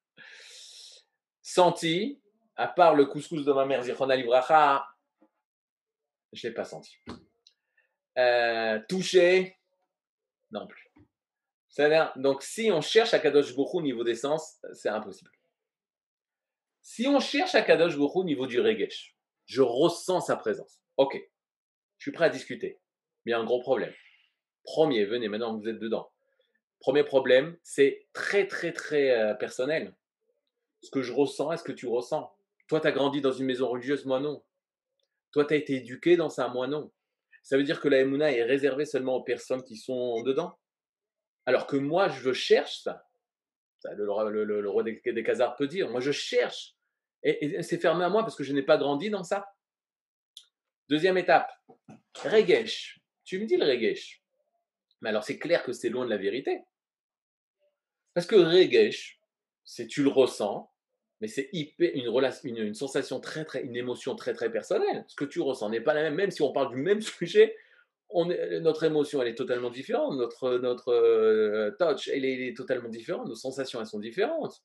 Senti, 1.42 2.22
à 2.56 2.68
part 2.68 2.96
le 2.96 3.06
couscous 3.06 3.46
de 3.46 3.52
ma 3.52 3.66
mère, 3.66 3.84
Zichona 3.84 4.16
Livracha, 4.16 4.88
je 6.34 6.48
ne 6.48 6.50
l'ai 6.50 6.56
pas 6.56 6.66
senti. 6.66 6.98
Euh, 8.18 8.80
touché, 8.88 9.58
non 10.50 10.66
plus. 10.68 10.92
Ça 11.70 11.86
a 11.86 11.88
l'air. 11.90 12.14
Donc, 12.16 12.42
si 12.42 12.72
on 12.72 12.82
cherche 12.82 13.14
à 13.14 13.20
Kadosh 13.20 13.56
Bokhu 13.56 13.78
au 13.78 13.82
niveau 13.82 14.04
des 14.04 14.16
sens, 14.16 14.60
c'est 14.74 14.90
impossible. 14.90 15.32
Si 16.82 17.08
on 17.08 17.20
cherche 17.20 17.54
à 17.56 17.62
Kadosh 17.62 17.98
Bokhu 17.98 18.20
au 18.20 18.24
niveau 18.24 18.48
du 18.48 18.60
Regesh, 18.60 19.16
je 19.46 19.62
ressens 19.62 20.22
sa 20.22 20.36
présence. 20.38 20.82
Ok, 20.98 21.22
je 21.98 22.04
suis 22.04 22.12
prêt 22.12 22.26
à 22.26 22.30
discuter. 22.30 22.80
Mais 23.26 23.32
il 23.32 23.34
y 23.34 23.36
a 23.36 23.40
un 23.40 23.46
gros 23.46 23.62
problème. 23.62 23.94
Premier, 24.64 25.06
venez, 25.06 25.28
maintenant 25.28 25.58
vous 25.58 25.68
êtes 25.68 25.80
dedans. 25.80 26.12
Premier 26.80 27.04
problème, 27.04 27.58
c'est 27.64 28.08
très 28.14 28.48
très 28.48 28.74
très 28.74 29.12
euh, 29.12 29.34
personnel. 29.34 29.96
Ce 30.82 30.90
que 30.90 31.02
je 31.02 31.14
ressens, 31.14 31.52
est-ce 31.52 31.64
que 31.64 31.72
tu 31.72 31.88
ressens? 31.88 32.32
Toi, 32.68 32.80
tu 32.80 32.88
as 32.88 32.92
grandi 32.92 33.22
dans 33.22 33.32
une 33.32 33.46
maison 33.46 33.70
religieuse, 33.70 34.06
moi 34.06 34.20
non. 34.20 34.44
Toi, 35.32 35.46
tu 35.46 35.54
as 35.54 35.58
été 35.58 35.76
éduqué 35.76 36.18
dans 36.18 36.30
ça, 36.30 36.48
moi 36.48 36.68
non. 36.68 36.92
Ça 37.44 37.58
veut 37.58 37.64
dire 37.64 37.80
que 37.82 37.88
la 37.88 38.00
Emouna 38.00 38.32
est 38.32 38.44
réservée 38.44 38.86
seulement 38.86 39.16
aux 39.16 39.24
personnes 39.24 39.64
qui 39.64 39.78
sont 39.78 40.22
dedans? 40.24 40.58
Alors 41.46 41.68
que 41.68 41.78
moi, 41.78 42.10
je 42.10 42.34
cherche 42.34 42.82
ça. 42.82 43.04
le, 43.84 44.70
roi 44.70 44.84
des, 44.84 45.02
des 45.06 45.24
Khazars 45.24 45.56
peut 45.56 45.68
dire, 45.68 45.90
moi 45.90 46.02
je 46.02 46.12
cherche 46.12 46.76
et, 47.24 47.62
c'est 47.62 47.80
fermé 47.80 48.04
à 48.04 48.10
moi 48.10 48.24
parce 48.24 48.36
que 48.36 48.44
je 48.44 48.54
n'ai 48.54 48.64
pas 48.64 48.78
grandi 48.78 49.10
dans 49.10 49.24
ça. 49.24 49.46
Deuxième 50.90 51.18
étape, 51.18 51.52
Regesh. 52.24 53.00
Tu 53.24 53.40
me 53.40 53.46
dis 53.46 53.58
le 53.58 53.66
Regesh. 53.66 54.21
Mais 55.02 55.10
alors 55.10 55.24
c'est 55.24 55.40
clair 55.40 55.64
que 55.64 55.74
c'est 55.74 55.90
loin 55.90 56.06
de 56.06 56.10
la 56.10 56.18
vérité. 56.18 56.62
Parce 58.14 58.28
que 58.28 58.36
Regesh, 58.36 59.20
c'est 59.64 59.88
tu 59.88 60.04
le 60.04 60.10
ressens, 60.10 60.72
mais 61.22 61.28
c'est 61.28 61.50
une, 61.54 62.74
sensation 62.74 63.20
très, 63.20 63.46
très, 63.46 63.64
une 63.64 63.76
émotion 63.76 64.16
très, 64.16 64.34
très 64.34 64.52
personnelle. 64.52 65.06
Ce 65.08 65.16
que 65.16 65.26
tu 65.26 65.40
ressens 65.40 65.70
n'est 65.70 65.82
pas 65.82 65.94
la 65.94 66.02
même, 66.04 66.16
même 66.16 66.32
si 66.32 66.42
on 66.42 66.52
parle 66.52 66.72
du 66.72 66.78
même 66.78 67.02
sujet, 67.02 67.56
notre 68.14 68.84
émotion, 68.84 69.22
elle 69.22 69.30
est 69.30 69.36
totalement 69.36 69.70
différente, 69.70 70.18
notre, 70.18 70.58
notre 70.58 70.90
euh, 70.90 71.72
touch, 71.80 72.10
elle 72.10 72.26
est, 72.26 72.58
totalement 72.58 72.90
différente, 72.90 73.28
nos 73.28 73.36
sensations, 73.36 73.80
elles 73.80 73.88
sont 73.88 74.00
différentes. 74.00 74.64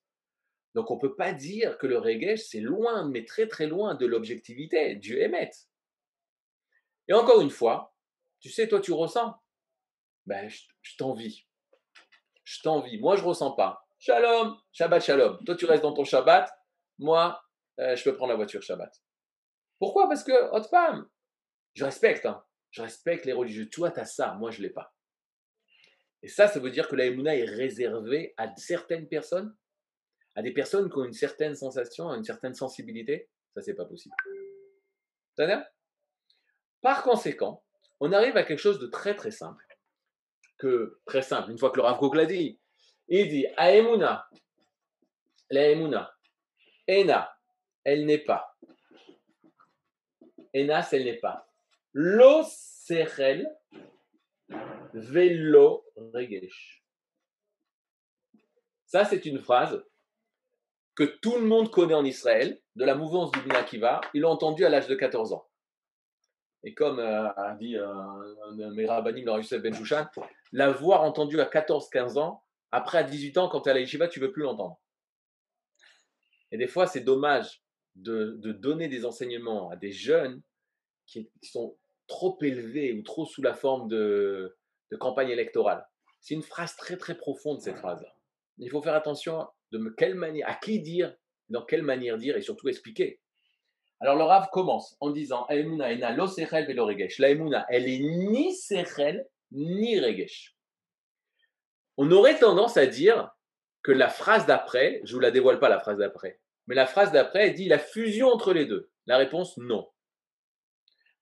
Donc 0.74 0.90
on 0.90 0.96
ne 0.96 1.00
peut 1.00 1.14
pas 1.14 1.32
dire 1.32 1.78
que 1.78 1.86
le 1.86 1.98
reggae, 1.98 2.36
c'est 2.36 2.60
loin, 2.60 3.08
mais 3.08 3.24
très 3.24 3.46
très 3.46 3.66
loin 3.66 3.94
de 3.94 4.04
l'objectivité, 4.04 4.96
du 4.96 5.18
émet. 5.18 5.50
Et 7.08 7.12
encore 7.12 7.40
une 7.40 7.50
fois, 7.50 7.94
tu 8.40 8.50
sais, 8.50 8.66
toi 8.66 8.80
tu 8.80 8.92
ressens. 8.92 9.34
Ben, 10.26 10.48
je, 10.48 10.96
t'envie. 10.96 11.46
Je 12.44 12.60
t'envie. 12.62 12.98
Moi, 12.98 13.16
je 13.16 13.22
ne 13.22 13.28
ressens 13.28 13.52
pas. 13.52 13.86
Shalom, 13.98 14.56
Shabbat 14.72 15.02
Shalom. 15.02 15.44
Toi, 15.44 15.56
tu 15.56 15.66
restes 15.66 15.82
dans 15.82 15.94
ton 15.94 16.04
Shabbat. 16.04 16.50
Moi, 16.98 17.40
euh, 17.78 17.94
je 17.94 18.04
peux 18.04 18.16
prendre 18.16 18.30
la 18.30 18.36
voiture 18.36 18.62
Shabbat. 18.62 18.92
Pourquoi? 19.78 20.08
Parce 20.08 20.24
que, 20.24 20.50
haute 20.52 20.66
femme, 20.68 21.08
je 21.74 21.84
respecte. 21.84 22.26
Hein. 22.26 22.44
Je 22.70 22.82
respecte 22.82 23.24
les 23.24 23.32
religieux. 23.32 23.68
Toi, 23.68 23.90
tu 23.90 24.00
as 24.00 24.04
ça. 24.04 24.34
Moi, 24.34 24.50
je 24.50 24.58
ne 24.58 24.66
l'ai 24.66 24.72
pas. 24.72 24.94
Et 26.22 26.28
ça, 26.28 26.48
ça 26.48 26.58
veut 26.58 26.70
dire 26.70 26.88
que 26.88 26.96
la 26.96 27.04
est 27.04 27.44
réservée 27.44 28.34
à 28.36 28.54
certaines 28.56 29.08
personnes? 29.08 29.56
À 30.34 30.42
des 30.42 30.52
personnes 30.52 30.90
qui 30.90 30.98
ont 30.98 31.04
une 31.04 31.12
certaine 31.12 31.54
sensation, 31.54 32.12
une 32.12 32.24
certaine 32.24 32.54
sensibilité, 32.54 33.30
ça 33.54 33.62
c'est 33.62 33.74
pas 33.74 33.86
possible. 33.86 34.14
Par 36.82 37.02
conséquent, 37.02 37.64
on 38.00 38.12
arrive 38.12 38.36
à 38.36 38.42
quelque 38.42 38.58
chose 38.58 38.78
de 38.78 38.86
très 38.86 39.14
très 39.14 39.30
simple. 39.30 39.65
Que, 40.58 41.00
très 41.06 41.22
simple, 41.22 41.50
une 41.50 41.58
fois 41.58 41.70
que 41.70 41.76
le 41.76 41.82
Rav 41.82 41.98
l'a 42.14 42.26
dit, 42.26 42.58
il 43.08 43.28
dit 43.28 43.46
Aemuna, 43.56 44.28
la 45.50 45.70
Emuna, 45.70 46.14
Ena, 46.88 47.36
elle 47.84 48.06
n'est 48.06 48.18
pas. 48.18 48.56
Enas, 50.54 50.88
elle 50.92 51.04
n'est 51.04 51.18
pas. 51.18 51.48
Lo 51.92 52.42
Velo 54.92 55.84
Regesh. 55.96 56.84
Ça, 58.86 59.04
c'est 59.04 59.26
une 59.26 59.40
phrase 59.40 59.84
que 60.94 61.04
tout 61.04 61.36
le 61.36 61.46
monde 61.46 61.70
connaît 61.70 61.94
en 61.94 62.04
Israël, 62.04 62.60
de 62.76 62.84
la 62.84 62.94
mouvance 62.94 63.30
du 63.32 63.40
Bnei 63.40 63.56
Akiva. 63.56 64.00
Il 64.14 64.22
l'a 64.22 64.28
entendu 64.28 64.64
à 64.64 64.68
l'âge 64.68 64.86
de 64.86 64.94
14 64.94 65.32
ans. 65.32 65.45
Et 66.66 66.74
comme 66.74 66.98
euh, 66.98 67.32
a 67.34 67.54
dit 67.54 67.76
euh, 67.76 67.86
un 67.86 68.70
mes 68.72 68.86
rabbinim, 68.86 69.28
Youssef 69.36 69.62
Ben 69.62 69.72
l'avoir 70.52 71.02
entendu 71.02 71.40
à 71.40 71.44
14-15 71.44 72.18
ans, 72.18 72.42
après 72.72 72.98
à 72.98 73.04
18 73.04 73.38
ans, 73.38 73.48
quand 73.48 73.60
tu 73.60 73.68
es 73.68 73.70
à 73.70 73.74
la 73.74 73.80
yeshiva, 73.80 74.08
tu 74.08 74.18
veux 74.18 74.32
plus 74.32 74.42
l'entendre. 74.42 74.76
Et 76.50 76.58
des 76.58 76.66
fois, 76.66 76.88
c'est 76.88 77.02
dommage 77.02 77.62
de, 77.94 78.36
donner 78.60 78.88
des 78.88 79.04
enseignements 79.04 79.70
à 79.70 79.76
des 79.76 79.92
jeunes 79.92 80.42
qui, 81.06 81.30
sont 81.40 81.78
trop 82.08 82.36
élevés 82.42 82.92
ou 82.94 83.02
trop 83.02 83.26
sous 83.26 83.42
la 83.42 83.54
forme 83.54 83.86
de, 83.88 84.56
de 84.90 84.96
campagne 84.96 85.30
électorale. 85.30 85.86
C'est 86.20 86.34
une 86.34 86.42
phrase 86.42 86.74
très 86.74 86.96
très 86.96 87.16
profonde, 87.16 87.60
cette 87.60 87.78
phrase-là. 87.78 88.12
Il 88.58 88.70
faut 88.70 88.82
faire 88.82 88.94
attention 88.94 89.46
de 89.70 89.94
quelle 89.96 90.16
manière, 90.16 90.48
à 90.48 90.54
qui 90.54 90.80
dire, 90.80 91.14
dans 91.48 91.64
quelle 91.64 91.82
manière 91.82 92.18
dire 92.18 92.36
et 92.36 92.42
surtout 92.42 92.68
expliquer. 92.68 93.20
Alors 94.00 94.16
le 94.16 94.24
Rav 94.24 94.48
commence 94.50 94.96
en 95.00 95.10
disant 95.10 95.46
Aemuna 95.46 96.12
lo 96.12 96.26
velo 96.26 96.86
regesh. 96.86 97.18
La 97.18 97.30
Emuna, 97.30 97.66
elle 97.68 97.88
est 97.88 97.98
ni 97.98 98.54
sechel 98.54 99.26
ni 99.52 99.98
regesh. 99.98 100.56
On 101.96 102.10
aurait 102.10 102.38
tendance 102.38 102.76
à 102.76 102.86
dire 102.86 103.30
que 103.82 103.92
la 103.92 104.08
phrase 104.08 104.46
d'après, 104.46 105.00
je 105.04 105.14
vous 105.14 105.20
la 105.20 105.30
dévoile 105.30 105.58
pas 105.58 105.68
la 105.68 105.80
phrase 105.80 105.98
d'après, 105.98 106.40
mais 106.66 106.74
la 106.74 106.86
phrase 106.86 107.12
d'après 107.12 107.50
dit 107.52 107.68
la 107.68 107.78
fusion 107.78 108.28
entre 108.28 108.52
les 108.52 108.66
deux. 108.66 108.90
La 109.06 109.16
réponse 109.16 109.56
non. 109.56 109.88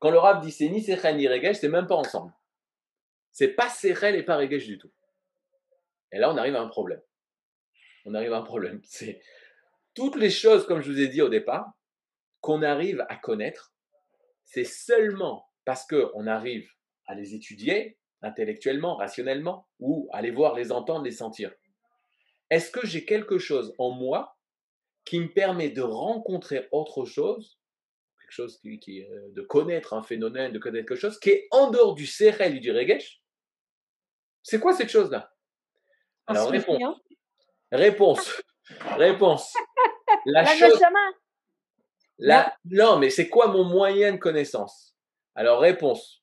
Quand 0.00 0.10
le 0.10 0.18
Rav 0.18 0.44
dit 0.44 0.50
c'est 0.50 0.68
ni 0.68 0.82
sechel 0.82 1.16
ni 1.16 1.28
regesh, 1.28 1.58
c'est 1.58 1.68
même 1.68 1.86
pas 1.86 1.96
ensemble. 1.96 2.32
C'est 3.30 3.54
pas 3.54 3.68
sechel 3.68 4.16
et 4.16 4.22
pas 4.22 4.36
regesh 4.36 4.66
du 4.66 4.78
tout. 4.78 4.90
Et 6.12 6.18
là 6.18 6.30
on 6.30 6.36
arrive 6.36 6.56
à 6.56 6.60
un 6.60 6.68
problème 6.68 7.00
on 8.04 8.14
arrive 8.14 8.32
à 8.32 8.38
un 8.38 8.42
problème. 8.42 8.80
C'est 8.84 9.20
toutes 9.94 10.16
les 10.16 10.30
choses, 10.30 10.66
comme 10.66 10.80
je 10.80 10.90
vous 10.90 11.00
ai 11.00 11.08
dit 11.08 11.22
au 11.22 11.28
départ, 11.28 11.72
qu'on 12.44 12.60
arrive 12.60 13.06
à 13.08 13.16
connaître, 13.16 13.72
c'est 14.44 14.64
seulement 14.64 15.48
parce 15.64 15.86
qu'on 15.86 16.26
arrive 16.26 16.68
à 17.06 17.14
les 17.14 17.34
étudier 17.34 17.96
intellectuellement, 18.20 18.96
rationnellement, 18.96 19.66
ou 19.80 20.10
à 20.12 20.20
les 20.20 20.30
voir, 20.30 20.54
les 20.54 20.70
entendre, 20.70 21.06
les 21.06 21.10
sentir. 21.10 21.54
Est-ce 22.50 22.70
que 22.70 22.86
j'ai 22.86 23.06
quelque 23.06 23.38
chose 23.38 23.74
en 23.78 23.92
moi 23.92 24.36
qui 25.06 25.20
me 25.20 25.32
permet 25.32 25.70
de 25.70 25.80
rencontrer 25.80 26.68
autre 26.70 27.06
chose, 27.06 27.58
quelque 28.20 28.32
chose 28.32 28.60
qui, 28.60 29.04
euh, 29.04 29.30
de 29.32 29.40
connaître 29.40 29.94
un 29.94 30.02
phénomène, 30.02 30.52
de 30.52 30.58
connaître 30.58 30.86
quelque 30.86 31.00
chose 31.00 31.18
qui 31.18 31.30
est 31.30 31.48
en 31.50 31.70
dehors 31.70 31.94
du 31.94 32.06
Sérel 32.06 32.56
et 32.56 32.60
du 32.60 32.72
Regesh? 32.72 33.22
C'est 34.42 34.60
quoi 34.60 34.74
cette 34.74 34.90
chose-là? 34.90 35.32
Alors, 36.26 36.50
réponse. 36.50 37.00
Réponse. 37.72 38.42
Réponse. 38.98 39.54
La, 40.26 40.44
chose. 40.44 40.78
La, 42.18 42.54
non, 42.64 42.98
mais 42.98 43.10
c'est 43.10 43.28
quoi 43.28 43.48
mon 43.48 43.64
moyen 43.64 44.12
de 44.12 44.18
connaissance? 44.18 44.94
Alors, 45.34 45.60
réponse. 45.60 46.22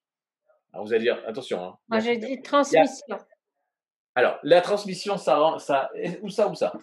Alors, 0.71 0.85
vous 0.85 0.93
allez 0.93 1.03
dire, 1.03 1.21
attention. 1.27 1.63
Hein. 1.63 1.77
Moi, 1.89 1.99
j'ai 1.99 2.17
dit 2.17 2.41
transmission. 2.41 3.17
Alors, 4.15 4.39
la 4.43 4.61
transmission, 4.61 5.17
ça 5.17 5.37
rend. 5.37 5.59
Ça, 5.59 5.89
où 6.21 6.29
ça, 6.29 6.47
où 6.47 6.55
ça 6.55 6.73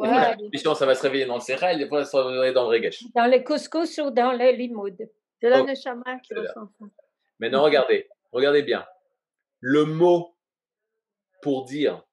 La 0.00 0.36
transmission, 0.36 0.74
ça 0.74 0.86
va 0.86 0.94
se 0.94 1.02
réveiller 1.02 1.26
dans 1.26 1.36
le 1.36 1.40
céréal, 1.40 1.78
des 1.78 1.88
fois, 1.88 2.04
ça 2.04 2.18
va 2.18 2.24
se 2.24 2.28
réveiller 2.28 2.52
dans 2.52 2.68
le 2.68 2.76
regesh. 2.76 3.04
Dans 3.14 3.26
les 3.26 3.44
couscous 3.44 3.98
ou 3.98 4.10
dans 4.10 4.32
les 4.32 4.56
limoud. 4.56 4.96
C'est 5.40 5.48
la 5.48 5.62
neshama 5.62 6.18
qui 6.20 6.34
ressent 6.34 6.68
ça. 6.78 6.84
Maintenant, 7.38 7.62
regardez. 7.62 8.08
Regardez 8.32 8.62
bien. 8.62 8.86
Le 9.60 9.84
mot 9.84 10.36
pour 11.42 11.64
dire 11.64 12.04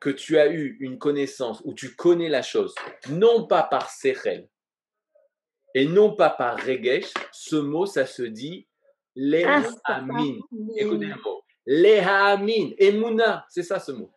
que 0.00 0.10
tu 0.10 0.38
as 0.38 0.48
eu 0.48 0.76
une 0.80 0.98
connaissance 0.98 1.60
ou 1.64 1.74
tu 1.74 1.96
connais 1.96 2.28
la 2.28 2.42
chose, 2.42 2.74
non 3.08 3.46
pas 3.46 3.62
par 3.62 3.90
Sechel 3.90 4.48
et 5.76 5.84
non 5.84 6.16
pas 6.16 6.30
par 6.30 6.56
Regesh, 6.56 7.12
ce 7.32 7.56
mot, 7.56 7.84
ça 7.84 8.06
se 8.06 8.22
dit 8.22 8.66
Lehamin. 9.14 10.38
Écoutez 10.74 11.04
le 11.04 11.22
mot. 11.22 11.44
Lehamin. 11.66 12.70
Emuna, 12.78 13.44
c'est 13.50 13.62
ça 13.62 13.78
ce 13.78 13.92
mot. 13.92 14.10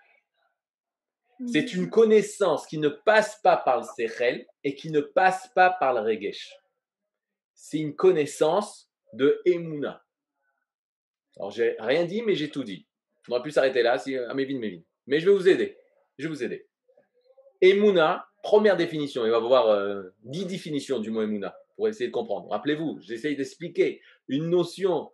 C'est 1.52 1.74
une 1.74 1.90
connaissance 1.90 2.66
qui 2.66 2.78
ne 2.78 2.88
passe 2.88 3.42
pas 3.44 3.58
par 3.58 3.82
le 3.82 3.84
Sechel 3.84 4.48
et 4.64 4.74
qui 4.74 4.90
ne 4.90 5.02
passe 5.02 5.50
pas 5.54 5.70
par 5.70 5.94
le 5.94 6.00
Regesh. 6.00 6.50
C'est 7.54 7.80
une 7.80 7.94
connaissance 7.94 8.90
de 9.12 9.42
Emuna. 9.44 10.02
Alors, 11.36 11.52
j'ai 11.52 11.76
rien 11.80 12.06
dit, 12.06 12.22
mais 12.22 12.36
j'ai 12.36 12.50
tout 12.50 12.64
dit. 12.64 12.88
On 13.28 13.34
aurait 13.34 13.44
pu 13.44 13.52
s'arrêter 13.52 13.84
là, 13.84 13.98
si, 13.98 14.16
à 14.16 14.34
Mévin, 14.34 14.60
Mévin. 14.60 14.82
Mais 15.08 15.20
je 15.20 15.30
vais 15.30 15.36
vous 15.36 15.50
aider. 15.50 15.78
Je 16.18 16.24
vais 16.24 16.34
vous 16.34 16.42
aider. 16.42 16.70
Emouna, 17.60 18.29
première 18.44 18.78
définition. 18.78 19.26
Il 19.26 19.32
va 19.32 19.38
y 19.38 19.40
avoir 19.40 19.68
euh, 19.68 20.04
dix 20.24 20.46
définitions 20.46 21.00
du 21.00 21.12
mot 21.12 21.22
Emouna 21.22 21.56
pour 21.76 21.88
essayer 21.88 22.08
de 22.08 22.14
comprendre. 22.14 22.50
Rappelez-vous, 22.50 23.00
j'essaye 23.02 23.36
d'expliquer 23.36 24.02
une 24.28 24.50
notion 24.50 25.12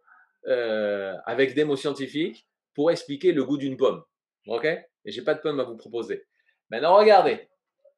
euh, 0.47 1.15
avec 1.25 1.53
des 1.53 1.63
mots 1.63 1.75
scientifiques 1.75 2.47
pour 2.73 2.91
expliquer 2.91 3.31
le 3.31 3.43
goût 3.43 3.57
d'une 3.57 3.77
pomme. 3.77 4.03
OK? 4.47 4.65
Et 4.65 5.11
j'ai 5.11 5.23
pas 5.23 5.33
de 5.33 5.41
pomme 5.41 5.59
à 5.59 5.63
vous 5.63 5.77
proposer. 5.77 6.25
Maintenant, 6.69 6.95
regardez. 6.97 7.49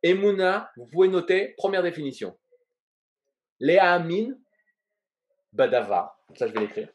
Emouna, 0.04 0.72
vous 0.78 0.86
pouvez 0.86 1.08
noter, 1.08 1.56
première 1.58 1.82
définition. 1.84 2.38
Léa 3.60 3.94
Amin, 3.94 4.38
Badava, 5.54 6.16
ça 6.36 6.48
je 6.48 6.54
vais 6.54 6.60
l'écrire. 6.60 6.90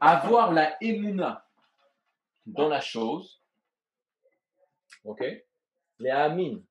Avoir 0.00 0.52
la 0.52 0.76
Emouna 0.82 1.46
dans 2.46 2.68
la 2.68 2.80
chose, 2.80 3.40
Ok? 5.04 5.24
Les 5.98 6.10
amines. 6.10 6.62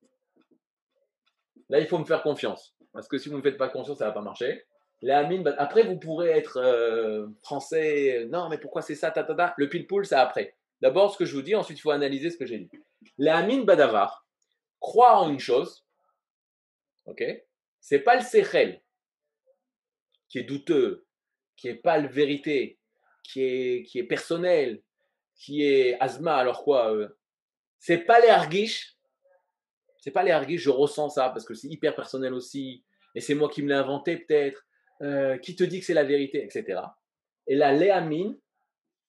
Là, 1.70 1.80
il 1.80 1.88
faut 1.88 1.98
me 1.98 2.06
faire 2.06 2.24
confiance. 2.24 2.76
Parce 2.94 3.08
que 3.08 3.18
si 3.18 3.30
vous 3.30 3.36
ne 3.36 3.40
me 3.40 3.44
faites 3.44 3.58
pas 3.58 3.70
confiance, 3.70 4.00
ça 4.00 4.06
ne 4.06 4.10
va 4.10 4.14
pas 4.14 4.22
marcher. 4.22 4.66
Bah, 5.02 5.56
après, 5.58 5.84
vous 5.84 5.98
pourrez 5.98 6.30
être 6.30 6.58
euh, 6.58 7.28
français. 7.44 8.28
Non, 8.30 8.50
mais 8.50 8.58
pourquoi 8.58 8.82
c'est 8.82 8.96
ça 8.96 9.14
Le 9.58 9.70
pile-poule, 9.70 10.06
c'est 10.06 10.16
après. 10.16 10.56
D'abord, 10.82 11.14
ce 11.14 11.18
que 11.18 11.26
je 11.26 11.36
vous 11.36 11.42
dis, 11.42 11.56
ensuite, 11.56 11.78
il 11.78 11.82
faut 11.82 11.92
analyser 11.92 12.30
ce 12.30 12.38
que 12.38 12.46
j'ai 12.46 12.60
dit. 12.60 12.70
Amines 13.28 13.66
badavar 13.66 14.26
croient 14.80 15.20
en 15.20 15.30
une 15.30 15.40
chose. 15.40 15.86
Ok? 17.06 17.24
C'est 17.80 18.00
pas 18.00 18.16
le 18.16 18.22
sechel 18.22 18.82
qui 20.28 20.40
est 20.40 20.44
douteux, 20.44 21.06
qui 21.56 21.70
est 21.70 21.76
pas 21.76 21.98
le 21.98 22.08
vérité, 22.08 22.80
qui 23.24 23.44
est, 23.44 23.84
qui 23.84 24.00
est 24.00 24.04
personnel, 24.04 24.82
qui 25.36 25.64
est 25.64 26.00
asma. 26.00 26.36
Alors 26.36 26.64
quoi 26.64 26.94
euh, 26.94 27.10
c'est 27.80 28.00
pas 28.00 28.20
les 28.20 28.28
argiches. 28.28 28.98
C'est 30.00 30.12
pas 30.12 30.24
les 30.24 30.58
je 30.58 30.70
ressens 30.70 31.10
ça 31.10 31.30
parce 31.30 31.46
que 31.46 31.54
c'est 31.54 31.68
hyper 31.68 31.96
personnel 31.96 32.34
aussi. 32.34 32.84
Et 33.16 33.22
c'est 33.22 33.36
moi 33.36 33.50
qui 33.50 33.62
me 33.62 33.70
l'ai 33.70 33.76
inventé 33.76 34.18
peut-être. 34.18 34.66
Euh, 35.02 35.38
qui 35.38 35.56
te 35.56 35.64
dit 35.64 35.80
que 35.80 35.86
c'est 35.86 35.94
la 35.94 36.04
vérité, 36.04 36.44
etc. 36.44 36.82
Et 37.48 37.56
la 37.56 37.72
léamine, 37.72 38.38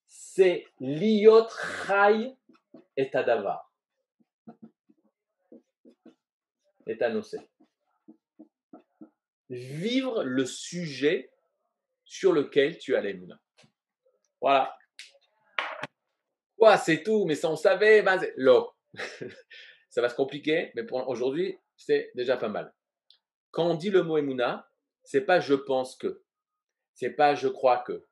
c'est 0.07 0.67
liot 0.79 1.49
chai 1.87 2.37
et 2.97 3.11
adavar. 3.13 3.73
Et 6.87 6.99
Vivre 9.49 10.23
le 10.23 10.47
sujet 10.47 11.31
sur 12.05 12.33
lequel 12.33 12.79
tu 12.79 12.95
as 12.95 13.01
l'émouna. 13.01 13.41
Voilà 14.41 14.77
c'est 16.79 17.03
tout, 17.03 17.25
mais 17.25 17.35
ça 17.35 17.51
on 17.51 17.57
savait, 17.57 18.03
ben, 18.03 18.21
l'eau. 18.37 18.71
ça 19.91 20.01
va 20.01 20.09
se 20.09 20.15
compliquer, 20.15 20.71
mais 20.75 20.85
pour 20.85 21.07
aujourd'hui, 21.09 21.59
c'est 21.77 22.11
déjà 22.15 22.37
pas 22.37 22.49
mal. 22.49 22.73
Quand 23.51 23.67
on 23.69 23.75
dit 23.75 23.91
le 23.91 24.03
mot 24.03 24.17
Emouna, 24.17 24.71
c'est 25.03 25.23
pas 25.23 25.41
je 25.41 25.55
pense 25.55 25.97
que, 25.97 26.23
c'est 26.95 27.11
pas 27.11 27.35
je 27.35 27.49
crois 27.49 27.79
que, 27.79 28.07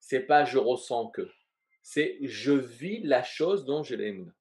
c'est 0.00 0.20
pas 0.20 0.44
je 0.44 0.58
ressens 0.58 1.10
que, 1.10 1.28
c'est 1.82 2.18
je 2.22 2.52
vis 2.52 3.02
la 3.02 3.22
chose 3.22 3.64
dont 3.64 3.82
j'ai 3.82 3.96
l'Emouna. 3.96 4.32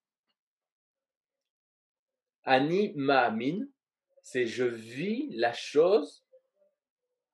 Ani 2.44 2.94
Ma'amin, 2.96 3.68
c'est 4.22 4.46
je 4.46 4.66
vis 4.66 5.30
la 5.36 5.54
chose 5.54 6.24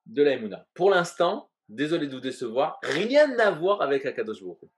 de 0.05 0.23
l'Emouna. 0.23 0.67
Pour 0.73 0.89
l'instant, 0.89 1.51
désolé 1.67 2.07
de 2.07 2.15
vous 2.15 2.21
décevoir, 2.21 2.79
rien 2.83 3.37
à 3.39 3.51
voir 3.51 3.81
avec 3.81 4.05
Akadosh 4.05 4.41
Baruch 4.41 4.71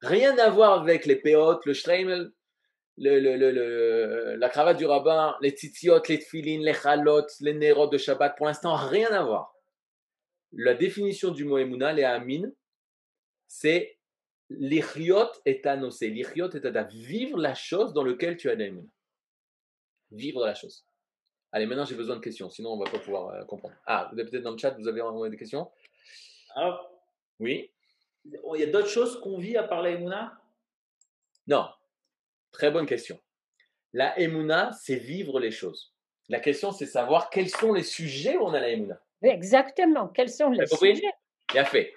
Rien 0.00 0.36
à 0.38 0.50
voir 0.50 0.80
avec 0.80 1.06
les 1.06 1.16
péotes, 1.16 1.64
le 1.64 1.74
streimel, 1.74 2.32
le, 2.98 4.36
la 4.36 4.48
cravate 4.48 4.76
du 4.76 4.86
rabbin, 4.86 5.36
les 5.40 5.50
tzitziot, 5.50 6.02
les 6.08 6.18
tfilines, 6.18 6.62
les 6.62 6.74
chalotes, 6.74 7.32
les 7.40 7.54
nérot 7.54 7.88
de 7.88 7.98
Shabbat. 7.98 8.36
Pour 8.36 8.46
l'instant, 8.46 8.74
rien 8.74 9.10
à 9.10 9.22
voir. 9.22 9.54
La 10.52 10.74
définition 10.74 11.30
du 11.30 11.44
mot 11.44 11.58
Emouna, 11.58 11.92
les 11.92 12.04
amin, 12.04 12.50
c'est 13.46 13.98
L'iriot 14.58 15.30
est 15.44 15.66
annoncé. 15.66 16.08
L'iriot 16.08 16.50
est 16.50 16.76
à 16.76 16.82
vivre 16.82 17.38
la 17.38 17.54
chose 17.54 17.92
dans 17.92 18.04
laquelle 18.04 18.36
tu 18.36 18.50
as 18.50 18.54
l'aimuna. 18.54 18.88
Vivre 20.10 20.44
la 20.44 20.54
chose. 20.54 20.84
Allez, 21.52 21.66
maintenant 21.66 21.84
j'ai 21.84 21.94
besoin 21.94 22.16
de 22.16 22.20
questions, 22.20 22.48
sinon 22.50 22.72
on 22.72 22.78
ne 22.78 22.84
va 22.84 22.90
pas 22.90 22.98
pouvoir 22.98 23.28
euh, 23.28 23.44
comprendre. 23.44 23.74
Ah, 23.86 24.08
vous 24.10 24.18
avez 24.18 24.30
peut-être 24.30 24.42
dans 24.42 24.52
le 24.52 24.58
chat, 24.58 24.70
vous 24.70 24.88
avez 24.88 25.00
envoyé 25.00 25.30
des 25.30 25.36
questions? 25.36 25.70
Alors, 26.54 26.90
Oui 27.40 27.70
Il 28.24 28.60
y 28.60 28.62
a 28.62 28.66
d'autres 28.66 28.88
choses 28.88 29.20
qu'on 29.20 29.38
vit 29.38 29.56
à 29.56 29.62
part 29.62 29.82
la 29.82 29.90
Emouna? 29.90 30.38
Non. 31.46 31.68
Très 32.52 32.70
bonne 32.70 32.86
question. 32.86 33.18
La 33.92 34.18
Emouna, 34.18 34.70
c'est 34.80 34.96
vivre 34.96 35.40
les 35.40 35.50
choses. 35.50 35.92
La 36.28 36.40
question, 36.40 36.72
c'est 36.72 36.86
savoir 36.86 37.30
quels 37.30 37.50
sont 37.50 37.72
les 37.72 37.82
sujets 37.82 38.36
où 38.36 38.42
on 38.42 38.54
a 38.54 38.60
la 38.60 38.70
Emouna. 38.70 39.00
Exactement. 39.22 40.08
Quels 40.08 40.30
sont 40.30 40.50
les 40.50 40.66
sujets 40.66 41.02
Bien 41.52 41.64
fait. 41.64 41.92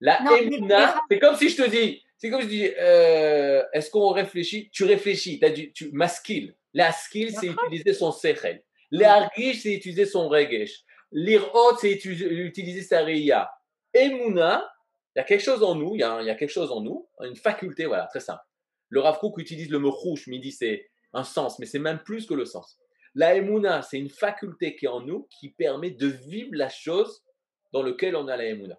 La 0.00 0.20
Non, 0.22 0.36
Emouna, 0.36 1.00
c'est 1.10 1.18
comme 1.18 1.36
si 1.36 1.48
je 1.48 1.62
te 1.62 1.68
dis, 1.68 2.02
c'est 2.16 2.30
comme 2.30 2.40
si 2.40 2.46
je 2.46 2.50
dis, 2.50 2.70
euh, 2.78 3.64
est-ce 3.72 3.90
qu'on 3.90 4.10
réfléchit? 4.10 4.70
Tu 4.72 4.84
réfléchis, 4.84 5.38
t'as 5.38 5.50
du, 5.50 5.72
tu 5.72 5.90
maskil. 5.92 6.54
La 6.74 6.92
skill, 6.92 7.34
c'est 7.34 7.46
utiliser 7.46 7.94
son 7.94 8.12
sechel. 8.12 8.62
L'argish, 8.90 9.62
c'est 9.62 9.74
utiliser 9.74 10.06
son 10.06 10.28
regesh. 10.28 10.84
L'irot, 11.10 11.76
c'est 11.78 11.92
utiliser 11.92 12.82
sa 12.82 13.02
reya. 13.02 13.50
Emouna, 13.94 14.70
il 15.14 15.18
y 15.18 15.22
a 15.22 15.24
quelque 15.24 15.42
chose 15.42 15.62
en 15.62 15.74
nous, 15.74 15.94
il 15.94 16.00
y 16.00 16.04
a, 16.04 16.20
il 16.20 16.26
y 16.26 16.30
a 16.30 16.34
quelque 16.34 16.50
chose 16.50 16.70
en 16.70 16.80
nous, 16.80 17.08
une 17.20 17.36
faculté, 17.36 17.86
voilà, 17.86 18.06
très 18.06 18.20
simple. 18.20 18.42
Le 18.90 19.00
Rav 19.00 19.18
Kook 19.18 19.38
utilise 19.38 19.70
le 19.70 19.78
mot 19.78 19.90
rouge, 19.90 20.24
mais 20.26 20.36
il 20.36 20.40
dit 20.40 20.52
c'est 20.52 20.88
un 21.12 21.24
sens, 21.24 21.58
mais 21.58 21.66
c'est 21.66 21.78
même 21.78 22.02
plus 22.04 22.26
que 22.26 22.34
le 22.34 22.44
sens. 22.44 22.78
La 23.14 23.34
Emouna, 23.34 23.82
c'est 23.82 23.98
une 23.98 24.10
faculté 24.10 24.76
qui 24.76 24.84
est 24.84 24.88
en 24.88 25.00
nous 25.00 25.28
qui 25.38 25.50
permet 25.50 25.90
de 25.90 26.06
vivre 26.06 26.50
la 26.52 26.68
chose 26.68 27.24
dans 27.72 27.82
laquelle 27.82 28.16
on 28.16 28.28
a 28.28 28.36
la 28.36 28.44
Emouna. 28.44 28.78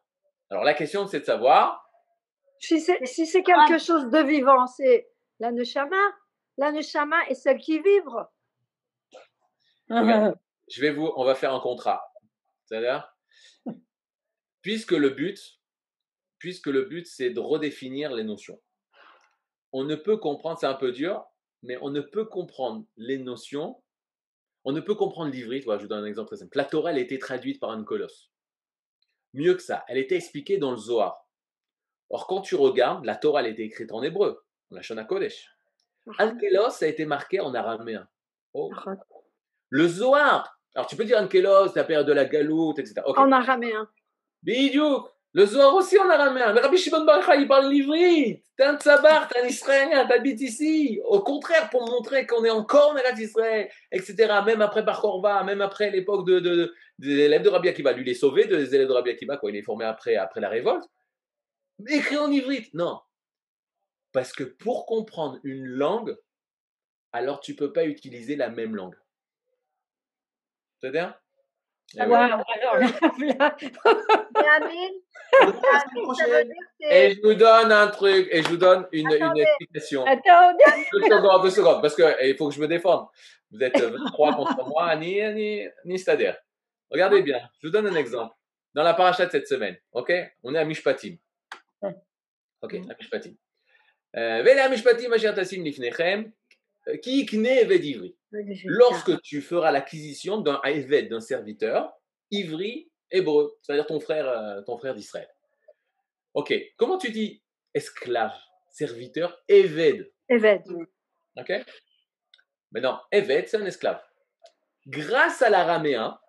Alors 0.49 0.63
la 0.63 0.73
question, 0.73 1.05
c'est 1.07 1.19
de 1.19 1.25
savoir, 1.25 1.83
Si 2.59 2.79
c'est 2.79 3.05
si 3.05 3.25
c'est 3.25 3.43
quelque 3.43 3.77
chose 3.77 4.09
de 4.09 4.19
vivant, 4.19 4.65
c'est 4.67 5.09
la 5.39 5.51
neshama. 5.51 5.97
La 6.57 6.71
neshama 6.71 7.17
est 7.27 7.35
celle 7.35 7.57
qui 7.57 7.79
vibre. 7.79 8.31
Regarde. 9.89 10.37
je 10.69 10.81
vais 10.81 10.91
vous, 10.91 11.11
on 11.15 11.25
va 11.25 11.35
faire 11.35 11.53
un 11.53 11.59
contrat. 11.59 12.03
C'est-à-dire, 12.65 13.11
puisque 14.61 14.91
le 14.91 15.09
but, 15.09 15.39
puisque 16.37 16.67
le 16.67 16.83
but, 16.83 17.07
c'est 17.07 17.31
de 17.31 17.39
redéfinir 17.39 18.11
les 18.13 18.23
notions. 18.23 18.61
On 19.71 19.83
ne 19.83 19.95
peut 19.95 20.17
comprendre, 20.17 20.59
c'est 20.59 20.67
un 20.67 20.73
peu 20.73 20.91
dur, 20.91 21.25
mais 21.63 21.77
on 21.81 21.89
ne 21.89 22.01
peut 22.01 22.25
comprendre 22.25 22.85
les 22.97 23.17
notions, 23.17 23.81
on 24.63 24.71
ne 24.71 24.81
peut 24.81 24.95
comprendre 24.95 25.31
l'ivrit. 25.31 25.61
Voilà, 25.61 25.79
je 25.79 25.83
vous 25.83 25.89
donne 25.89 26.03
un 26.03 26.07
exemple 26.07 26.27
très 26.27 26.37
simple. 26.37 26.57
La 26.57 26.65
Torah, 26.65 26.91
elle 26.91 26.97
a 26.97 27.01
été 27.01 27.19
traduite 27.19 27.59
par 27.59 27.71
un 27.71 27.83
colosse. 27.83 28.31
Mieux 29.33 29.53
que 29.53 29.61
ça, 29.61 29.83
elle 29.87 29.97
était 29.97 30.15
expliquée 30.15 30.57
dans 30.57 30.71
le 30.71 30.77
Zohar. 30.77 31.27
Or, 32.09 32.25
quand 32.27 32.41
tu 32.41 32.55
regardes, 32.55 33.05
la 33.05 33.15
Torah, 33.15 33.41
elle 33.41 33.47
a 33.47 33.49
été 33.49 33.63
écrite 33.63 33.91
en 33.91 34.01
hébreu, 34.01 34.43
en 34.71 34.75
la 34.75 34.81
Shona 34.81 35.03
Kodesh. 35.03 35.55
Ankelos 36.17 36.83
a 36.83 36.87
été 36.87 37.05
marqué 37.05 37.39
en 37.39 37.53
araméen. 37.53 38.07
Oh. 38.53 38.71
Le 39.69 39.87
Zohar, 39.87 40.59
alors 40.73 40.87
tu 40.87 40.95
peux 40.95 41.05
dire 41.05 41.19
Ankelos, 41.19 41.75
la 41.75 41.83
période 41.83 42.07
de 42.07 42.13
la 42.13 42.25
galoute, 42.25 42.79
etc. 42.79 43.01
En 43.05 43.31
araméen. 43.31 43.87
Bidiouk. 44.41 45.07
Le 45.33 45.45
Zohar 45.45 45.75
aussi 45.75 45.97
en 45.99 46.09
araméen. 46.09 46.53
Mais 46.53 46.59
Rabbi 46.61 46.77
Shimon 46.77 47.05
Bar 47.05 47.17
Yochai, 47.19 47.41
il 47.41 47.47
parle 47.47 47.71
l'ivrit. 47.71 48.43
T'es 48.57 48.63
un 48.63 48.77
tsabar, 48.77 49.27
t'es 49.27 49.39
un 49.39 49.45
Israélien, 49.45 50.07
t'habites 50.07 50.41
ici. 50.41 50.99
Au 51.05 51.21
contraire, 51.21 51.69
pour 51.69 51.87
montrer 51.87 52.25
qu'on 52.25 52.43
est 52.43 52.49
encore 52.49 52.91
en 52.91 52.97
Eretz 52.97 53.19
Israël, 53.19 53.69
etc. 53.91 54.15
Même 54.45 54.61
après 54.61 54.81
Bar 54.81 54.99
Korva, 54.99 55.43
même 55.43 55.61
après 55.61 55.91
l'époque 55.91 56.25
de, 56.27 56.39
de- 56.39 56.73
des 56.97 57.19
élèves 57.19 57.43
de 57.43 57.49
Rabbi 57.49 57.69
Akiva. 57.69 57.93
Lui, 57.93 58.01
il 58.01 58.09
est 58.09 58.15
sauvé 58.15 58.45
des 58.45 58.73
élèves 58.73 58.87
de 58.87 58.93
Rabbi 58.93 59.11
Akiva, 59.11 59.37
quoi. 59.37 59.51
Il 59.51 59.55
est 59.55 59.61
formé 59.61 59.85
après, 59.85 60.15
après 60.15 60.41
la 60.41 60.49
révolte. 60.49 60.89
Écrit 61.87 62.17
en 62.17 62.31
ivrit. 62.31 62.69
Non. 62.73 62.99
Parce 64.11 64.33
que 64.33 64.43
pour 64.43 64.87
comprendre 64.87 65.39
une 65.43 65.65
langue, 65.65 66.17
alors 67.13 67.39
tu 67.39 67.55
peux 67.55 67.71
pas 67.71 67.85
utiliser 67.85 68.35
la 68.35 68.49
même 68.49 68.75
langue. 68.75 68.95
C'est-à-dire 70.81 71.13
Eh. 71.97 72.03
Wow, 72.05 72.13
alors 72.15 72.37
là, 72.39 72.79
là, 73.39 73.55
Et 73.61 74.47
Amine, 74.47 74.93
Amine, 75.33 76.13
ça 76.15 76.27
veut 76.27 76.43
dire 76.43 76.53
que 76.79 76.85
Et 76.93 77.13
je 77.15 77.21
vous 77.21 77.33
donne 77.33 77.71
un 77.71 77.87
truc, 77.87 78.27
et 78.31 78.43
je 78.43 78.47
vous 78.49 78.57
donne 78.57 78.87
une, 78.91 79.07
une 79.11 79.23
Attendez. 79.23 79.41
explication. 79.41 80.05
attends, 80.05 80.53
Deux 80.93 81.01
secondes, 81.01 81.41
deux 81.43 81.49
secondes, 81.49 81.81
parce 81.81 81.95
qu'il 81.95 82.35
faut 82.37 82.49
que 82.49 82.55
je 82.55 82.61
me 82.61 82.67
défende. 82.67 83.07
Vous 83.51 83.61
êtes 83.63 83.79
23 83.79 84.35
contre 84.35 84.67
moi, 84.67 84.95
ni, 84.97 85.19
ni, 85.33 85.67
ni 85.85 85.97
Stader. 85.97 86.33
Regardez 86.91 87.21
bien, 87.23 87.39
je 87.61 87.67
vous 87.67 87.71
donne 87.71 87.87
un 87.87 87.95
exemple. 87.95 88.35
Dans 88.75 88.83
la 88.83 88.93
paracha 88.93 89.25
de 89.25 89.31
cette 89.31 89.47
semaine, 89.47 89.75
ok? 89.93 90.13
On 90.43 90.53
est 90.53 90.59
à 90.59 90.65
Mishpatim. 90.65 91.15
Ok, 92.61 92.73
à 92.75 92.93
Mishpatim. 92.99 93.33
Euh, 94.15 94.43
Vele 94.43 94.59
à 94.59 94.69
Mishpatim, 94.69 95.11
asher 95.13 95.33
tasim 95.33 95.63
lifnechem, 95.63 96.31
euh, 96.87 96.97
ki 96.97 97.21
ikne 97.23 97.47
eved 97.63 97.83
ivri? 97.85 98.15
Lorsque 98.65 99.21
tu 99.21 99.41
feras 99.41 99.71
l'acquisition 99.71 100.39
d'un 100.39 100.61
Eved, 100.63 101.09
d'un 101.09 101.19
serviteur, 101.19 101.91
ivri, 102.31 102.91
hébreu, 103.11 103.57
c'est-à-dire 103.61 103.87
ton 103.87 103.99
frère, 103.99 104.27
euh, 104.27 104.61
ton 104.61 104.77
frère 104.77 104.93
d'Israël. 104.95 105.29
Ok, 106.33 106.53
comment 106.77 106.97
tu 106.97 107.11
dis 107.11 107.41
esclave, 107.73 108.35
serviteur, 108.69 109.41
Eved? 109.47 110.11
Eved. 110.27 110.63
Ok? 111.37 111.51
Mais 112.71 112.81
non, 112.81 112.99
Eved, 113.11 113.47
c'est 113.47 113.57
un 113.57 113.65
esclave. 113.65 114.01
Grâce 114.85 115.41
à 115.41 115.49
l'araméen, 115.49 116.19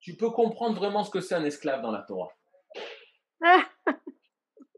tu 0.00 0.16
peux 0.16 0.30
comprendre 0.30 0.76
vraiment 0.76 1.04
ce 1.04 1.10
que 1.10 1.20
c'est 1.20 1.34
un 1.34 1.44
esclave 1.44 1.82
dans 1.82 1.92
la 1.92 2.02
Torah. 2.02 2.32
Ah. 3.42 3.68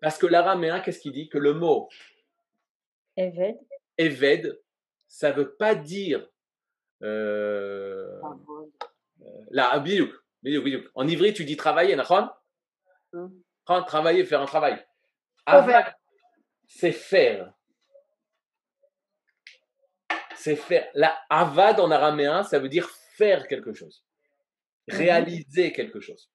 Parce 0.02 0.18
que 0.18 0.26
l'araméen, 0.26 0.80
qu'est-ce 0.80 1.00
qu'il 1.00 1.12
dit? 1.12 1.28
Que 1.28 1.38
le 1.38 1.54
mot 1.54 1.88
Eved. 3.16 3.58
Eved, 3.96 4.60
ça 5.06 5.30
ne 5.30 5.36
veut 5.36 5.54
pas 5.54 5.74
dire. 5.74 6.28
Euh, 7.04 8.20
là, 9.50 9.78
bidiouk, 9.78 10.12
bidiouk, 10.42 10.64
bidiouk. 10.64 10.90
En 10.94 11.06
ivri, 11.06 11.34
tu 11.34 11.44
dis 11.44 11.56
travailler, 11.56 11.94
nachon. 11.96 12.28
Nachon, 13.12 13.84
Travailler, 13.86 14.24
faire 14.24 14.40
un 14.40 14.46
travail. 14.46 14.84
C'est 16.66 16.92
faire. 16.92 17.52
C'est 20.36 20.56
faire. 20.56 20.88
La 20.94 21.16
avad 21.28 21.80
en 21.80 21.90
araméen, 21.90 22.42
ça 22.42 22.58
veut 22.58 22.68
dire 22.68 22.88
faire 23.16 23.46
quelque 23.48 23.72
chose. 23.72 24.04
Réaliser 24.88 25.72
quelque 25.72 26.00
chose. 26.00 26.30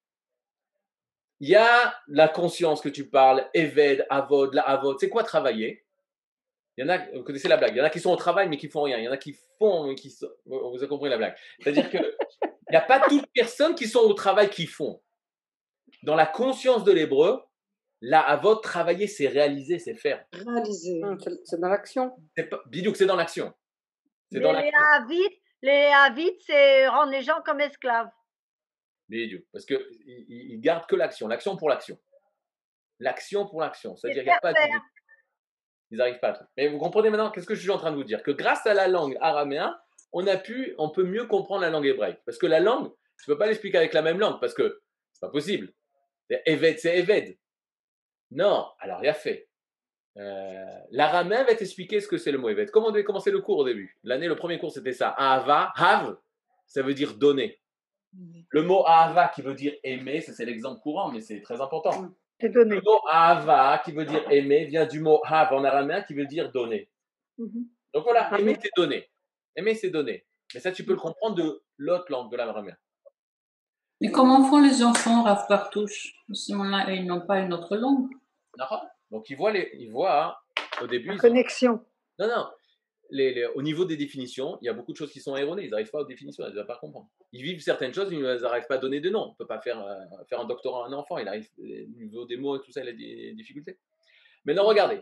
Il 1.39 1.49
y 1.49 1.55
a 1.55 1.95
la 2.07 2.27
conscience 2.27 2.81
que 2.81 2.89
tu 2.89 3.09
parles, 3.09 3.49
Eved, 3.53 4.05
Avod, 4.09 4.53
la 4.53 4.63
Avod. 4.63 4.97
C'est 4.99 5.09
quoi 5.09 5.23
travailler? 5.23 5.85
Il 6.79 6.83
y 6.83 6.85
en 6.85 6.89
a, 6.93 6.97
vous 7.11 7.23
connaissez 7.23 7.49
la 7.49 7.57
blague, 7.57 7.73
il 7.75 7.79
y 7.79 7.81
en 7.81 7.83
a 7.83 7.89
qui 7.89 7.99
sont 7.99 8.09
au 8.09 8.15
travail 8.15 8.47
mais 8.47 8.55
qui 8.55 8.69
font 8.69 8.83
rien. 8.83 8.97
Il 8.99 9.03
y 9.03 9.07
en 9.09 9.11
a 9.11 9.17
qui 9.17 9.37
font 9.57 9.83
mais 9.87 9.95
qui 9.95 10.09
sont. 10.11 10.29
Vous 10.45 10.77
avez 10.77 10.87
compris 10.87 11.09
la 11.09 11.17
blague. 11.17 11.35
C'est-à-dire 11.59 11.89
que 11.91 11.97
il 12.43 12.71
n'y 12.71 12.77
a 12.77 12.81
pas 12.81 13.01
toutes 13.01 13.23
les 13.23 13.41
personnes 13.41 13.75
qui 13.75 13.85
sont 13.85 13.99
au 13.99 14.13
travail 14.13 14.49
qui 14.49 14.65
font. 14.65 15.01
Dans 16.03 16.15
la 16.15 16.25
conscience 16.25 16.85
de 16.85 16.93
l'hébreu, 16.93 17.43
la 17.99 18.21
Avod, 18.21 18.61
travailler, 18.63 19.07
c'est 19.07 19.27
réaliser, 19.27 19.77
c'est 19.77 19.95
faire. 19.95 20.25
Réaliser. 20.31 21.01
C'est- 21.19 21.39
C'est 21.43 21.59
dans 21.59 21.67
l'action. 21.67 22.15
C'est 22.37 22.45
pas, 22.45 22.61
Bidouk, 22.67 22.95
c'est 22.95 23.05
dans 23.07 23.17
l'action. 23.17 23.53
C'est 24.31 24.39
dans 24.39 24.53
les 24.53 24.71
l'action. 24.71 24.79
Havites, 24.93 25.41
les 25.61 25.91
Havites, 25.93 26.41
c'est 26.45 26.87
rendre 26.87 27.11
les 27.11 27.23
gens 27.23 27.41
comme 27.45 27.59
esclaves. 27.59 28.07
Bidouk. 29.09 29.43
Parce 29.51 29.65
qu'ils 29.65 29.83
ils 30.07 30.61
gardent 30.61 30.87
que 30.87 30.95
l'action. 30.95 31.27
L'action 31.27 31.57
pour 31.57 31.67
l'action. 31.67 31.99
L'action 32.99 33.45
pour 33.47 33.59
l'action. 33.59 33.97
C'est-à-dire 33.97 34.23
qu'il 34.23 34.31
n'y 34.31 34.37
a 34.37 34.39
pas 34.39 34.53
de. 34.53 34.57
Ils 35.91 35.97
n'arrivent 35.97 36.19
pas 36.19 36.29
à 36.29 36.33
tout. 36.33 36.43
Mais 36.57 36.67
vous 36.67 36.77
comprenez 36.77 37.09
maintenant 37.09 37.31
qu'est-ce 37.31 37.47
que 37.47 37.55
je 37.55 37.61
suis 37.61 37.69
en 37.71 37.77
train 37.77 37.91
de 37.91 37.95
vous 37.95 38.03
dire 38.03 38.21
Que 38.23 38.31
grâce 38.31 38.65
à 38.65 38.73
la 38.73 38.87
langue 38.87 39.17
araméen, 39.21 39.77
on 40.11 40.25
a 40.27 40.37
pu, 40.37 40.75
on 40.77 40.89
peut 40.89 41.03
mieux 41.03 41.25
comprendre 41.25 41.61
la 41.61 41.69
langue 41.69 41.85
hébraïque. 41.85 42.19
Parce 42.25 42.37
que 42.37 42.47
la 42.47 42.59
langue, 42.59 42.91
tu 43.17 43.29
ne 43.29 43.33
peux 43.33 43.37
pas 43.37 43.47
l'expliquer 43.47 43.77
avec 43.77 43.93
la 43.93 44.01
même 44.01 44.19
langue 44.19 44.39
parce 44.39 44.53
que 44.53 44.81
c'est 45.13 45.21
pas 45.21 45.29
possible. 45.29 45.71
C'est 46.29 46.41
Eved, 46.45 46.79
c'est 46.79 46.97
Eved. 46.97 47.37
Non, 48.31 48.67
alors 48.79 48.99
il 49.01 49.05
y 49.05 49.09
a 49.09 49.13
fait. 49.13 49.49
Euh, 50.17 50.79
L'araméen 50.91 51.43
va 51.43 51.55
t'expliquer 51.55 52.01
ce 52.01 52.07
que 52.07 52.17
c'est 52.17 52.31
le 52.31 52.37
mot 52.37 52.49
Eved. 52.49 52.71
Comment 52.71 52.87
on 52.87 52.91
devait 52.91 53.03
commencer 53.03 53.31
le 53.31 53.41
cours 53.41 53.59
au 53.59 53.65
début? 53.65 53.97
L'année, 54.03 54.27
le 54.27 54.35
premier 54.35 54.59
cours, 54.59 54.71
c'était 54.71 54.93
ça. 54.93 55.09
Ahava, 55.17 55.71
have, 55.75 56.17
ça 56.67 56.81
veut 56.81 56.93
dire 56.93 57.15
donner. 57.15 57.59
Le 58.49 58.63
mot 58.63 58.83
Ahava 58.85 59.27
qui 59.29 59.41
veut 59.41 59.53
dire 59.53 59.73
aimer, 59.83 60.21
ça 60.21 60.33
c'est 60.33 60.45
l'exemple 60.45 60.81
courant, 60.81 61.11
mais 61.11 61.21
c'est 61.21 61.41
très 61.41 61.61
important. 61.61 62.09
C'est 62.39 62.49
donné. 62.49 62.75
Le 62.75 62.81
mot 62.81 62.99
Ahava 63.09 63.81
qui 63.83 63.91
veut 63.91 64.05
dire 64.05 64.23
aimer 64.31 64.65
vient 64.65 64.85
du 64.85 64.99
mot 65.01 65.21
have 65.25 65.51
en 65.53 65.63
araméen 65.63 66.01
qui 66.03 66.13
veut 66.13 66.25
dire 66.25 66.51
donner. 66.51 66.89
Mhm. 67.37 67.67
Donc 67.93 68.03
voilà, 68.03 68.37
aimer 68.39 68.57
c'est 68.61 68.71
donner. 68.75 69.09
Aimer 69.55 69.75
c'est 69.75 69.89
donner. 69.89 70.25
Mais 70.53 70.59
ça 70.59 70.71
tu 70.71 70.83
peux 70.85 70.93
le 70.93 70.99
comprendre 70.99 71.35
de 71.35 71.61
l'autre 71.77 72.05
langue, 72.11 72.31
de 72.31 72.37
l'araméen. 72.37 72.77
Mais 74.01 74.11
comment 74.11 74.43
font 74.45 74.61
les 74.61 74.81
enfants, 74.83 75.23
Rav 75.23 75.45
Partouche 75.47 76.13
ils 76.29 77.05
n'ont 77.05 77.25
pas 77.25 77.39
une 77.39 77.53
autre 77.53 77.75
langue? 77.75 78.09
D'accord 78.57 78.85
Donc 79.11 79.29
ils 79.29 79.35
voient, 79.35 79.51
les, 79.51 79.69
ils 79.73 79.91
voient 79.91 80.25
hein, 80.25 80.35
au 80.81 80.87
début. 80.87 81.07
La 81.09 81.13
ils 81.15 81.17
ont- 81.17 81.21
connexion. 81.21 81.85
Non, 82.19 82.27
non. 82.27 82.45
Les- 83.11 83.33
les- 83.33 83.45
au 83.47 83.61
niveau 83.63 83.85
des 83.85 83.97
définitions, 83.97 84.57
il 84.61 84.65
y 84.65 84.69
a 84.69 84.73
beaucoup 84.73 84.91
de 84.91 84.97
choses 84.97 85.11
qui 85.11 85.19
sont 85.19 85.35
erronées. 85.35 85.65
Ils 85.65 85.71
n'arrivent 85.71 85.89
pas 85.89 86.01
aux 86.01 86.05
définitions, 86.05 86.43
ils 86.45 86.53
n'arrivent 86.53 86.67
pas 86.67 86.75
à 86.75 86.77
comprendre. 86.77 87.09
Ils 87.31 87.41
vivent 87.41 87.59
certaines 87.61 87.93
choses, 87.93 88.09
ils 88.11 88.21
n'arrivent 88.21 88.67
pas 88.67 88.75
à 88.75 88.77
donner 88.77 88.99
de 89.01 89.09
nom. 89.09 89.23
On 89.23 89.29
ne 89.31 89.35
peut 89.35 89.47
pas 89.47 89.59
faire, 89.61 89.83
euh, 89.83 89.95
faire 90.27 90.39
un 90.39 90.45
doctorat 90.45 90.85
à 90.85 90.89
un 90.89 90.93
enfant. 90.93 91.17
Il 91.17 91.27
arrive, 91.27 91.49
au 91.57 91.63
niveau 91.97 92.25
des 92.25 92.37
mots 92.37 92.57
et 92.57 92.61
tout 92.63 92.71
ça, 92.71 92.81
il 92.83 92.89
a 92.89 92.93
des 92.93 93.33
difficultés. 93.33 93.79
Maintenant, 94.45 94.65
regardez. 94.65 95.01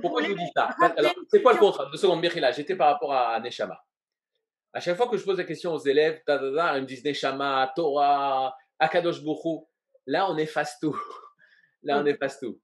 Pourquoi 0.00 0.22
je 0.22 0.28
vous 0.28 0.36
dis 0.36 0.50
ça? 0.54 0.68
C'est 1.28 1.42
quoi 1.42 1.52
le 1.52 1.58
contrat 1.58 1.86
Deux 1.90 1.96
secondes, 1.98 2.20
Mirila, 2.20 2.52
j'étais 2.52 2.76
par 2.76 2.92
rapport 2.92 3.12
à 3.12 3.40
Neshama. 3.40 3.76
À 4.72 4.78
chaque 4.78 4.96
fois 4.96 5.08
que 5.08 5.16
je 5.16 5.24
pose 5.24 5.38
la 5.38 5.44
question 5.44 5.74
aux 5.74 5.78
élèves, 5.80 6.22
ils 6.28 6.32
me 6.32 6.84
disent 6.86 7.04
Neshama, 7.04 7.72
Torah, 7.74 8.56
Akadosh 8.78 9.22
Bokhu. 9.24 9.64
Là, 10.06 10.30
on 10.30 10.36
efface 10.38 10.78
tout. 10.80 10.96
Là, 11.82 11.98
on 12.00 12.06
efface 12.06 12.38
tout. 12.38 12.60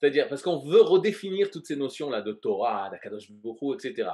C'est-à-dire, 0.00 0.28
parce 0.28 0.42
qu'on 0.42 0.58
veut 0.58 0.80
redéfinir 0.80 1.50
toutes 1.50 1.66
ces 1.66 1.76
notions-là 1.76 2.22
de 2.22 2.32
Torah, 2.32 2.88
d'Akadosh 2.90 3.30
Bokhu, 3.30 3.74
etc. 3.74 4.10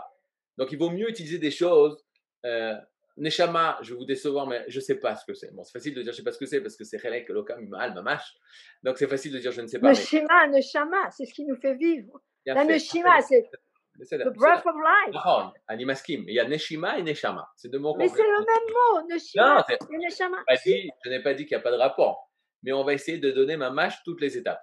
Donc, 0.56 0.72
il 0.72 0.78
vaut 0.78 0.90
mieux 0.90 1.08
utiliser 1.08 1.38
des 1.38 1.50
choses. 1.50 2.02
Euh, 2.46 2.74
Neshama, 3.16 3.78
je 3.82 3.92
vais 3.92 3.98
vous 3.98 4.04
décevoir, 4.04 4.46
mais 4.46 4.64
je 4.68 4.78
ne 4.78 4.82
sais 4.82 4.98
pas 4.98 5.14
ce 5.14 5.24
que 5.24 5.34
c'est. 5.34 5.54
Bon, 5.54 5.62
c'est 5.62 5.72
facile 5.72 5.94
de 5.94 6.02
dire 6.02 6.12
je 6.12 6.16
ne 6.16 6.16
sais 6.16 6.24
pas 6.24 6.32
ce 6.32 6.38
que 6.38 6.46
c'est 6.46 6.60
parce 6.60 6.76
que 6.76 6.84
c'est 6.84 6.98
Chelek, 6.98 7.28
Lokam, 7.28 7.68
Mal, 7.68 7.94
Mamash. 7.94 8.34
Donc, 8.82 8.98
c'est 8.98 9.06
facile 9.06 9.32
de 9.32 9.38
dire 9.38 9.52
je 9.52 9.60
ne 9.60 9.66
sais 9.66 9.78
pas. 9.78 9.90
Neshama, 9.90 10.46
mais... 10.46 10.58
Neshama, 10.58 11.10
c'est 11.10 11.26
ce 11.26 11.34
qui 11.34 11.44
nous 11.44 11.56
fait 11.56 11.74
vivre. 11.74 12.20
La 12.46 12.64
Neshima, 12.64 13.20
c'est 13.20 13.48
The 13.96 14.34
breath 14.34 14.66
of 14.66 14.74
life. 14.74 15.54
Animaskim. 15.68 16.24
Il 16.26 16.34
y 16.34 16.40
a 16.40 16.48
Neshima 16.48 16.98
et 16.98 17.02
Neshama. 17.02 17.48
C'est 17.56 17.68
deux 17.68 17.78
mots 17.78 17.94
Mais 17.96 18.08
c'est 18.08 18.22
le 18.22 18.38
même 18.38 18.74
mot, 18.74 19.08
Neshima 19.08 19.64
et 19.68 19.96
Neshama. 19.96 20.38
je 20.48 21.10
n'ai 21.10 21.22
pas 21.22 21.34
dit 21.34 21.46
qu'il 21.46 21.56
n'y 21.56 21.60
a 21.60 21.62
pas 21.62 21.70
de 21.70 21.76
rapport. 21.76 22.30
Mais 22.62 22.72
on 22.72 22.82
va 22.82 22.94
essayer 22.94 23.18
de 23.18 23.30
donner 23.30 23.56
ma 23.56 23.70
mâche 23.70 24.02
toutes 24.04 24.20
les 24.20 24.36
étapes. 24.36 24.62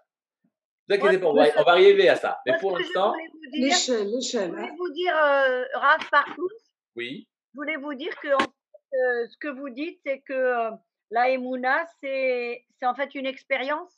Ne 0.89 0.97
vous 0.97 1.05
inquiétez 1.05 1.21
pas, 1.21 1.27
on 1.27 1.33
va, 1.33 1.45
on 1.57 1.63
va, 1.63 1.71
arriver 1.71 2.09
à 2.09 2.15
ça. 2.15 2.39
Mais 2.45 2.57
pour 2.59 2.77
l'instant. 2.77 3.13
L'échelle, 3.53 4.07
l'échelle. 4.11 4.51
Je 4.51 4.55
voulais 4.55 4.71
vous 4.77 4.91
dire, 4.93 5.15
euh, 5.15 5.63
Raph 5.73 6.09
Partout. 6.09 6.49
Oui. 6.95 7.27
Je 7.53 7.57
voulais 7.57 7.77
vous 7.77 7.93
dire 7.93 8.13
que 8.21 8.27
euh, 8.27 9.27
ce 9.27 9.37
que 9.37 9.47
vous 9.47 9.69
dites, 9.69 9.99
c'est 10.05 10.19
que 10.19 10.33
euh, 10.33 10.71
la 11.09 11.29
Emouna, 11.29 11.85
c'est 12.01 12.65
en 12.83 12.95
fait 12.95 13.13
une 13.15 13.25
expérience. 13.25 13.91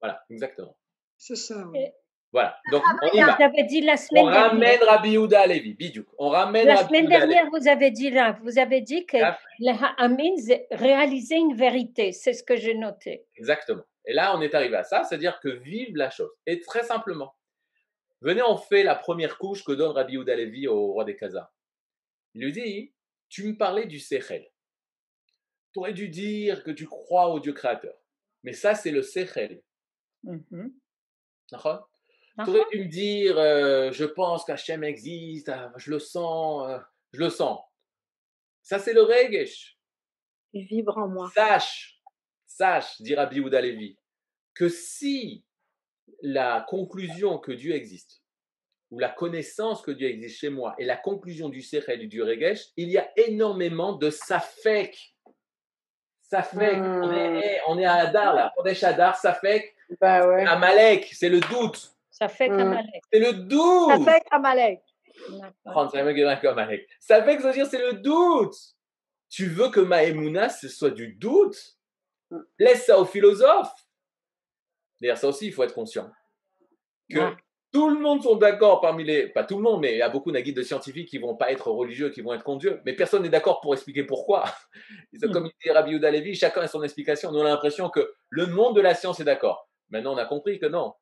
Voilà, 0.00 0.22
exactement. 0.30 0.76
C'est 1.16 1.36
ça. 1.36 1.64
Voilà, 2.32 2.58
donc 2.72 2.82
on 3.00 3.16
y 3.16 3.20
va. 3.20 3.36
Vous 3.36 3.42
avez 3.44 3.62
dit 3.62 3.80
la 3.80 3.96
semaine 3.96 4.24
on 4.24 4.28
ramène 4.28 4.80
Rabbi 4.82 5.10
Yehuda 5.10 5.42
à 5.42 5.46
Lévi, 5.46 5.74
Bidouk. 5.74 6.08
On 6.18 6.30
ramène 6.30 6.66
La 6.66 6.78
semaine 6.78 7.06
dernière, 7.06 7.48
vous 7.48 7.68
avez 7.68 7.92
dit 7.92 8.10
là, 8.10 8.36
vous 8.42 8.58
avez 8.58 8.80
dit 8.80 9.06
que 9.06 9.18
les 9.60 9.70
Ha'amin 9.70 10.34
réalisaient 10.72 11.38
une 11.38 11.54
vérité. 11.54 12.10
C'est 12.10 12.32
ce 12.32 12.42
que 12.42 12.56
j'ai 12.56 12.74
noté. 12.74 13.24
Exactement. 13.36 13.84
Et 14.06 14.12
là, 14.12 14.36
on 14.36 14.40
est 14.40 14.54
arrivé 14.54 14.76
à 14.76 14.84
ça, 14.84 15.04
c'est-à-dire 15.04 15.40
que 15.40 15.48
vive 15.48 15.96
la 15.96 16.10
chose. 16.10 16.30
Et 16.46 16.60
très 16.60 16.84
simplement, 16.84 17.34
venez, 18.20 18.42
on 18.42 18.56
fait 18.56 18.82
la 18.82 18.94
première 18.94 19.38
couche 19.38 19.64
que 19.64 19.72
donne 19.72 19.92
Rabbi 19.92 20.14
Yehuda 20.14 20.34
Lévi 20.34 20.68
au 20.68 20.92
roi 20.92 21.04
des 21.04 21.16
Khazars. 21.16 21.52
Il 22.34 22.42
lui 22.42 22.52
dit, 22.52 22.94
tu 23.28 23.44
me 23.44 23.56
parlais 23.56 23.86
du 23.86 23.98
Sechel. 23.98 24.50
Tu 25.72 25.78
aurais 25.78 25.92
dû 25.92 26.08
dire 26.08 26.62
que 26.62 26.70
tu 26.70 26.86
crois 26.86 27.28
au 27.28 27.40
Dieu 27.40 27.52
créateur. 27.52 27.94
Mais 28.42 28.52
ça, 28.52 28.74
c'est 28.74 28.90
le 28.90 29.02
Sechel. 29.02 29.62
Mm 30.22 30.68
D'accord? 31.50 31.88
Tu 32.42 32.50
aurais 32.50 32.66
dû 32.72 32.80
me 32.80 32.88
dire, 32.88 33.38
euh, 33.38 33.92
je 33.92 34.04
pense 34.04 34.44
qu'Hachem 34.44 34.82
existe, 34.82 35.48
ah, 35.50 35.72
je 35.76 35.90
le 35.90 35.98
sens, 35.98 36.68
euh, 36.68 36.78
je 37.12 37.20
le 37.20 37.30
sens. 37.30 37.60
Ça, 38.62 38.78
c'est 38.78 38.92
le 38.92 39.02
regesh. 39.02 39.78
Il 40.52 40.66
vibre 40.66 40.98
en 40.98 41.08
moi. 41.08 41.30
Sache, 41.34 41.93
sache, 42.56 43.00
dira 43.00 43.26
Bihouda 43.26 43.60
Levi, 43.60 43.98
que 44.54 44.68
si 44.68 45.44
la 46.22 46.64
conclusion 46.68 47.38
que 47.38 47.52
Dieu 47.52 47.74
existe, 47.74 48.22
ou 48.90 48.98
la 48.98 49.08
connaissance 49.08 49.82
que 49.82 49.90
Dieu 49.90 50.08
existe 50.08 50.38
chez 50.38 50.50
moi, 50.50 50.74
et 50.78 50.84
la 50.84 50.96
conclusion 50.96 51.48
du 51.48 51.62
Sechel 51.62 52.02
et 52.02 52.06
du 52.06 52.22
Regesh, 52.22 52.68
il 52.76 52.90
y 52.90 52.98
a 52.98 53.10
énormément 53.16 53.92
de 53.94 54.10
Safek. 54.10 55.14
Safek, 56.22 56.78
on, 56.78 57.12
est, 57.12 57.60
on 57.68 57.78
est 57.78 57.84
à 57.84 57.94
Hadar 57.94 58.34
là, 58.34 58.52
on 58.58 58.64
est 58.64 58.82
à 58.84 58.88
Hadar, 58.88 59.16
Safek, 59.16 59.74
bah 60.00 60.26
ouais. 60.26 60.46
Amalek, 60.46 61.10
c'est 61.12 61.28
le 61.28 61.40
doute. 61.40 61.94
Fait 62.28 62.48
Amalek. 62.48 63.02
C'est 63.12 63.18
le 63.18 63.32
doute. 63.32 63.90
Ça 63.90 64.12
fait 64.12 64.22
Amalek. 64.30 64.82
Ça 67.00 67.22
fait 67.24 67.36
que 67.36 67.42
ça 67.42 67.48
veut 67.48 67.54
dire 67.54 67.66
c'est 67.66 67.78
le 67.78 67.94
doute. 67.94 68.56
Tu 69.28 69.46
veux 69.46 69.68
que 69.70 69.80
ma 69.80 70.48
ce 70.48 70.68
soit 70.68 70.90
du 70.90 71.14
doute? 71.14 71.76
Laisse 72.58 72.86
ça 72.86 72.98
aux 72.98 73.04
philosophes. 73.04 73.72
D'ailleurs, 75.00 75.18
ça 75.18 75.28
aussi, 75.28 75.46
il 75.46 75.52
faut 75.52 75.62
être 75.62 75.74
conscient. 75.74 76.10
Que 77.10 77.34
tout 77.74 77.90
le 77.90 77.98
monde 77.98 78.22
sont 78.22 78.36
d'accord 78.36 78.80
parmi 78.80 79.02
les. 79.02 79.26
Pas 79.26 79.42
tout 79.42 79.56
le 79.56 79.62
monde, 79.62 79.80
mais 79.80 79.94
il 79.94 79.98
y 79.98 80.02
a 80.02 80.08
beaucoup 80.08 80.30
de 80.30 80.62
scientifiques 80.62 81.08
qui 81.08 81.18
vont 81.18 81.34
pas 81.34 81.50
être 81.50 81.68
religieux, 81.70 82.10
qui 82.10 82.22
vont 82.22 82.32
être 82.32 82.44
contre 82.44 82.60
Dieu. 82.60 82.80
Mais 82.86 82.94
personne 82.94 83.24
n'est 83.24 83.28
d'accord 83.28 83.60
pour 83.60 83.74
expliquer 83.74 84.04
pourquoi. 84.04 84.44
Hmm. 85.12 85.30
Comme 85.30 85.46
il 85.46 85.52
dit 85.64 85.70
Rabbi 85.70 85.92
Yehuda 85.92 86.10
Levi, 86.10 86.34
chacun 86.34 86.62
a 86.62 86.66
son 86.66 86.82
explication. 86.82 87.30
On 87.30 87.40
a 87.40 87.44
l'impression 87.44 87.88
que 87.88 88.14
le 88.30 88.46
monde 88.46 88.74
de 88.74 88.80
la 88.80 88.94
science 88.94 89.20
est 89.20 89.24
d'accord. 89.24 89.68
Maintenant, 89.90 90.14
on 90.14 90.16
a 90.16 90.24
compris 90.24 90.58
que 90.58 90.66
non. 90.66 90.92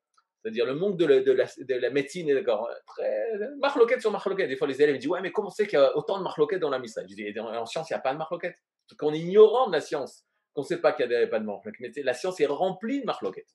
C'est-à-dire 0.43 0.67
le 0.67 0.75
monde 0.75 0.99
de 0.99 1.07
la, 1.07 1.21
de 1.21 1.75
la, 1.75 1.91
médecine 1.91 2.29
est 2.29 2.35
d'accord. 2.35 2.69
Très 2.87 3.39
marloquette 3.59 4.03
sur 4.03 4.11
marloquette. 4.11 4.49
Des 4.49 4.57
fois, 4.57 4.67
les 4.67 4.83
élèves 4.83 4.99
disent 4.99 5.09
Ouais, 5.09 5.23
mais 5.23 5.33
comment 5.33 5.49
c'est 5.49 5.67
qu'il 5.67 5.79
y 5.79 5.83
a 5.83 5.97
autant 5.97 6.19
de 6.19 6.23
marloquettes 6.25 6.61
dans 6.61 6.69
la 6.69 6.79
missa? 6.79 7.01
Je 7.09 7.15
dis 7.15 7.41
En 7.41 7.65
science, 7.65 7.89
il 7.89 7.95
n'y 7.95 7.99
a 7.99 8.01
pas 8.01 8.13
de 8.13 8.19
marloquette. 8.19 8.57
Qu'on 8.99 9.15
est 9.15 9.19
ignorant 9.19 9.69
de 9.69 9.73
la 9.73 9.81
science, 9.81 10.27
qu'on 10.55 10.63
ne 10.63 10.67
sait 10.67 10.81
pas 10.81 10.93
qu'il 10.93 11.09
n'y 11.09 11.15
a 11.15 11.27
pas 11.27 11.41
de 11.41 11.45
marloquette. 11.45 11.75
Mais 11.81 11.91
la 12.03 12.15
science 12.15 12.41
est 12.41 12.47
remplie 12.47 13.01
de 13.01 13.07
marloquettes. 13.07 13.55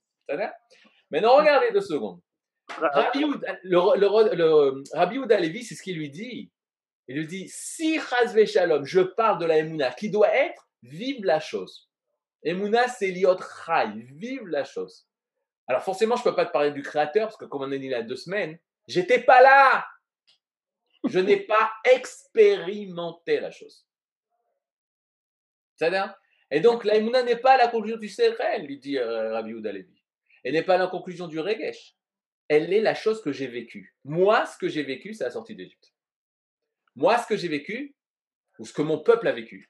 Maintenant, 1.10 1.38
regardez 1.38 1.72
deux 1.72 1.82
secondes. 1.82 2.22
Rabbi 2.70 3.24
Ouda 5.18 5.39
Levi, 5.39 5.64
c'est 5.64 5.76
ce 5.76 5.82
qu'il 5.82 5.98
lui 5.98 6.10
dit. 6.10 6.52
Il 7.08 7.18
lui 7.18 7.28
dit 7.28 7.48
Si 7.48 8.00
Chazve 8.00 8.45
Shalom, 8.45 8.86
je 8.86 9.00
parle 9.00 9.39
de 9.39 9.45
la 9.45 9.58
Emouna, 9.58 9.91
qui 9.91 10.10
doit 10.10 10.34
être, 10.34 10.70
vive 10.84 11.24
la 11.24 11.39
chose. 11.39 11.89
Emouna, 12.43 12.88
c'est 12.88 13.12
liot 13.12 13.38
chai, 13.38 13.91
vive 14.14 14.48
la 14.48 14.64
chose. 14.64 15.08
Alors 15.68 15.84
forcément, 15.84 16.16
je 16.16 16.22
ne 16.22 16.26
peux 16.26 16.36
pas 16.36 16.45
te 16.45 16.52
parler 16.52 16.72
du 16.72 16.82
créateur, 16.82 17.28
parce 17.28 17.38
que 17.38 17.45
comme 17.45 17.62
on 17.62 17.72
a 17.72 17.78
dit 17.78 17.86
il 17.86 17.91
y 17.91 17.93
a 17.93 18.04
deux 18.04 18.16
semaines, 18.16 18.60
j'étais 18.88 19.22
pas 19.22 19.41
là. 19.41 19.86
Je 21.08 21.20
n'ai 21.20 21.38
pas 21.38 21.72
expérimenté 21.86 23.39
la 23.39 23.52
chose. 23.52 23.86
C'est-à-dire 25.76 26.14
Et 26.52 26.60
donc, 26.60 26.86
la 26.86 27.00
n'est 27.00 27.36
pas 27.36 27.58
la 27.58 27.68
conclusion 27.68 27.98
du 27.98 28.08
CRL, 28.08 28.66
lui 28.66 28.80
dit 28.80 28.98
euh, 28.98 29.34
Rabbi 29.34 29.54
Oudalevi. 29.54 30.02
Elle 30.43 30.54
n'est 30.54 30.64
pas 30.64 30.78
la 30.78 30.88
conclusion 30.88 31.28
du 31.28 31.39
Regesh. 31.39 31.95
Elle 32.48 32.72
est 32.72 32.80
la 32.80 32.95
chose 32.95 33.22
que 33.22 33.32
j'ai 33.32 33.48
vécue. 33.48 33.95
Moi, 34.06 34.45
ce 34.45 34.58
que 34.58 34.70
j'ai 34.70 34.84
vécu, 34.84 35.14
c'est 35.14 35.26
la 35.26 35.32
sortie 35.32 35.56
d'Égypte. 35.56 35.93
Moi, 36.95 37.18
ce 37.18 37.28
que 37.28 37.36
j'ai 37.36 37.50
vécu, 37.50 37.95
ou 38.60 38.66
ce 38.66 38.72
que 38.72 38.82
mon 38.82 39.00
peuple 39.00 39.28
a 39.28 39.34
vécu, 39.34 39.70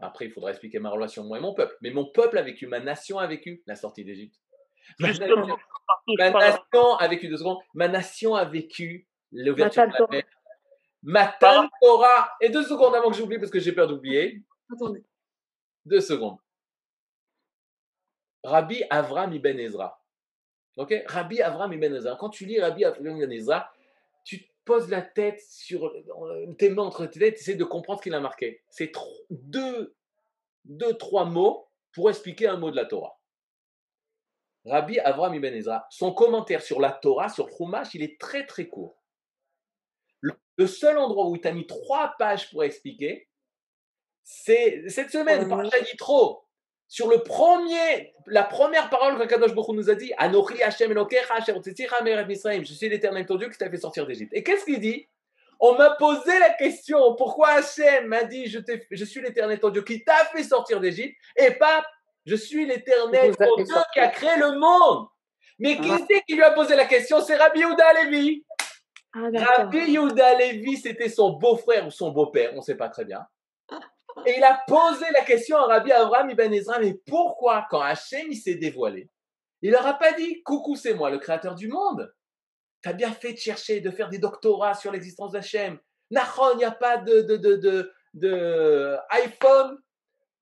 après, 0.00 0.24
il 0.26 0.32
faudra 0.32 0.50
expliquer 0.50 0.78
ma 0.78 0.90
relation 0.90 1.24
moi 1.24 1.38
et 1.38 1.40
mon 1.40 1.54
peuple, 1.54 1.76
mais 1.82 1.90
mon 1.90 2.06
peuple 2.10 2.38
a 2.38 2.42
vécu, 2.42 2.66
ma 2.66 2.80
nation 2.80 3.18
a 3.18 3.26
vécu 3.26 3.62
la 3.66 3.76
sortie 3.76 4.04
d'Égypte. 4.04 4.36
Ma, 4.98 5.08
nation 5.08 6.96
a 6.96 7.08
vécu, 7.08 7.28
deux 7.28 7.36
secondes, 7.36 7.58
ma 7.74 7.88
nation 7.88 8.34
a 8.34 8.46
vécu 8.46 9.06
l'ouverture 9.30 9.86
de 9.86 9.92
la 9.92 10.06
mer. 10.08 10.24
Matan 11.02 11.68
Torah. 11.82 12.30
Et 12.40 12.48
deux 12.48 12.62
secondes 12.62 12.94
avant 12.94 13.10
que 13.10 13.16
j'oublie, 13.16 13.38
parce 13.38 13.50
que 13.50 13.60
j'ai 13.60 13.72
peur 13.72 13.86
d'oublier. 13.88 14.42
Attendez. 14.72 15.02
Deux 15.88 16.02
secondes. 16.02 16.36
Rabbi 18.44 18.84
Avram 18.90 19.32
ibn 19.32 19.58
Ezra. 19.58 19.98
Ok? 20.76 20.94
Rabbi 21.06 21.40
Avram 21.40 21.72
ibn 21.72 21.94
Ezra. 21.94 22.14
Quand 22.16 22.28
tu 22.28 22.44
lis 22.44 22.60
Rabbi 22.60 22.84
Avram 22.84 23.16
ibn 23.16 23.32
Ezra, 23.32 23.72
tu 24.22 24.46
poses 24.66 24.90
la 24.90 25.00
tête 25.00 25.40
sur 25.40 25.90
tes 26.58 26.68
mains 26.68 26.84
entre 26.84 27.06
tes 27.06 27.20
têtes, 27.20 27.36
tu 27.36 27.40
essaies 27.40 27.54
de 27.54 27.64
comprendre 27.64 28.00
ce 28.00 28.02
qu'il 28.02 28.14
a 28.14 28.20
marqué. 28.20 28.62
C'est 28.68 28.92
deux, 29.30 29.96
deux, 30.66 30.94
trois 30.98 31.24
mots 31.24 31.66
pour 31.92 32.10
expliquer 32.10 32.48
un 32.48 32.58
mot 32.58 32.70
de 32.70 32.76
la 32.76 32.84
Torah. 32.84 33.18
Rabbi 34.66 34.98
Avram 34.98 35.34
Ibn 35.34 35.54
Ezra, 35.54 35.86
son 35.88 36.12
commentaire 36.12 36.60
sur 36.60 36.80
la 36.80 36.92
Torah, 36.92 37.30
sur 37.30 37.48
Chumash, 37.48 37.94
il 37.94 38.02
est 38.02 38.20
très 38.20 38.44
très 38.44 38.68
court. 38.68 39.02
Le 40.20 40.66
seul 40.66 40.98
endroit 40.98 41.28
où 41.28 41.36
il 41.36 41.40
t'a 41.40 41.52
mis 41.52 41.66
trois 41.66 42.14
pages 42.18 42.50
pour 42.50 42.64
expliquer, 42.64 43.28
c'est 44.30 44.82
cette 44.88 45.10
semaine, 45.10 45.48
par 45.48 45.62
trop. 45.96 46.44
Sur 46.86 47.08
le 47.08 47.22
premier, 47.22 48.14
la 48.26 48.44
première 48.44 48.90
parole 48.90 49.18
que 49.18 49.24
Kadosh 49.24 49.54
Baruch 49.54 49.74
nous 49.74 49.88
a 49.88 49.94
dit, 49.94 50.12
Anochi 50.18 50.62
Hashem 50.62 50.92
je 50.94 52.72
suis 52.74 52.88
l'éternel 52.90 53.24
ton 53.24 53.36
Dieu 53.36 53.48
qui 53.48 53.56
t'a 53.56 53.70
fait 53.70 53.78
sortir 53.78 54.06
d'Égypte. 54.06 54.32
Et 54.34 54.42
qu'est-ce 54.42 54.66
qu'il 54.66 54.80
dit? 54.80 55.08
On 55.60 55.76
m'a 55.76 55.90
posé 55.98 56.38
la 56.38 56.50
question, 56.50 57.14
pourquoi 57.16 57.48
Hashem 57.52 58.06
m'a 58.06 58.24
dit, 58.24 58.46
je, 58.46 58.58
je 58.90 59.04
suis 59.04 59.22
l'éternel 59.22 59.60
ton 59.60 59.70
Dieu 59.70 59.82
qui 59.82 60.04
t'a 60.04 60.26
fait 60.26 60.44
sortir 60.44 60.80
d'Égypte, 60.80 61.16
et 61.36 61.52
pas 61.52 61.82
je 62.26 62.36
suis 62.36 62.66
l'éternel 62.66 63.34
Dieu 63.34 63.76
qui 63.94 64.00
a 64.00 64.08
créé 64.08 64.36
le 64.38 64.58
monde. 64.58 65.08
Mais 65.58 65.76
qui 65.78 65.90
ah. 65.90 65.98
c'est 66.08 66.22
qui 66.26 66.34
lui 66.34 66.42
a 66.42 66.50
posé 66.50 66.76
la 66.76 66.84
question? 66.84 67.22
C'est 67.22 67.36
Rabbi 67.36 67.60
Yehuda 67.60 68.04
Levi. 68.04 68.44
Ah, 69.14 69.28
Rabbi 69.34 69.90
Yehuda 69.90 70.34
Levi, 70.38 70.76
c'était 70.76 71.08
son 71.08 71.38
beau-frère 71.38 71.86
ou 71.86 71.90
son 71.90 72.10
beau-père, 72.10 72.52
on 72.52 72.58
ne 72.58 72.62
sait 72.62 72.76
pas 72.76 72.90
très 72.90 73.06
bien. 73.06 73.26
Et 74.26 74.36
il 74.36 74.44
a 74.44 74.62
posé 74.66 75.06
la 75.12 75.24
question 75.24 75.56
à 75.56 75.66
Rabbi 75.66 75.92
Abraham 75.92 76.30
Ibn 76.30 76.52
Ezra, 76.52 76.78
mais 76.78 76.94
pourquoi, 77.06 77.66
quand 77.70 77.80
Hachem 77.80 78.32
s'est 78.32 78.56
dévoilé, 78.56 79.08
il 79.62 79.70
leur 79.72 79.86
a 79.86 79.94
pas 79.94 80.12
dit 80.12 80.42
Coucou, 80.42 80.76
c'est 80.76 80.94
moi, 80.94 81.10
le 81.10 81.18
créateur 81.18 81.54
du 81.54 81.68
monde 81.68 82.14
Tu 82.82 82.88
as 82.88 82.92
bien 82.92 83.12
fait 83.12 83.32
de 83.32 83.38
chercher, 83.38 83.80
de 83.80 83.90
faire 83.90 84.08
des 84.08 84.18
doctorats 84.18 84.74
sur 84.74 84.92
l'existence 84.92 85.32
d'Hachem. 85.32 85.78
Nahon, 86.10 86.52
il 86.54 86.58
n'y 86.58 86.64
a 86.64 86.70
pas 86.70 86.98
de, 86.98 87.22
de, 87.22 87.36
de, 87.36 87.92
de 88.14 88.96
iPhone 89.10 89.78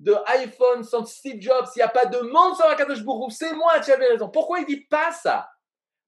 de 0.01 0.15
iPhone 0.27 0.85
sans 0.85 1.05
Steve 1.07 1.41
Jobs, 1.41 1.67
il 1.75 1.79
n'y 1.79 1.83
a 1.83 1.89
pas 1.89 2.07
de 2.07 2.19
monde 2.19 2.55
sans 2.55 2.69
Akadosh 2.69 3.03
Bourou, 3.03 3.31
c'est 3.31 3.55
moi, 3.55 3.81
tu 3.81 3.91
avais 3.93 4.09
raison. 4.09 4.29
Pourquoi 4.29 4.61
il 4.61 4.67
dit 4.67 4.85
pas 4.87 5.13
ça? 5.13 5.49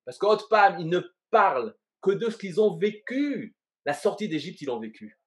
Parce 0.04 0.18
qu'Otpam, 0.18 0.78
il 0.78 0.88
ne 0.88 1.00
parlent 1.30 1.74
que 2.02 2.10
de 2.10 2.30
ce 2.30 2.36
qu'ils 2.36 2.60
ont 2.60 2.76
vécu. 2.76 3.54
La 3.84 3.94
sortie 3.94 4.28
d'Égypte, 4.28 4.60
ils 4.60 4.66
l'ont 4.66 4.80
vécu. 4.80 5.18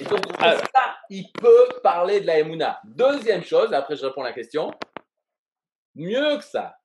Et 0.00 0.04
donc, 0.04 0.20
ça, 0.38 0.96
il 1.10 1.30
peut 1.32 1.68
parler 1.82 2.20
de 2.20 2.26
la 2.26 2.38
Emouna. 2.38 2.80
Deuxième 2.84 3.42
chose, 3.42 3.72
après 3.72 3.96
je 3.96 4.06
réponds 4.06 4.22
à 4.22 4.26
la 4.26 4.32
question, 4.32 4.70
mieux 5.94 6.36
que 6.38 6.44
ça, 6.44 6.76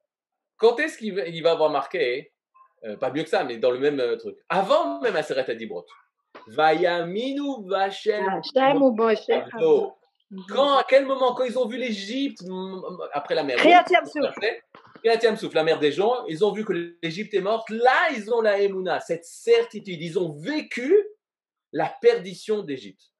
quand 0.57 0.79
est-ce 0.79 0.97
qu'il 0.97 1.15
va, 1.15 1.27
il 1.27 1.43
va 1.43 1.51
avoir 1.51 1.69
marqué, 1.69 2.31
euh, 2.83 2.97
pas 2.97 3.11
mieux 3.11 3.23
que 3.23 3.29
ça, 3.29 3.43
mais 3.43 3.57
dans 3.57 3.71
le 3.71 3.79
même 3.79 3.99
euh, 3.99 4.15
truc, 4.15 4.35
avant 4.49 4.99
même 5.01 5.15
Aseret 5.15 5.49
Adibrot, 5.49 5.85
Vayaminu 6.47 7.67
Vachem. 7.67 8.41
Quand, 10.47 10.77
à 10.77 10.85
quel 10.87 11.05
moment, 11.05 11.33
quand 11.33 11.43
ils 11.43 11.59
ont 11.59 11.67
vu 11.67 11.77
l'Égypte, 11.77 12.41
après 13.11 13.35
la 13.35 13.43
mer. 13.43 13.59
Souffle, 15.35 15.55
la 15.55 15.63
mer 15.63 15.79
des 15.79 15.91
gens, 15.91 16.25
ils 16.27 16.45
ont 16.45 16.51
vu 16.51 16.63
que 16.63 16.73
l'Égypte 17.03 17.33
est 17.33 17.41
morte, 17.41 17.69
là 17.69 18.09
ils 18.15 18.31
ont 18.33 18.41
la 18.41 18.59
Emouna, 18.61 18.99
cette 18.99 19.25
certitude, 19.25 20.01
ils 20.01 20.17
ont 20.17 20.31
vécu 20.31 20.95
la 21.71 21.87
perdition 22.01 22.63
d'Égypte. 22.63 23.11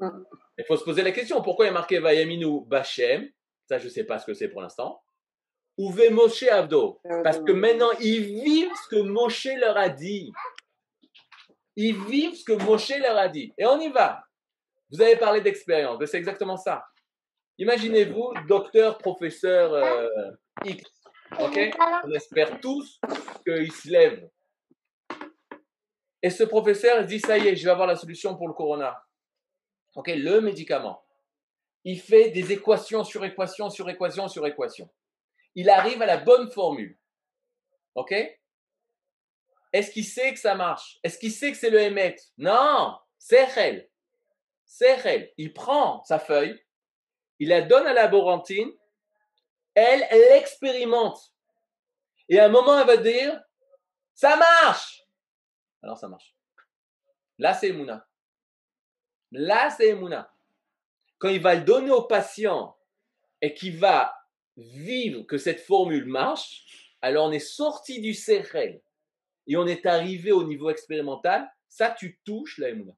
Mm. 0.00 0.24
Il 0.58 0.64
faut 0.64 0.76
se 0.76 0.84
poser 0.84 1.02
la 1.02 1.12
question, 1.12 1.42
pourquoi 1.42 1.66
il 1.66 1.68
a 1.68 1.72
marqué 1.72 1.98
Vayaminu 1.98 2.64
Bachem 2.66 3.28
Ça, 3.68 3.78
je 3.78 3.84
ne 3.84 3.90
sais 3.90 4.04
pas 4.04 4.18
ce 4.18 4.26
que 4.26 4.34
c'est 4.34 4.48
pour 4.48 4.60
l'instant. 4.60 5.02
Ou 5.76 5.92
Moshe 6.10 6.42
Avdo? 6.42 7.00
Parce 7.22 7.38
que 7.38 7.52
maintenant, 7.52 7.90
ils 8.00 8.22
vivent 8.42 8.72
ce 8.84 8.96
que 8.96 9.00
Moshe 9.02 9.46
leur 9.60 9.76
a 9.76 9.88
dit. 9.88 10.32
Ils 11.76 11.96
vivent 12.06 12.34
ce 12.34 12.44
que 12.44 12.64
Moshe 12.64 12.98
leur 12.98 13.16
a 13.16 13.28
dit. 13.28 13.54
Et 13.56 13.64
on 13.64 13.78
y 13.80 13.88
va. 13.88 14.24
Vous 14.90 15.00
avez 15.00 15.16
parlé 15.16 15.40
d'expérience, 15.40 16.02
c'est 16.06 16.18
exactement 16.18 16.56
ça. 16.56 16.84
Imaginez-vous, 17.58 18.34
docteur, 18.48 18.98
professeur 18.98 19.74
euh, 19.74 20.08
X. 20.64 20.82
Ok? 21.38 21.58
On 22.04 22.10
espère 22.12 22.58
tous 22.60 23.00
qu'il 23.44 23.70
se 23.72 23.88
lève. 23.88 24.28
Et 26.22 26.30
ce 26.30 26.44
professeur 26.44 27.04
dit 27.04 27.20
Ça 27.20 27.38
y 27.38 27.48
est, 27.48 27.56
je 27.56 27.64
vais 27.64 27.70
avoir 27.70 27.86
la 27.86 27.96
solution 27.96 28.36
pour 28.36 28.48
le 28.48 28.54
corona 28.54 29.02
ok, 29.98 30.08
le 30.14 30.40
médicament, 30.40 31.04
il 31.82 32.00
fait 32.00 32.30
des 32.30 32.52
équations 32.52 33.02
sur 33.02 33.24
équations 33.24 33.68
sur 33.68 33.90
équations 33.90 34.28
sur 34.28 34.46
équations. 34.46 34.88
Il 35.56 35.70
arrive 35.70 36.00
à 36.02 36.06
la 36.06 36.18
bonne 36.18 36.50
formule. 36.52 36.96
Ok? 37.96 38.14
Est-ce 39.72 39.90
qu'il 39.90 40.04
sait 40.04 40.32
que 40.32 40.38
ça 40.38 40.54
marche? 40.54 41.00
Est-ce 41.02 41.18
qu'il 41.18 41.32
sait 41.32 41.50
que 41.50 41.56
c'est 41.58 41.70
le 41.70 41.80
Hémet 41.80 42.14
Non, 42.36 42.96
c'est 43.18 43.48
elle. 43.56 43.90
C'est 44.64 45.04
elle. 45.04 45.32
Il 45.36 45.52
prend 45.52 46.04
sa 46.04 46.20
feuille, 46.20 46.62
il 47.40 47.48
la 47.48 47.62
donne 47.62 47.86
à 47.86 47.92
la 47.92 48.02
laborantine, 48.04 48.70
elle, 49.74 50.06
elle 50.10 50.38
expérimente. 50.38 51.34
Et 52.28 52.38
à 52.38 52.44
un 52.44 52.50
moment, 52.50 52.78
elle 52.78 52.86
va 52.86 52.96
dire, 52.98 53.40
ça 54.14 54.36
marche. 54.36 54.97
Alors 55.82 55.98
ça 55.98 56.08
marche. 56.08 56.34
Là, 57.38 57.54
c'est 57.54 57.72
Mouna. 57.72 58.08
Là, 59.30 59.70
c'est 59.70 59.88
Emouna. 59.88 60.32
Quand 61.18 61.28
il 61.28 61.42
va 61.42 61.54
le 61.54 61.64
donner 61.64 61.90
au 61.90 62.02
patient 62.02 62.76
et 63.42 63.54
qu'il 63.54 63.78
va 63.78 64.14
vivre 64.56 65.22
que 65.22 65.38
cette 65.38 65.60
formule 65.60 66.06
marche, 66.06 66.96
alors 67.02 67.26
on 67.26 67.32
est 67.32 67.38
sorti 67.38 68.00
du 68.00 68.12
CRL 68.12 68.80
et 69.46 69.56
on 69.56 69.66
est 69.66 69.86
arrivé 69.86 70.32
au 70.32 70.44
niveau 70.44 70.70
expérimental. 70.70 71.48
Ça, 71.68 71.90
tu 71.90 72.18
touches 72.24 72.58
la 72.58 72.70
Emouna. 72.70 72.94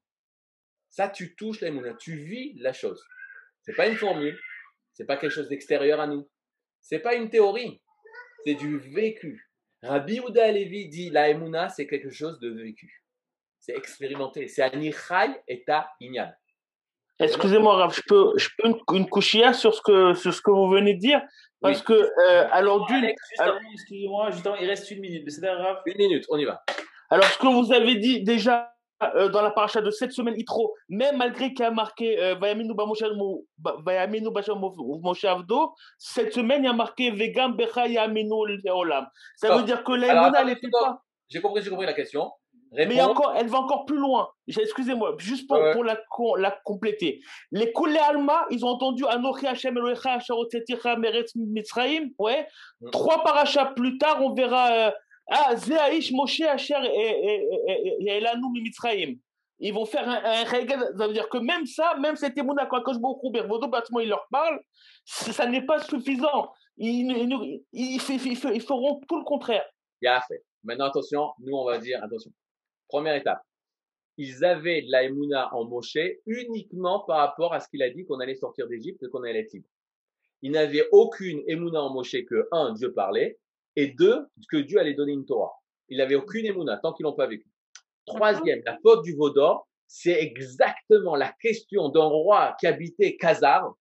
Ça, 0.89 1.09
tu 1.09 1.35
touches 1.35 1.61
la 1.61 1.67
Emouna. 1.67 1.93
Tu 1.95 2.23
vis 2.23 2.53
la 2.59 2.73
chose. 2.73 3.03
C'est 3.61 3.75
pas 3.75 3.87
une 3.87 3.97
formule. 3.97 4.39
C'est 4.93 5.05
pas 5.05 5.17
quelque 5.17 5.31
chose 5.31 5.49
d'extérieur 5.49 5.99
à 5.99 6.07
nous. 6.07 6.29
C'est 6.79 6.99
pas 6.99 7.15
une 7.15 7.29
théorie. 7.29 7.81
C'est 8.45 8.55
du 8.55 8.77
vécu. 8.77 9.50
Rabbi 9.83 10.19
Ouda 10.19 10.45
Alevi 10.45 10.89
dit 10.89 11.09
la 11.09 11.29
Emouna, 11.29 11.69
c'est 11.69 11.87
quelque 11.87 12.11
chose 12.11 12.39
de 12.39 12.49
vécu 12.49 13.01
c'est 13.61 13.77
expérimenté. 13.77 14.47
C'est 14.47 14.63
Anichai 14.63 15.39
et 15.47 15.63
ta 15.63 15.91
Inyan. 16.01 16.31
Excusez-moi, 17.19 17.75
Rav, 17.75 17.93
je 17.93 18.01
peux, 18.07 18.33
je 18.35 18.49
peux 18.57 18.69
une, 18.69 18.79
une 18.97 19.53
sur 19.53 19.75
ce 19.75 19.81
que 19.81 20.15
sur 20.15 20.33
ce 20.33 20.41
que 20.41 20.49
vous 20.49 20.69
venez 20.69 20.95
de 20.95 20.99
dire? 20.99 21.21
Parce 21.61 21.83
que 21.83 21.93
euh, 21.93 22.47
alors 22.51 22.87
d'une. 22.87 23.05
Excusez-moi, 23.05 24.31
justement, 24.31 24.55
il 24.55 24.67
reste 24.67 24.89
une 24.89 25.01
minute. 25.01 25.29
C'est 25.29 25.47
Rav. 25.47 25.81
Une 25.85 25.97
minute, 25.97 26.25
on 26.29 26.37
y 26.37 26.45
va. 26.45 26.63
Alors 27.11 27.25
ce 27.25 27.37
que 27.37 27.47
vous 27.47 27.71
avez 27.71 27.95
dit 27.95 28.23
déjà 28.23 28.73
euh, 29.15 29.29
dans 29.29 29.41
la 29.41 29.51
paracha 29.51 29.81
de 29.81 29.91
cette 29.91 30.11
semaine 30.11 30.35
Itro, 30.37 30.75
même 30.89 31.17
malgré 31.17 31.53
qu'il 31.53 31.63
y 31.63 31.67
a 31.67 31.71
marqué 31.71 32.21
euh, 32.21 32.35
Vayaminu 32.35 32.73
Moshe 35.01 35.25
Avdo, 35.25 35.73
cette 35.97 36.33
semaine 36.33 36.63
il 36.63 36.67
y 36.67 36.69
a 36.69 36.73
marqué 36.73 37.11
Vegam 37.11 37.55
Becha 37.55 37.87
Yaminu 37.87 38.59
Leolam. 38.63 39.07
Ça 39.35 39.57
veut 39.57 39.63
dire 39.63 39.83
que 39.83 39.93
la 39.93 40.31
elle 40.39 40.47
n'était 40.47 40.69
pas. 40.69 41.01
J'ai 41.29 41.41
compris, 41.41 41.61
j'ai 41.61 41.69
compris 41.69 41.85
la 41.85 41.93
question. 41.93 42.31
Mais 42.73 43.01
encore, 43.01 43.33
elle 43.35 43.47
va 43.47 43.59
encore 43.59 43.85
plus 43.85 43.97
loin. 43.97 44.29
Excusez-moi, 44.47 45.15
juste 45.17 45.47
pour, 45.47 45.59
pour 45.73 45.83
la, 45.83 45.99
la, 46.37 46.57
compléter. 46.63 47.19
Les 47.51 47.73
Koulé 47.73 47.97
Alma, 47.97 48.45
ils 48.49 48.63
ont 48.63 48.69
entendu 48.69 49.05
Anochi 49.07 49.45
Hashem 49.45 49.77
Elohecha 49.77 50.13
Asharoteticha 50.13 50.95
Meretz 50.95 51.35
Mitzraim. 51.35 52.09
Ouais. 52.17 52.47
Mm. 52.79 52.89
Trois 52.91 53.23
parachas 53.23 53.73
plus 53.73 53.97
tard, 53.97 54.21
on 54.21 54.33
verra 54.33 54.71
euh, 54.71 54.91
Ah, 55.33 55.55
Zeaïch 55.55 56.11
Moshe 56.11 56.41
Asher 56.41 56.83
et 56.83 58.05
Elanu 58.05 58.51
Mitzraim. 58.61 59.15
Ils 59.63 59.73
vont 59.73 59.85
faire 59.85 60.09
un, 60.09 60.21
un 60.23 60.45
Ça 60.45 61.07
veut 61.07 61.13
dire 61.13 61.29
que 61.29 61.37
même 61.37 61.65
ça, 61.65 61.95
même 61.95 62.15
cet 62.15 62.37
émouna, 62.37 62.65
quand 62.65 62.81
je 62.91 62.99
beaucoup 62.99 63.31
Vodo 63.31 63.67
bâtiment, 63.67 63.99
ils 63.99 64.09
leur 64.09 64.27
parlent, 64.29 64.59
ça 65.05 65.45
n'est 65.47 65.65
pas 65.65 65.79
suffisant. 65.79 66.51
Ils, 66.77 67.61
ils, 67.71 67.99
feront 68.01 68.99
tout 69.07 69.19
le 69.19 69.23
contraire. 69.23 69.63
Il 70.01 70.07
a 70.07 70.19
fait. 70.21 70.43
Maintenant, 70.63 70.85
attention, 70.85 71.31
nous, 71.39 71.55
on 71.55 71.65
va 71.65 71.77
dire, 71.77 72.03
attention. 72.03 72.31
Première 72.89 73.15
étape. 73.15 73.41
Ils 74.17 74.43
avaient 74.43 74.81
de 74.81 74.91
la 74.91 75.03
Emouna 75.03 75.53
en 75.53 75.65
Moshe 75.65 75.97
uniquement 76.25 77.01
par 77.01 77.19
rapport 77.19 77.53
à 77.53 77.59
ce 77.59 77.69
qu'il 77.69 77.83
a 77.83 77.89
dit 77.89 78.03
qu'on 78.05 78.19
allait 78.19 78.35
sortir 78.35 78.67
d'Égypte 78.67 79.07
qu'on 79.09 79.23
allait 79.23 79.41
être 79.41 79.53
libre. 79.53 79.67
Ils 80.41 80.51
n'avaient 80.51 80.87
aucune 80.91 81.43
Emouna 81.47 81.83
en 81.83 81.93
Moshe 81.93 82.17
que, 82.27 82.47
un, 82.51 82.73
Dieu 82.73 82.93
parlait, 82.93 83.37
et 83.75 83.87
deux, 83.87 84.27
que 84.49 84.57
Dieu 84.57 84.79
allait 84.79 84.93
donner 84.93 85.13
une 85.13 85.25
Torah. 85.25 85.53
Il 85.89 85.97
n'avait 85.97 86.15
aucune 86.15 86.45
Emouna 86.45 86.77
tant 86.77 86.93
qu'ils 86.93 87.05
n'ont 87.05 87.13
pas 87.13 87.27
vécu. 87.27 87.47
Troisième, 88.05 88.61
la 88.65 88.77
faute 88.81 89.03
du 89.03 89.15
Vaudor, 89.15 89.67
c'est 89.87 90.21
exactement 90.21 91.15
la 91.15 91.33
question 91.41 91.89
d'un 91.89 92.05
roi 92.05 92.55
qui 92.59 92.67
habitait 92.67 93.17
Khazar 93.17 93.73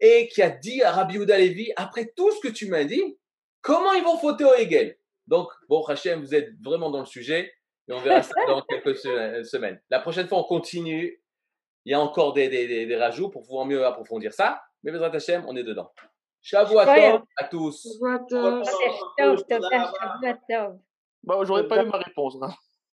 et 0.00 0.28
qui 0.28 0.42
a 0.42 0.50
dit 0.50 0.82
à 0.82 0.92
Rabbi 0.92 1.18
Ouda 1.18 1.36
après 1.76 2.12
tout 2.16 2.30
ce 2.32 2.40
que 2.40 2.52
tu 2.52 2.68
m'as 2.68 2.84
dit, 2.84 3.18
comment 3.60 3.92
ils 3.92 4.04
vont 4.04 4.18
fauter 4.18 4.44
au 4.44 4.54
Hegel? 4.54 4.98
Donc, 5.26 5.48
bon, 5.68 5.82
Hachem, 5.84 6.20
vous 6.20 6.34
êtes 6.34 6.50
vraiment 6.62 6.90
dans 6.90 7.00
le 7.00 7.06
sujet. 7.06 7.52
Et 7.88 7.92
on 7.92 8.00
verra 8.00 8.22
ça 8.22 8.34
dans 8.46 8.62
quelques 8.68 8.96
semaines. 8.96 9.80
La 9.90 10.00
prochaine 10.00 10.28
fois, 10.28 10.38
on 10.38 10.44
continue. 10.44 11.22
Il 11.84 11.92
y 11.92 11.94
a 11.94 12.00
encore 12.00 12.32
des, 12.32 12.48
des, 12.48 12.86
des, 12.86 12.96
rajouts 12.96 13.30
pour 13.30 13.42
pouvoir 13.42 13.64
mieux 13.64 13.84
approfondir 13.84 14.32
ça. 14.32 14.62
Mais 14.82 14.92
Bezrat 14.92 15.14
Hashem, 15.14 15.44
on 15.48 15.56
est 15.56 15.64
dedans. 15.64 15.90
Shavuot 16.42 16.78
à 16.80 17.44
tous. 17.50 17.98
Bon, 21.22 21.44
j'aurais 21.44 21.68
pas 21.68 21.82
eu 21.82 21.86
ma 21.86 21.98
réponse. 21.98 22.36
Hein. 22.42 22.52